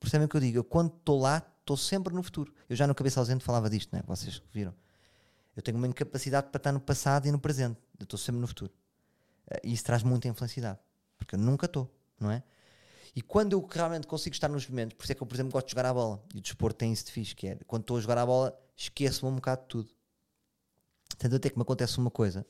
Percebem 0.00 0.26
o 0.26 0.28
que 0.28 0.36
eu 0.36 0.40
digo? 0.40 0.58
Eu 0.58 0.64
quando 0.64 0.94
estou 0.96 1.20
lá, 1.20 1.42
estou 1.60 1.76
sempre 1.76 2.14
no 2.14 2.22
futuro. 2.22 2.52
Eu 2.68 2.74
já 2.74 2.86
no 2.86 2.94
Cabeça 2.94 3.20
Ausente 3.20 3.44
falava 3.44 3.68
disto, 3.68 3.94
né? 3.94 4.02
vocês 4.06 4.42
viram. 4.52 4.74
Eu 5.56 5.62
tenho 5.62 5.76
uma 5.76 5.86
incapacidade 5.86 6.48
para 6.48 6.58
estar 6.58 6.72
no 6.72 6.80
passado 6.80 7.26
e 7.26 7.32
no 7.32 7.38
presente. 7.38 7.78
Eu 7.98 8.04
estou 8.04 8.18
sempre 8.18 8.40
no 8.40 8.46
futuro. 8.46 8.72
Eh, 9.50 9.60
e 9.64 9.72
isso 9.72 9.84
traz 9.84 10.02
muita 10.02 10.28
infelicidade. 10.28 10.78
Porque 11.18 11.34
eu 11.34 11.38
nunca 11.38 11.66
estou, 11.66 11.90
não 12.18 12.30
é? 12.30 12.42
E 13.14 13.20
quando 13.20 13.52
eu 13.52 13.68
realmente 13.70 14.06
consigo 14.06 14.34
estar 14.34 14.48
nos 14.48 14.66
momentos, 14.66 14.96
por 14.96 15.04
isso 15.04 15.12
é 15.12 15.14
que 15.14 15.22
eu, 15.22 15.26
por 15.26 15.34
exemplo, 15.34 15.52
gosto 15.52 15.66
de 15.66 15.72
jogar 15.72 15.86
a 15.86 15.92
bola. 15.92 16.24
E 16.34 16.38
o 16.38 16.40
desporto 16.40 16.78
tem 16.78 16.92
isso 16.92 17.04
de 17.04 17.12
fixe, 17.12 17.34
que 17.34 17.48
é 17.48 17.58
quando 17.66 17.82
estou 17.82 17.98
a 17.98 18.00
jogar 18.00 18.18
a 18.18 18.24
bola, 18.24 18.58
esqueço-me 18.74 19.30
um 19.30 19.36
bocado 19.36 19.62
de 19.62 19.68
tudo. 19.68 19.90
Tanto 21.18 21.36
até 21.36 21.50
que 21.50 21.56
me 21.56 21.62
acontece 21.62 21.98
uma 21.98 22.10
coisa. 22.10 22.46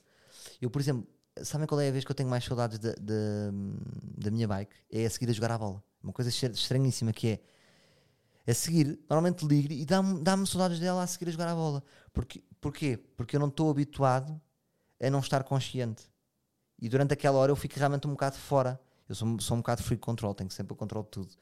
Eu, 0.61 0.71
por 0.71 0.81
exemplo, 0.81 1.07
sabem 1.43 1.67
qual 1.67 1.81
é 1.81 1.89
a 1.89 1.93
vez 1.93 2.05
que 2.05 2.11
eu 2.11 2.15
tenho 2.15 2.29
mais 2.29 2.45
saudades 2.45 2.79
da, 2.79 4.31
minha 4.31 4.47
bike? 4.47 4.75
É 4.91 5.05
a 5.05 5.11
seguir 5.11 5.31
a 5.31 5.33
jogar 5.33 5.51
a 5.51 5.59
bola. 5.59 5.83
Uma 6.03 6.13
coisa 6.13 6.31
estranhíssima 6.31 7.13
que 7.13 7.41
é 8.47 8.51
a 8.51 8.55
seguir, 8.55 8.99
normalmente 9.09 9.47
ligo 9.47 9.73
e 9.73 9.85
dá-me 9.85 10.21
dá 10.21 10.37
saudades 10.47 10.81
dela 10.81 11.03
a 11.03 11.07
seguir 11.07 11.29
a 11.29 11.33
jogar 11.33 11.49
a 11.49 11.55
bola. 11.55 11.83
Porque, 12.13 12.43
porquê? 12.63 12.97
Porque 12.97 13.37
eu 13.37 13.41
não 13.41 13.49
estou 13.49 13.71
habituado 13.71 14.41
a 15.03 15.11
não 15.11 15.19
estar 15.19 15.43
consciente. 15.45 16.05
E 16.79 16.89
durante 16.89 17.13
aquela 17.13 17.39
hora 17.39 17.53
eu 17.53 17.57
fico 17.57 17.79
realmente 17.79 18.07
um 18.07 18.13
bocado 18.13 18.37
fora. 18.37 18.81
Eu 19.09 19.15
sou, 19.15 19.39
sou 19.41 19.57
um 19.57 19.61
bocado 19.61 19.83
free 19.83 19.99
control, 19.99 20.35
tenho 20.35 20.51
sempre 20.51 20.73
o 20.73 20.77
controle 20.77 21.05
de 21.05 21.11
tudo. 21.11 21.35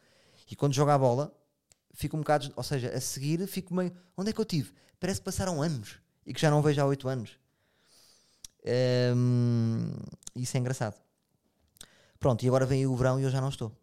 E 0.51 0.57
quando 0.57 0.75
jogo 0.75 0.91
a 0.91 0.99
bola, 0.99 1.33
fico 1.93 2.17
um 2.17 2.21
bocado, 2.21 2.53
ou 2.57 2.63
seja, 2.63 2.89
a 2.89 3.01
seguir 3.01 3.47
fico 3.47 3.73
meio. 3.73 3.95
Onde 4.17 4.31
é 4.31 4.33
que 4.33 4.41
eu 4.41 4.45
tive? 4.45 4.73
Parece 4.99 5.21
que 5.21 5.25
passaram 5.25 5.63
anos 5.63 6.01
e 6.27 6.33
que 6.33 6.41
já 6.41 6.51
não 6.51 6.63
vejo 6.63 6.81
há 6.81 6.87
8 6.87 7.09
anos. 7.09 7.39
Um, 9.15 9.93
isso 10.35 10.57
é 10.57 10.61
engraçado. 10.61 11.01
Pronto, 12.19 12.45
e 12.45 12.49
agora 12.49 12.67
vem 12.67 12.87
o 12.87 12.97
verão 12.97 13.21
e 13.21 13.23
eu 13.23 13.31
já 13.31 13.41
não 13.41 13.49
estou. 13.51 13.77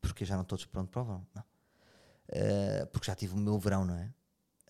Porque 0.00 0.24
já 0.24 0.34
não 0.34 0.42
estou 0.42 0.58
pronto 0.70 0.90
para 0.90 1.02
o 1.02 1.04
verão. 1.04 1.26
Não. 1.34 1.42
Uh, 1.42 2.86
porque 2.88 3.06
já 3.06 3.14
tive 3.14 3.34
o 3.34 3.36
meu 3.36 3.58
verão, 3.58 3.84
não 3.84 3.94
é? 3.94 4.10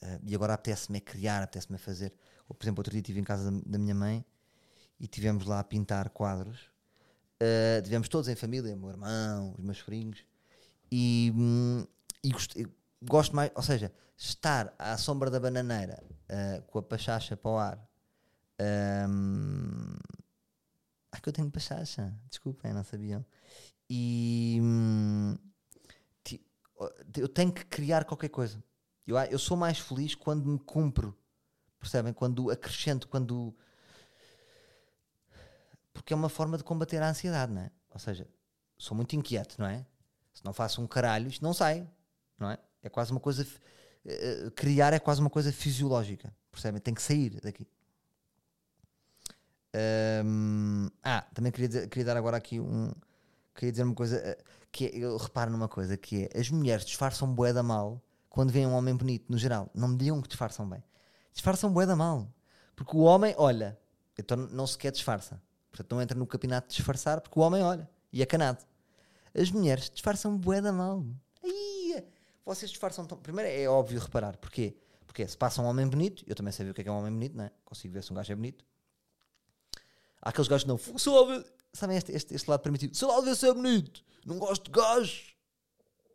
Uh, 0.03 0.21
e 0.27 0.35
agora 0.35 0.55
apetece-me 0.55 1.01
criar, 1.01 1.43
apetece-me 1.43 1.79
fazer. 1.79 2.13
Ou, 2.49 2.55
por 2.55 2.65
exemplo, 2.65 2.81
outro 2.81 2.91
dia 2.91 3.01
estive 3.01 3.21
em 3.21 3.25
casa 3.25 3.51
da, 3.51 3.61
da, 3.65 3.79
minha 3.79 3.95
mãe 3.95 4.25
e 4.99 5.07
tivemos 5.07 5.47
lá 5.47 5.61
a 5.61 5.65
pintar 5.65 6.11
quadros. 6.11 6.61
Uh, 7.41 7.83
tivemos 7.83 8.09
todos 8.09 8.29
em 8.29 8.35
família, 8.35 8.75
meu 8.75 8.91
irmão, 8.91 9.55
os 9.57 9.65
meus 9.65 9.79
sobrinhos. 9.79 10.25
E, 10.91 11.33
hum, 11.37 11.87
e 12.23 12.31
gost, 12.31 12.57
gosto 13.03 13.35
mais, 13.35 13.53
ou 13.55 13.63
seja, 13.63 13.93
estar 14.17 14.75
à 14.79 14.97
sombra 14.99 15.31
da 15.31 15.39
bananeira 15.39 16.03
uh, 16.31 16.63
com 16.63 16.81
a 16.81 16.83
pachacha 16.83 17.37
para 17.37 17.51
o 17.51 17.57
ar. 17.59 17.89
Um, 19.09 19.97
ah, 21.13 21.21
que 21.21 21.29
eu 21.29 21.33
tenho 21.33 21.51
pachacha, 21.51 22.13
desculpem, 22.29 22.73
não 22.73 22.85
sabiam. 22.85 23.25
E 23.89 24.59
hum, 24.61 25.37
eu 27.17 27.29
tenho 27.29 27.53
que 27.53 27.65
criar 27.67 28.05
qualquer 28.05 28.29
coisa. 28.29 28.63
Eu, 29.07 29.17
eu 29.17 29.39
sou 29.39 29.57
mais 29.57 29.79
feliz 29.79 30.15
quando 30.15 30.47
me 30.47 30.59
cumpro, 30.59 31.17
percebem? 31.79 32.13
Quando 32.13 32.51
acrescento, 32.51 33.09
quando. 33.09 33.55
Porque 35.93 36.13
é 36.13 36.17
uma 36.17 36.29
forma 36.29 36.57
de 36.57 36.65
combater 36.65 37.03
a 37.03 37.11
ansiedade, 37.11 37.53
não 37.53 37.63
é? 37.63 37.71
Ou 37.91 37.99
seja, 37.99 38.27
sou 38.79 38.97
muito 38.97 39.15
inquieto, 39.15 39.57
não 39.59 39.67
é? 39.67 39.85
Se 40.33 40.45
não 40.45 40.53
faço 40.53 40.81
um 40.81 40.87
caralho, 40.87 41.29
isto 41.29 41.43
não 41.43 41.53
sai, 41.53 41.87
não 42.39 42.51
é? 42.51 42.59
É 42.83 42.89
quase 42.89 43.11
uma 43.11 43.21
coisa. 43.21 43.47
Uh, 44.05 44.51
criar 44.53 44.93
é 44.93 44.99
quase 44.99 45.21
uma 45.21 45.31
coisa 45.31 45.53
fisiológica, 45.53 46.35
percebem? 46.51 46.81
Tem 46.81 46.95
que 46.95 47.03
sair 47.03 47.41
daqui. 47.41 47.67
Um, 50.25 50.89
ah, 51.03 51.25
também 51.33 51.51
queria, 51.51 51.69
dizer, 51.69 51.89
queria 51.89 52.05
dar 52.05 52.17
agora 52.17 52.37
aqui 52.37 52.61
um. 52.61 52.93
Queria 53.55 53.71
dizer 53.71 53.85
uma 53.85 53.95
coisa 53.95 54.17
eh, 54.17 54.39
que 54.71 54.87
é, 54.87 54.97
eu 54.97 55.17
reparo 55.17 55.51
numa 55.51 55.69
coisa 55.69 55.97
que 55.97 56.25
é 56.25 56.41
as 56.41 56.51
mulheres 56.51 56.85
disfarçam 56.85 57.33
bué 57.33 57.53
da 57.53 57.63
mal 57.63 58.03
quando 58.33 58.51
vêem 58.51 58.67
um 58.67 58.73
homem 58.73 58.97
bonito, 58.97 59.27
no 59.29 59.37
geral. 59.37 59.71
Não 59.75 59.89
me 59.89 59.97
digam 59.99 60.21
que 60.23 60.27
disfarçam 60.27 60.67
bem. 60.67 60.83
Disfarçam 61.35 61.71
bué 61.71 61.85
da 61.85 61.95
mal. 61.95 62.33
Porque 62.75 62.97
o 62.97 63.01
homem 63.01 63.35
olha, 63.37 63.79
então 64.19 64.39
não 64.39 64.67
sequer 64.67 64.91
disfarça. 64.91 65.41
Portanto, 65.71 65.93
não 65.95 66.01
entra 66.01 66.19
no 66.19 66.27
campeonato 66.27 66.69
de 66.69 66.77
disfarçar 66.77 67.21
porque 67.21 67.39
o 67.39 67.43
homem 67.43 67.63
olha 67.63 67.87
e 68.11 68.23
é 68.23 68.27
canado. 68.27 68.65
As 69.39 69.51
mulheres 69.51 69.91
disfarçam 69.91 70.35
bué 70.39 70.63
da 70.63 70.73
mal. 70.73 71.05
Aí, 71.45 72.03
vocês 72.43 72.71
disfarçam 72.71 73.05
tão. 73.05 73.19
Primeiro 73.19 73.51
é 73.51 73.69
óbvio 73.69 74.01
reparar. 74.01 74.39
Porquê? 74.39 74.79
Porque 75.07 75.29
se 75.29 75.37
passa 75.37 75.61
um 75.61 75.67
homem 75.67 75.87
bonito, 75.87 76.25
eu 76.27 76.35
também 76.35 76.53
sei 76.53 76.71
o 76.71 76.73
que 76.73 76.81
é, 76.81 76.85
que 76.85 76.89
é 76.89 76.93
um 76.93 77.01
homem 77.01 77.13
bonito, 77.13 77.37
não 77.37 77.45
é? 77.45 77.51
Consigo 77.67 77.93
ver 77.93 78.03
se 78.03 78.13
um 78.13 78.15
gajo 78.15 78.33
é 78.33 78.35
bonito. 78.35 78.65
Há 80.23 80.31
aqueles 80.31 80.49
gajos 80.49 80.65
que 80.65 80.69
não. 80.69 80.79
Ver. 81.27 81.47
Sabem 81.75 81.99
este, 81.99 82.13
este, 82.13 82.35
este 82.35 82.49
lado 82.49 82.61
primitivo? 82.61 82.95
Sei 82.95 83.07
lá 83.07 83.35
se 83.35 83.47
é 83.47 83.53
bonito. 83.53 84.03
Não 84.25 84.39
gosto 84.39 84.65
de 84.65 84.71
gajos. 84.71 85.37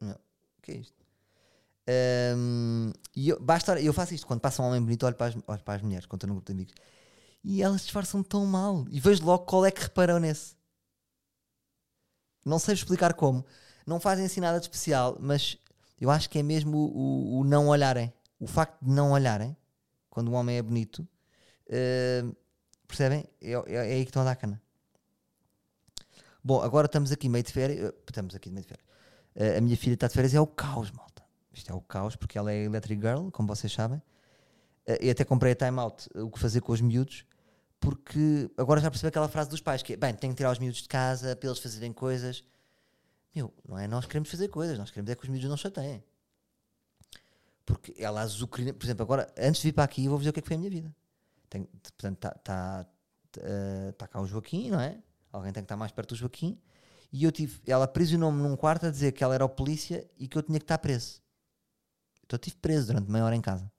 Não. 0.02 0.16
O 0.16 0.62
que 0.64 0.72
é 0.72 0.76
isto? 0.78 0.97
Um, 2.36 2.92
e 3.16 3.30
eu, 3.30 3.40
basta, 3.40 3.80
eu 3.82 3.94
faço 3.94 4.14
isto. 4.14 4.28
Quando 4.28 4.42
passa 4.42 4.62
um 4.62 4.66
homem 4.66 4.82
bonito, 4.82 5.06
olho 5.06 5.16
para 5.16 5.28
as, 5.28 5.36
olho 5.48 5.64
para 5.64 5.74
as 5.76 5.82
mulheres, 5.82 6.06
quando 6.06 6.20
estou 6.20 6.28
num 6.28 6.36
grupo 6.36 6.48
de 6.48 6.54
amigos. 6.54 6.74
E 7.44 7.62
elas 7.62 7.82
disfarçam 7.82 8.22
tão 8.24 8.46
mal. 8.46 8.86
E 8.90 9.00
vejo 9.00 9.24
logo 9.24 9.46
qual 9.46 9.66
é 9.66 9.72
que 9.72 9.82
reparou 9.82 10.20
nesse. 10.20 10.56
Não 12.46 12.60
sei 12.60 12.74
explicar 12.74 13.14
como. 13.14 13.46
Não 13.86 14.00
fazem 14.00 14.26
assim 14.26 14.42
nada 14.42 14.60
de 14.60 14.66
especial, 14.66 15.18
mas 15.20 15.58
eu 16.00 16.10
acho 16.10 16.30
que 16.30 16.40
é 16.40 16.44
mesmo 16.44 16.78
o, 16.78 16.98
o, 16.98 17.40
o 17.40 17.44
não 17.44 17.68
olharem. 17.68 18.14
O 18.40 18.48
facto 18.48 18.84
de 18.84 18.92
não 18.92 19.12
olharem, 19.12 19.56
quando 20.10 20.30
um 20.30 20.36
homem 20.36 20.58
é 20.58 20.62
bonito, 20.62 21.08
uh, 21.68 22.36
Percebem? 22.88 23.26
É, 23.42 23.52
é, 23.52 23.62
é, 23.68 23.80
aí 23.80 24.04
que 24.04 24.10
estão 24.10 24.22
a 24.22 24.26
dar 24.26 24.36
cana. 24.36 24.62
Bom, 26.44 26.62
agora 26.62 26.86
estamos 26.86 27.12
aqui 27.12 27.28
meio 27.28 27.44
de 27.44 27.52
férias. 27.52 27.90
Eh, 27.90 27.94
estamos 28.08 28.34
aqui 28.34 28.50
meio 28.50 28.64
de 28.64 28.70
férias. 28.70 28.88
Uh, 29.36 29.58
a 29.58 29.62
minha 29.62 29.76
filha 29.76 29.96
está 29.96 30.08
de 30.08 30.14
férias, 30.14 30.34
é 30.34 30.40
o 30.40 30.48
caos, 30.48 30.90
malta. 30.92 31.17
Isto 31.58 31.72
é 31.72 31.76
o 31.76 31.82
caos, 31.82 32.16
porque 32.16 32.38
ela 32.38 32.52
é 32.52 32.64
electric 32.64 33.02
girl, 33.02 33.30
como 33.30 33.48
vocês 33.48 33.72
sabem. 33.72 34.00
Uh, 34.88 34.98
e 35.02 35.10
até 35.10 35.26
comprei 35.26 35.54
a 35.54 35.56
time 35.56 35.80
out, 35.80 36.08
o 36.16 36.30
que 36.30 36.40
fazer 36.40 36.62
com 36.62 36.72
os 36.72 36.82
miúdos, 36.82 37.26
porque 37.80 38.50
agora 38.58 38.80
já 38.82 38.90
percebi 38.90 39.10
aquela 39.10 39.28
frase 39.28 39.50
dos 39.50 39.62
pais 39.62 39.84
que 39.84 39.94
é, 39.94 39.98
bem, 39.98 40.14
tenho 40.14 40.34
que 40.34 40.38
tirar 40.38 40.52
os 40.52 40.60
miúdos 40.60 40.82
de 40.82 40.88
casa 40.88 41.36
para 41.36 41.48
eles 41.48 41.60
fazerem 41.60 41.94
coisas. 41.94 42.44
Meu, 43.36 43.54
não 43.68 43.78
é 43.78 43.88
nós 43.88 44.06
queremos 44.06 44.30
fazer 44.30 44.48
coisas, 44.48 44.78
nós 44.78 44.90
queremos 44.90 45.12
é 45.12 45.16
que 45.16 45.24
os 45.24 45.30
miúdos 45.30 45.50
não 45.50 45.58
chateiem. 45.58 46.04
Porque 47.66 47.94
ela 47.98 48.22
azucrina, 48.22 48.74
por 48.74 48.86
exemplo, 48.86 49.04
agora, 49.04 49.32
antes 49.38 49.62
de 49.62 49.68
vir 49.68 49.74
para 49.74 49.84
aqui, 49.84 50.06
eu 50.06 50.10
vou 50.10 50.20
dizer 50.20 50.30
o 50.30 50.34
que 50.34 50.40
é 50.40 50.42
que 50.42 50.48
foi 50.48 50.56
a 50.56 50.60
minha 50.60 50.72
vida. 50.72 50.96
Tem, 51.50 51.64
portanto, 51.64 52.16
está 52.16 52.32
tá, 52.42 52.88
uh, 53.38 53.94
tá 53.94 54.08
cá 54.08 54.22
o 54.22 54.26
Joaquim, 54.26 54.70
não 54.70 54.80
é? 54.80 54.98
Alguém 55.32 55.52
tem 55.52 55.62
que 55.62 55.66
estar 55.66 55.76
mais 55.76 55.92
perto 55.92 56.10
do 56.10 56.16
Joaquim. 56.16 56.58
E 57.12 57.24
eu 57.24 57.32
tive, 57.32 57.60
ela 57.68 57.86
aprisionou-me 57.86 58.42
num 58.42 58.56
quarto 58.56 58.86
a 58.86 58.90
dizer 58.90 59.12
que 59.12 59.24
ela 59.24 59.36
era 59.36 59.46
o 59.46 59.50
polícia 59.50 60.10
e 60.18 60.28
que 60.28 60.38
eu 60.38 60.44
tinha 60.44 60.60
que 60.60 60.64
estar 60.64 60.78
preso. 60.78 61.22
Então 62.28 62.38
estive 62.38 62.58
preso 62.58 62.88
durante 62.88 63.10
meia 63.10 63.26
hora 63.26 63.36
em 63.36 63.42
casa. 63.42 63.72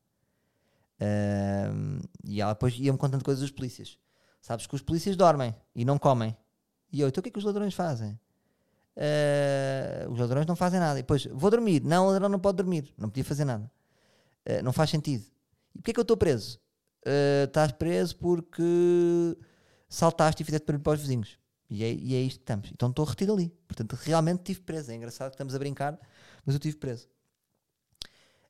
E 2.25 2.41
ela 2.41 2.55
depois 2.55 2.75
ia-me 2.77 2.99
contando 2.99 3.23
coisas 3.23 3.41
dos 3.41 3.53
polícias. 3.53 3.97
Sabes 4.41 4.67
que 4.67 4.75
os 4.75 4.83
polícias 4.83 5.15
dormem 5.15 5.55
e 5.73 5.85
não 5.85 5.97
comem. 5.97 6.37
E 6.91 7.01
eu, 7.01 7.07
então 7.09 7.21
o 7.21 7.23
que 7.23 7.29
é 7.29 7.33
que 7.33 7.39
os 7.39 7.45
ladrões 7.45 7.75
fazem? 7.75 8.19
Uh, 8.97 10.11
os 10.11 10.19
ladrões 10.19 10.47
não 10.47 10.57
fazem 10.57 10.81
nada. 10.81 10.99
E 10.99 11.03
depois, 11.03 11.27
vou 11.27 11.51
dormir. 11.51 11.85
Não, 11.85 12.07
o 12.07 12.11
ladrão 12.11 12.29
não 12.29 12.41
pode 12.41 12.57
dormir. 12.57 12.93
Não 12.99 13.09
podia 13.09 13.25
fazer 13.25 13.45
nada. 13.45 13.71
Uh, 14.49 14.63
não 14.65 14.73
faz 14.73 14.91
sentido. 14.91 15.25
E 15.75 15.79
porquê 15.79 15.93
é 15.93 15.95
que 15.95 16.01
eu 16.01 16.03
estou 16.03 16.17
preso? 16.17 16.59
uh, 17.07 17.45
estás 17.45 17.73
preso 17.73 18.17
porque 18.17 19.37
saltaste 19.89 20.43
e 20.43 20.45
fizeste 20.47 20.67
para 20.79 20.93
os 20.93 21.01
vizinhos. 21.01 21.39
E 21.71 21.85
é, 21.85 21.93
e 21.93 22.15
é 22.15 22.21
isto 22.21 22.39
que 22.39 22.45
estamos. 22.45 22.71
Então 22.73 22.89
estou 22.89 23.05
retido 23.05 23.33
ali. 23.33 23.51
Portanto, 23.67 23.95
realmente 23.95 24.39
estive 24.39 24.61
preso. 24.61 24.91
É 24.91 24.95
engraçado 24.95 25.31
que 25.31 25.35
estamos 25.35 25.55
a 25.55 25.59
brincar, 25.59 25.99
mas 26.45 26.55
eu 26.55 26.59
estive 26.59 26.77
preso. 26.77 27.09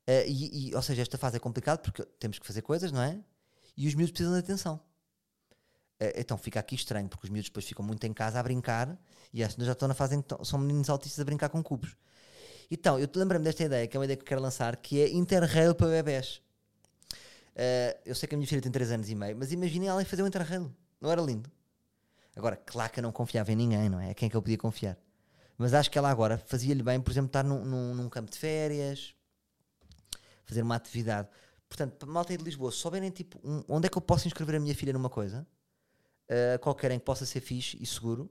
Uh, 0.09 0.25
e, 0.27 0.71
e, 0.71 0.75
ou 0.75 0.81
seja, 0.81 1.03
esta 1.03 1.19
fase 1.19 1.37
é 1.37 1.39
complicada 1.39 1.83
porque 1.83 2.03
temos 2.19 2.39
que 2.39 2.47
fazer 2.47 2.63
coisas, 2.63 2.91
não 2.91 3.03
é? 3.03 3.21
E 3.77 3.87
os 3.87 3.95
miúdos 3.95 4.13
precisam 4.13 4.33
de 4.33 4.39
atenção. 4.39 4.81
Uh, 6.01 6.17
então 6.17 6.39
fica 6.39 6.59
aqui 6.59 6.75
estranho, 6.75 7.09
porque 7.09 7.27
os 7.27 7.31
miúdos 7.31 7.51
depois 7.51 7.67
ficam 7.67 7.85
muito 7.85 8.03
em 8.07 8.13
casa 8.15 8.41
a 8.41 8.43
brincar 8.43 8.99
e 9.35 9.45
acho 9.45 9.57
que 9.57 9.65
já 9.65 9.73
estão 9.73 9.87
na 9.87 9.95
fase 9.95 10.17
em 10.17 10.23
que 10.23 10.35
são 10.47 10.59
meninos 10.59 10.89
autistas 10.89 11.21
a 11.21 11.25
brincar 11.25 11.51
com 11.51 11.63
cubos. 11.63 11.95
Então, 12.71 12.99
eu 12.99 13.09
lembrei-me 13.15 13.45
desta 13.45 13.65
ideia, 13.65 13.87
que 13.87 13.97
é 13.97 14.01
uma 14.01 14.05
ideia 14.05 14.17
que 14.17 14.23
eu 14.23 14.27
quero 14.27 14.41
lançar, 14.41 14.77
que 14.77 15.01
é 15.01 15.11
Interrail 15.11 15.75
para 15.75 15.89
bebés. 15.89 16.41
Uh, 17.55 17.99
eu 18.07 18.15
sei 18.15 18.29
que 18.29 18.35
a 18.35 18.39
minha 18.39 18.47
filha 18.47 18.63
tem 18.63 18.71
3 18.71 18.93
anos 18.93 19.11
e 19.11 19.15
meio, 19.15 19.37
mas 19.37 19.53
imaginem 19.53 19.89
ela 19.89 20.05
fazer 20.05 20.23
um 20.23 20.27
interrail. 20.27 20.73
Não 21.01 21.11
era 21.11 21.21
lindo? 21.21 21.51
Agora, 22.37 22.57
claro 22.57 22.93
que 22.93 23.01
eu 23.01 23.03
não 23.03 23.11
confiava 23.11 23.51
em 23.53 23.57
ninguém, 23.57 23.89
não 23.89 23.99
é? 23.99 24.11
É 24.11 24.15
quem 24.15 24.29
é 24.29 24.31
que 24.31 24.37
eu 24.37 24.43
podia 24.43 24.57
confiar. 24.57 24.97
Mas 25.57 25.75
acho 25.75 25.91
que 25.91 25.99
ela 25.99 26.09
agora 26.09 26.39
fazia-lhe 26.39 26.83
bem, 26.83 27.01
por 27.01 27.11
exemplo, 27.11 27.27
estar 27.27 27.43
num, 27.43 27.65
num, 27.65 27.95
num, 27.95 28.09
campo 28.09 28.31
de 28.31 28.39
férias, 28.39 29.13
fazer 30.49 30.63
uma 30.63 30.75
atividade. 30.75 31.29
Portanto, 31.69 32.07
malta 32.07 32.37
de 32.37 32.43
Lisboa, 32.43 32.73
se 32.73 32.79
souberem 32.79 33.11
tipo, 33.11 33.39
um, 33.45 33.63
onde 33.69 33.87
é 33.87 33.91
que 33.91 33.99
eu 33.99 34.03
posso 34.03 34.27
inscrever 34.27 34.57
a 34.57 34.61
minha 34.61 34.75
filha 34.75 34.93
numa 34.93 35.11
coisa, 35.11 35.47
uh, 36.31 36.59
qualquer 36.61 36.91
em 36.91 36.99
que 36.99 37.05
possa 37.05 37.27
ser 37.27 37.41
fixe 37.41 37.77
e 37.81 37.87
seguro, 37.87 38.31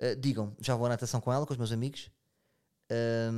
Uh, 0.00 0.16
digam, 0.16 0.56
já 0.58 0.74
vou 0.74 0.86
à 0.86 0.88
natação 0.88 1.20
com 1.20 1.30
ela, 1.30 1.44
com 1.44 1.52
os 1.52 1.58
meus 1.58 1.72
amigos. 1.72 2.10
Ahm, 2.90 3.36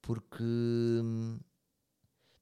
porque 0.00 0.42
hum, 0.42 1.40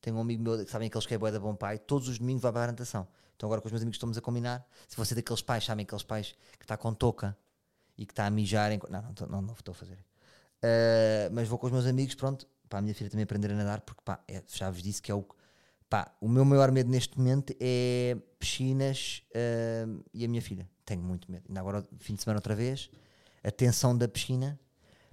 tenho 0.02 0.16
um 0.16 0.20
amigo 0.20 0.42
meu 0.42 0.62
que 0.62 0.70
sabem 0.70 0.88
aqueles 0.88 1.06
que 1.06 1.14
é 1.14 1.18
boa 1.18 1.32
da 1.32 1.40
bom 1.40 1.54
pai, 1.56 1.78
todos 1.78 2.08
os 2.08 2.18
domingos 2.18 2.42
vai 2.42 2.52
para 2.52 2.64
a 2.64 2.66
natação. 2.66 3.08
Então 3.34 3.46
agora 3.46 3.62
com 3.62 3.68
os 3.68 3.72
meus 3.72 3.80
amigos 3.80 3.96
estamos 3.96 4.18
a 4.18 4.20
combinar. 4.20 4.66
Se 4.86 4.98
você 4.98 5.14
é 5.14 5.16
daqueles 5.16 5.40
pais, 5.40 5.64
sabem 5.64 5.84
aqueles 5.84 6.02
pais 6.02 6.34
que 6.58 6.64
está 6.64 6.76
com 6.76 6.92
touca 6.92 7.34
e 7.96 8.04
que 8.04 8.12
está 8.12 8.26
a 8.26 8.30
mijar. 8.30 8.70
Em... 8.70 8.78
Não, 8.90 9.02
não, 9.02 9.26
não, 9.28 9.42
não 9.42 9.54
estou 9.54 9.72
a 9.72 9.74
fazer. 9.74 9.98
Uh, 10.62 11.32
mas 11.32 11.48
vou 11.48 11.58
com 11.58 11.66
os 11.68 11.72
meus 11.72 11.86
amigos, 11.86 12.14
pronto, 12.14 12.46
para 12.70 12.78
a 12.78 12.82
minha 12.82 12.94
filha 12.94 13.10
também 13.10 13.24
aprender 13.24 13.50
a 13.50 13.54
nadar, 13.54 13.80
porque 13.80 14.00
pá, 14.02 14.22
é, 14.28 14.42
já 14.46 14.70
vos 14.70 14.82
disse 14.82 15.02
que 15.02 15.10
é 15.10 15.14
o. 15.14 15.26
Pá, 15.90 16.14
o 16.20 16.28
meu 16.28 16.44
maior 16.44 16.70
medo 16.70 16.88
neste 16.88 17.18
momento 17.18 17.52
é 17.60 18.16
piscinas 18.38 19.24
uh, 19.30 20.02
e 20.14 20.24
a 20.24 20.28
minha 20.28 20.40
filha. 20.40 20.70
Tenho 20.84 21.02
muito 21.02 21.30
medo. 21.30 21.44
Ainda 21.48 21.58
agora, 21.58 21.84
fim 21.98 22.14
de 22.14 22.22
semana 22.22 22.38
outra 22.38 22.54
vez, 22.54 22.88
a 23.42 23.50
tensão 23.50 23.98
da 23.98 24.06
piscina. 24.06 24.58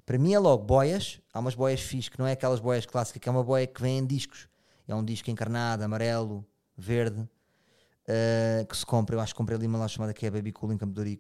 Para 0.05 0.19
mim 0.19 0.35
é 0.35 0.39
logo 0.39 0.63
boias. 0.63 1.19
Há 1.33 1.39
umas 1.39 1.55
boias 1.55 1.81
fixe, 1.81 2.11
que 2.11 2.19
não 2.19 2.27
é 2.27 2.33
aquelas 2.33 2.59
boias 2.59 2.85
clássicas, 2.85 3.19
que 3.19 3.27
é 3.27 3.31
uma 3.31 3.43
boia 3.43 3.65
que 3.65 3.81
vem 3.81 3.97
em 3.97 4.05
discos. 4.05 4.47
É 4.87 4.93
um 4.93 5.03
disco 5.03 5.31
encarnado, 5.31 5.83
amarelo, 5.83 6.45
verde, 6.77 7.21
uh, 7.21 8.65
que 8.69 8.77
se 8.77 8.85
compra. 8.85 9.15
Eu 9.15 9.19
acho 9.19 9.33
que 9.33 9.37
comprei 9.37 9.57
ali 9.57 9.65
uma 9.65 9.79
lá 9.79 9.87
chamada 9.87 10.13
que 10.13 10.27
é 10.27 10.29
Baby 10.29 10.51
Cool 10.51 10.73
em 10.73 10.77
Campo 10.77 10.93
de. 11.03 11.19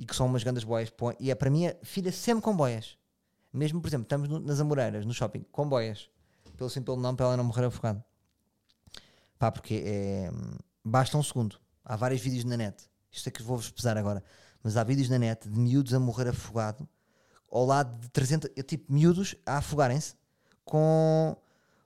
E 0.00 0.04
que 0.04 0.16
são 0.16 0.26
umas 0.26 0.42
grandes 0.42 0.64
boias. 0.64 0.92
E 1.20 1.30
é 1.30 1.34
para 1.36 1.48
mim, 1.48 1.66
é 1.66 1.78
filha 1.84 2.10
sempre 2.10 2.42
com 2.42 2.56
boias. 2.56 2.98
Mesmo, 3.52 3.80
por 3.80 3.88
exemplo, 3.88 4.04
estamos 4.04 4.28
no- 4.28 4.40
nas 4.40 4.60
Amoreiras, 4.60 5.04
no 5.06 5.12
shopping, 5.14 5.44
com 5.50 5.68
boias. 5.68 6.08
Pelo 6.56 6.68
simples 6.70 6.98
nome, 6.98 7.16
para 7.16 7.26
ela 7.26 7.36
não 7.36 7.44
morrer 7.44 7.64
afogada. 7.66 8.04
Pá, 9.38 9.50
porque 9.52 9.82
é, 9.86 10.30
basta 10.84 11.16
um 11.16 11.22
segundo. 11.22 11.56
Há 11.84 11.96
vários 11.96 12.20
vídeos 12.20 12.44
na 12.44 12.56
net. 12.56 12.84
Isto 13.10 13.28
é 13.28 13.32
que 13.32 13.42
vou-vos 13.42 13.70
pesar 13.70 13.96
agora. 13.96 14.22
Mas 14.62 14.76
há 14.76 14.82
vídeos 14.84 15.08
na 15.08 15.18
net 15.18 15.48
de 15.48 15.58
miúdos 15.58 15.94
a 15.94 16.00
morrer 16.00 16.28
afogado 16.28 16.86
ao 17.50 17.64
lado 17.64 17.98
de 18.00 18.08
300, 18.10 18.50
eu, 18.56 18.62
tipo, 18.62 18.92
miúdos 18.92 19.34
a 19.46 19.58
afogarem-se 19.58 20.14
com, 20.64 21.34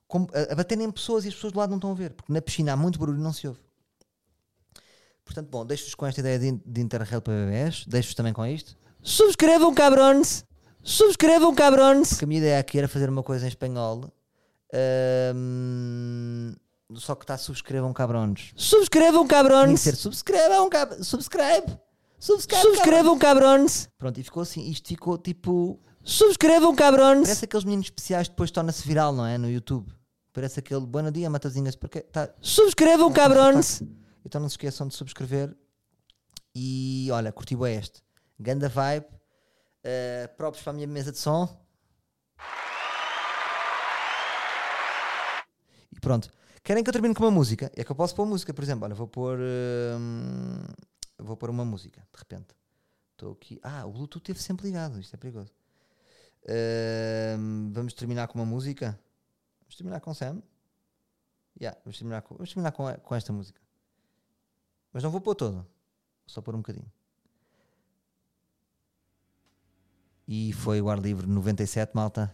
com- 0.09 0.27
a, 0.35 0.53
a 0.53 0.57
baterem 0.57 0.87
em 0.87 0.91
pessoas 0.91 1.25
e 1.25 1.29
as 1.29 1.35
pessoas 1.35 1.53
do 1.53 1.59
lado 1.59 1.71
não 1.71 1.77
estão 1.77 1.93
a 1.93 1.95
ver. 1.95 2.15
Porque 2.15 2.33
na 2.33 2.43
piscina 2.43 2.73
há 2.73 2.77
muito 2.77 2.99
barulho 2.99 3.19
e 3.21 3.23
não 3.23 3.33
se 3.33 3.47
ouve. 3.47 3.61
Portanto, 5.25 5.49
bom, 5.49 5.65
deixo-vos 5.65 5.95
com 5.95 6.05
esta 6.07 6.21
ideia 6.21 6.39
de, 6.39 6.53
de 6.65 6.81
Interrail 6.81 7.23
para 7.23 7.33
bebés. 7.35 7.85
Deixo-vos 7.87 8.15
também 8.15 8.33
com 8.33 8.45
isto. 8.45 8.77
Subscrevam, 9.03 9.73
cabrões! 9.75 10.45
Subscrevam, 10.83 11.55
cabrões! 11.55 12.09
Porque 12.11 12.25
a 12.25 12.29
minha 12.29 12.41
ideia 12.41 12.59
aqui 12.59 12.79
era 12.79 12.89
fazer 12.89 13.09
uma 13.09 13.23
coisa 13.23 13.45
em 13.45 13.49
espanhol. 13.49 14.13
Ahm, 14.75 16.55
só 16.95 17.15
que 17.15 17.25
está 17.25 17.39
subscrevam, 17.39 17.93
cabrões. 17.93 18.53
Subscrevam, 18.57 19.27
cabrões! 19.27 19.83
Tinha 19.83 19.93
que 19.93 19.97
ser 19.97 19.97
subscrevam, 19.97 20.69
cab 20.69 21.05
subscribe! 21.05 21.79
Subscribe, 22.19 22.63
subscrevam, 22.63 23.19
cabrões! 23.19 23.89
Pronto, 23.99 24.19
e 24.19 24.23
ficou 24.23 24.43
assim. 24.43 24.69
Isto 24.71 24.89
ficou 24.89 25.19
tipo. 25.19 25.81
Subscrevam, 26.03 26.75
cabrões! 26.75 27.23
Parece 27.23 27.45
aqueles 27.45 27.65
meninos 27.65 27.87
especiais 27.87 28.29
depois 28.29 28.51
torna-se 28.51 28.87
viral, 28.87 29.13
não 29.13 29.27
é? 29.27 29.39
No 29.39 29.51
YouTube. 29.51 29.93
Parece 30.33 30.59
aquele 30.61 30.87
Bom 30.87 31.11
dia, 31.11 31.29
Matazinhas. 31.29 31.77
Porque 31.77 32.01
tá... 32.01 32.29
Subscrevam, 32.41 33.13
cabrões! 33.13 33.83
Então 34.25 34.41
não 34.41 34.49
se 34.49 34.55
esqueçam 34.55 34.89
de 34.89 34.95
subscrever. 34.95 35.55
E 36.55 37.09
olha, 37.13 37.31
curti 37.33 37.55
bem 37.55 37.77
este. 37.77 38.03
Ganda 38.39 38.69
vibe. 38.69 39.07
Uh, 39.85 40.29
próprios 40.37 40.63
para 40.63 40.71
a 40.71 40.75
minha 40.75 40.87
mesa 40.87 41.11
de 41.11 41.19
som. 41.19 41.49
E 45.91 46.01
pronto. 46.01 46.31
Querem 46.63 46.85
que 46.85 46.89
eu 46.89 46.93
termine 46.93 47.15
com 47.15 47.25
uma 47.25 47.31
música? 47.31 47.71
É 47.75 47.83
que 47.83 47.91
eu 47.91 47.97
posso 47.97 48.15
pôr 48.15 48.25
música, 48.25 48.55
por 48.55 48.63
exemplo. 48.63 48.85
Olha, 48.85 48.95
vou 48.95 49.09
pôr. 49.09 49.39
hum, 49.39 50.63
vou 51.19 51.37
pôr 51.37 51.51
uma 51.51 51.65
música, 51.65 52.01
de 52.13 52.19
repente. 52.19 52.55
Estou 53.13 53.33
aqui. 53.33 53.59
Ah, 53.63 53.85
o 53.85 53.93
Bluetooth 53.93 54.23
esteve 54.23 54.41
sempre 54.41 54.67
ligado. 54.67 55.01
Isto 55.01 55.15
é 55.15 55.17
perigoso. 55.17 55.53
Hum, 57.39 57.71
vamos 57.73 57.93
terminar 57.95 58.29
com 58.29 58.39
uma 58.39 58.47
música. 58.47 58.99
Vamos 59.61 59.75
terminar 59.77 60.01
com 60.01 60.15
Sam. 60.15 60.41
Yeah, 61.61 61.79
vamos 61.85 61.99
terminar 61.99 62.23
com, 62.23 62.37
vamos 62.37 62.51
terminar 62.51 62.73
com, 62.73 62.93
com 62.95 63.15
esta 63.15 63.33
música. 63.33 63.61
Mas 64.93 65.03
não 65.03 65.11
vou 65.11 65.21
pôr 65.21 65.35
toda. 65.35 65.57
Vou 65.57 65.67
só 66.27 66.41
pôr 66.41 66.55
um 66.55 66.59
bocadinho. 66.59 66.91
E 70.35 70.51
foi 70.51 70.81
o 70.81 70.89
ar 70.89 70.99
livre 70.99 71.27
97, 71.27 71.91
malta. 71.95 72.33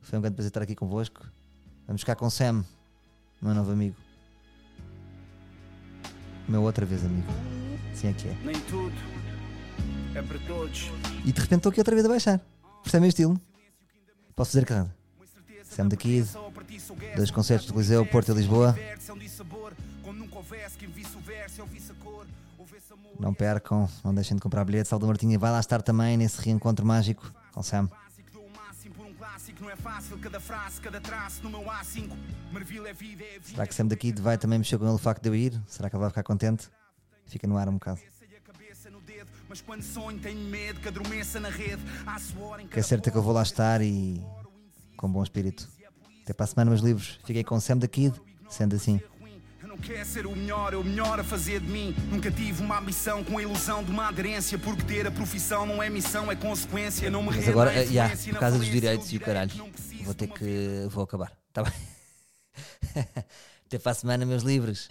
Foi 0.00 0.18
um 0.18 0.22
grande 0.22 0.34
prazer 0.34 0.50
estar 0.50 0.62
aqui 0.62 0.74
convosco. 0.74 1.24
Vamos 1.86 2.02
ficar 2.02 2.16
com 2.16 2.28
Sam, 2.28 2.64
meu 3.40 3.54
novo 3.54 3.70
amigo. 3.70 3.94
Meu 6.48 6.64
outra 6.64 6.84
vez 6.84 7.04
amigo. 7.04 7.28
Assim 7.92 8.08
é 8.08 8.12
que 8.12 8.26
é. 8.26 8.36
Nem 8.44 8.58
tudo 8.62 8.96
é 10.16 10.20
para 10.20 10.36
todos. 10.40 10.90
E 11.24 11.30
de 11.30 11.40
repente 11.40 11.58
estou 11.58 11.70
aqui 11.70 11.78
outra 11.78 11.94
vez 11.94 12.04
a 12.04 12.08
baixar. 12.08 12.40
Percebem 12.82 13.06
o 13.06 13.08
estilo? 13.08 13.40
Posso 14.34 14.50
dizer 14.50 14.66
carrada. 14.66 14.92
Sam 15.62 15.86
da 15.86 15.94
Kid, 15.94 16.28
dois 17.14 17.30
concertos 17.30 17.68
de 17.68 17.72
Coliseu, 17.72 18.04
Porto 18.04 18.32
e 18.32 18.34
Lisboa. 18.34 18.74
Não 23.18 23.34
percam, 23.34 23.88
não 24.04 24.14
deixem 24.14 24.36
de 24.36 24.42
comprar 24.42 24.64
bilhetes. 24.64 24.92
Aldo 24.92 25.06
Martinha 25.06 25.38
vai 25.38 25.50
lá 25.50 25.60
estar 25.60 25.82
também 25.82 26.16
nesse 26.16 26.40
reencontro 26.40 26.84
mágico 26.84 27.32
com 27.52 27.62
Sam. 27.62 27.88
Será 33.42 33.66
que 33.66 33.74
Sam 33.74 33.86
da 33.86 33.96
Kid 33.96 34.20
vai 34.20 34.38
também 34.38 34.58
mexer 34.58 34.78
com 34.78 34.84
ele 34.84 34.94
o 34.94 34.98
facto 34.98 35.22
de 35.22 35.28
eu 35.28 35.34
ir? 35.34 35.60
Será 35.66 35.90
que 35.90 35.96
ele 35.96 36.00
vai 36.00 36.10
ficar 36.10 36.22
contente? 36.22 36.68
Fica 37.26 37.46
no 37.46 37.56
ar 37.56 37.68
um 37.68 37.74
bocado. 37.74 38.00
Mas 39.48 39.60
quando 39.60 39.82
sonho 39.82 40.18
tenho 40.18 40.40
medo 40.48 40.80
que 40.80 40.88
adormeça 40.88 41.40
na 41.40 41.48
rede. 41.48 41.82
Que 42.70 42.78
é 42.78 42.82
certo 42.82 43.10
que 43.10 43.16
eu 43.16 43.22
vou 43.22 43.32
lá 43.32 43.42
estar 43.42 43.82
e 43.82 44.24
com 44.96 45.10
bom 45.10 45.22
espírito. 45.22 45.68
Até 46.22 46.32
para 46.32 46.44
a 46.44 46.46
semana, 46.46 46.70
meus 46.70 46.82
livros. 46.82 47.18
Fiquei 47.24 47.42
com 47.42 47.58
Sam 47.58 47.78
da 47.78 47.88
Kid, 47.88 48.14
sendo 48.48 48.76
assim. 48.76 49.00
Não 49.80 49.86
quero 49.86 50.04
ser 50.04 50.26
o 50.26 50.36
melhor, 50.36 50.74
é 50.74 50.76
o 50.76 50.84
melhor 50.84 51.18
a 51.18 51.24
fazer 51.24 51.58
de 51.58 51.66
mim. 51.66 51.96
Nunca 52.10 52.30
tive 52.30 52.62
uma 52.62 52.78
ambição 52.78 53.24
com 53.24 53.38
a 53.38 53.42
ilusão 53.42 53.82
de 53.82 53.90
uma 53.90 54.08
aderência. 54.08 54.58
Porque 54.58 54.82
ter 54.82 55.06
a 55.06 55.10
profissão 55.10 55.64
não 55.64 55.82
é 55.82 55.88
missão, 55.88 56.30
é 56.30 56.36
consequência. 56.36 57.10
Não 57.10 57.22
me 57.22 57.30
Mas 57.34 57.48
agora, 57.48 57.70
à 57.70 57.74
eh, 57.74 57.86
e 57.86 58.30
por 58.30 58.40
causa 58.40 58.58
dos 58.58 58.66
direitos 58.66 59.10
e 59.10 59.16
o 59.16 59.20
caralho, 59.20 59.50
vou 60.02 60.12
ter 60.12 60.28
que. 60.28 60.86
Vou 60.90 61.02
acabar. 61.02 61.32
Tá 61.50 61.62
bem? 61.62 61.72
Até 63.64 63.78
para 63.78 63.92
a 63.92 63.94
semana, 63.94 64.26
meus 64.26 64.42
livros. 64.42 64.86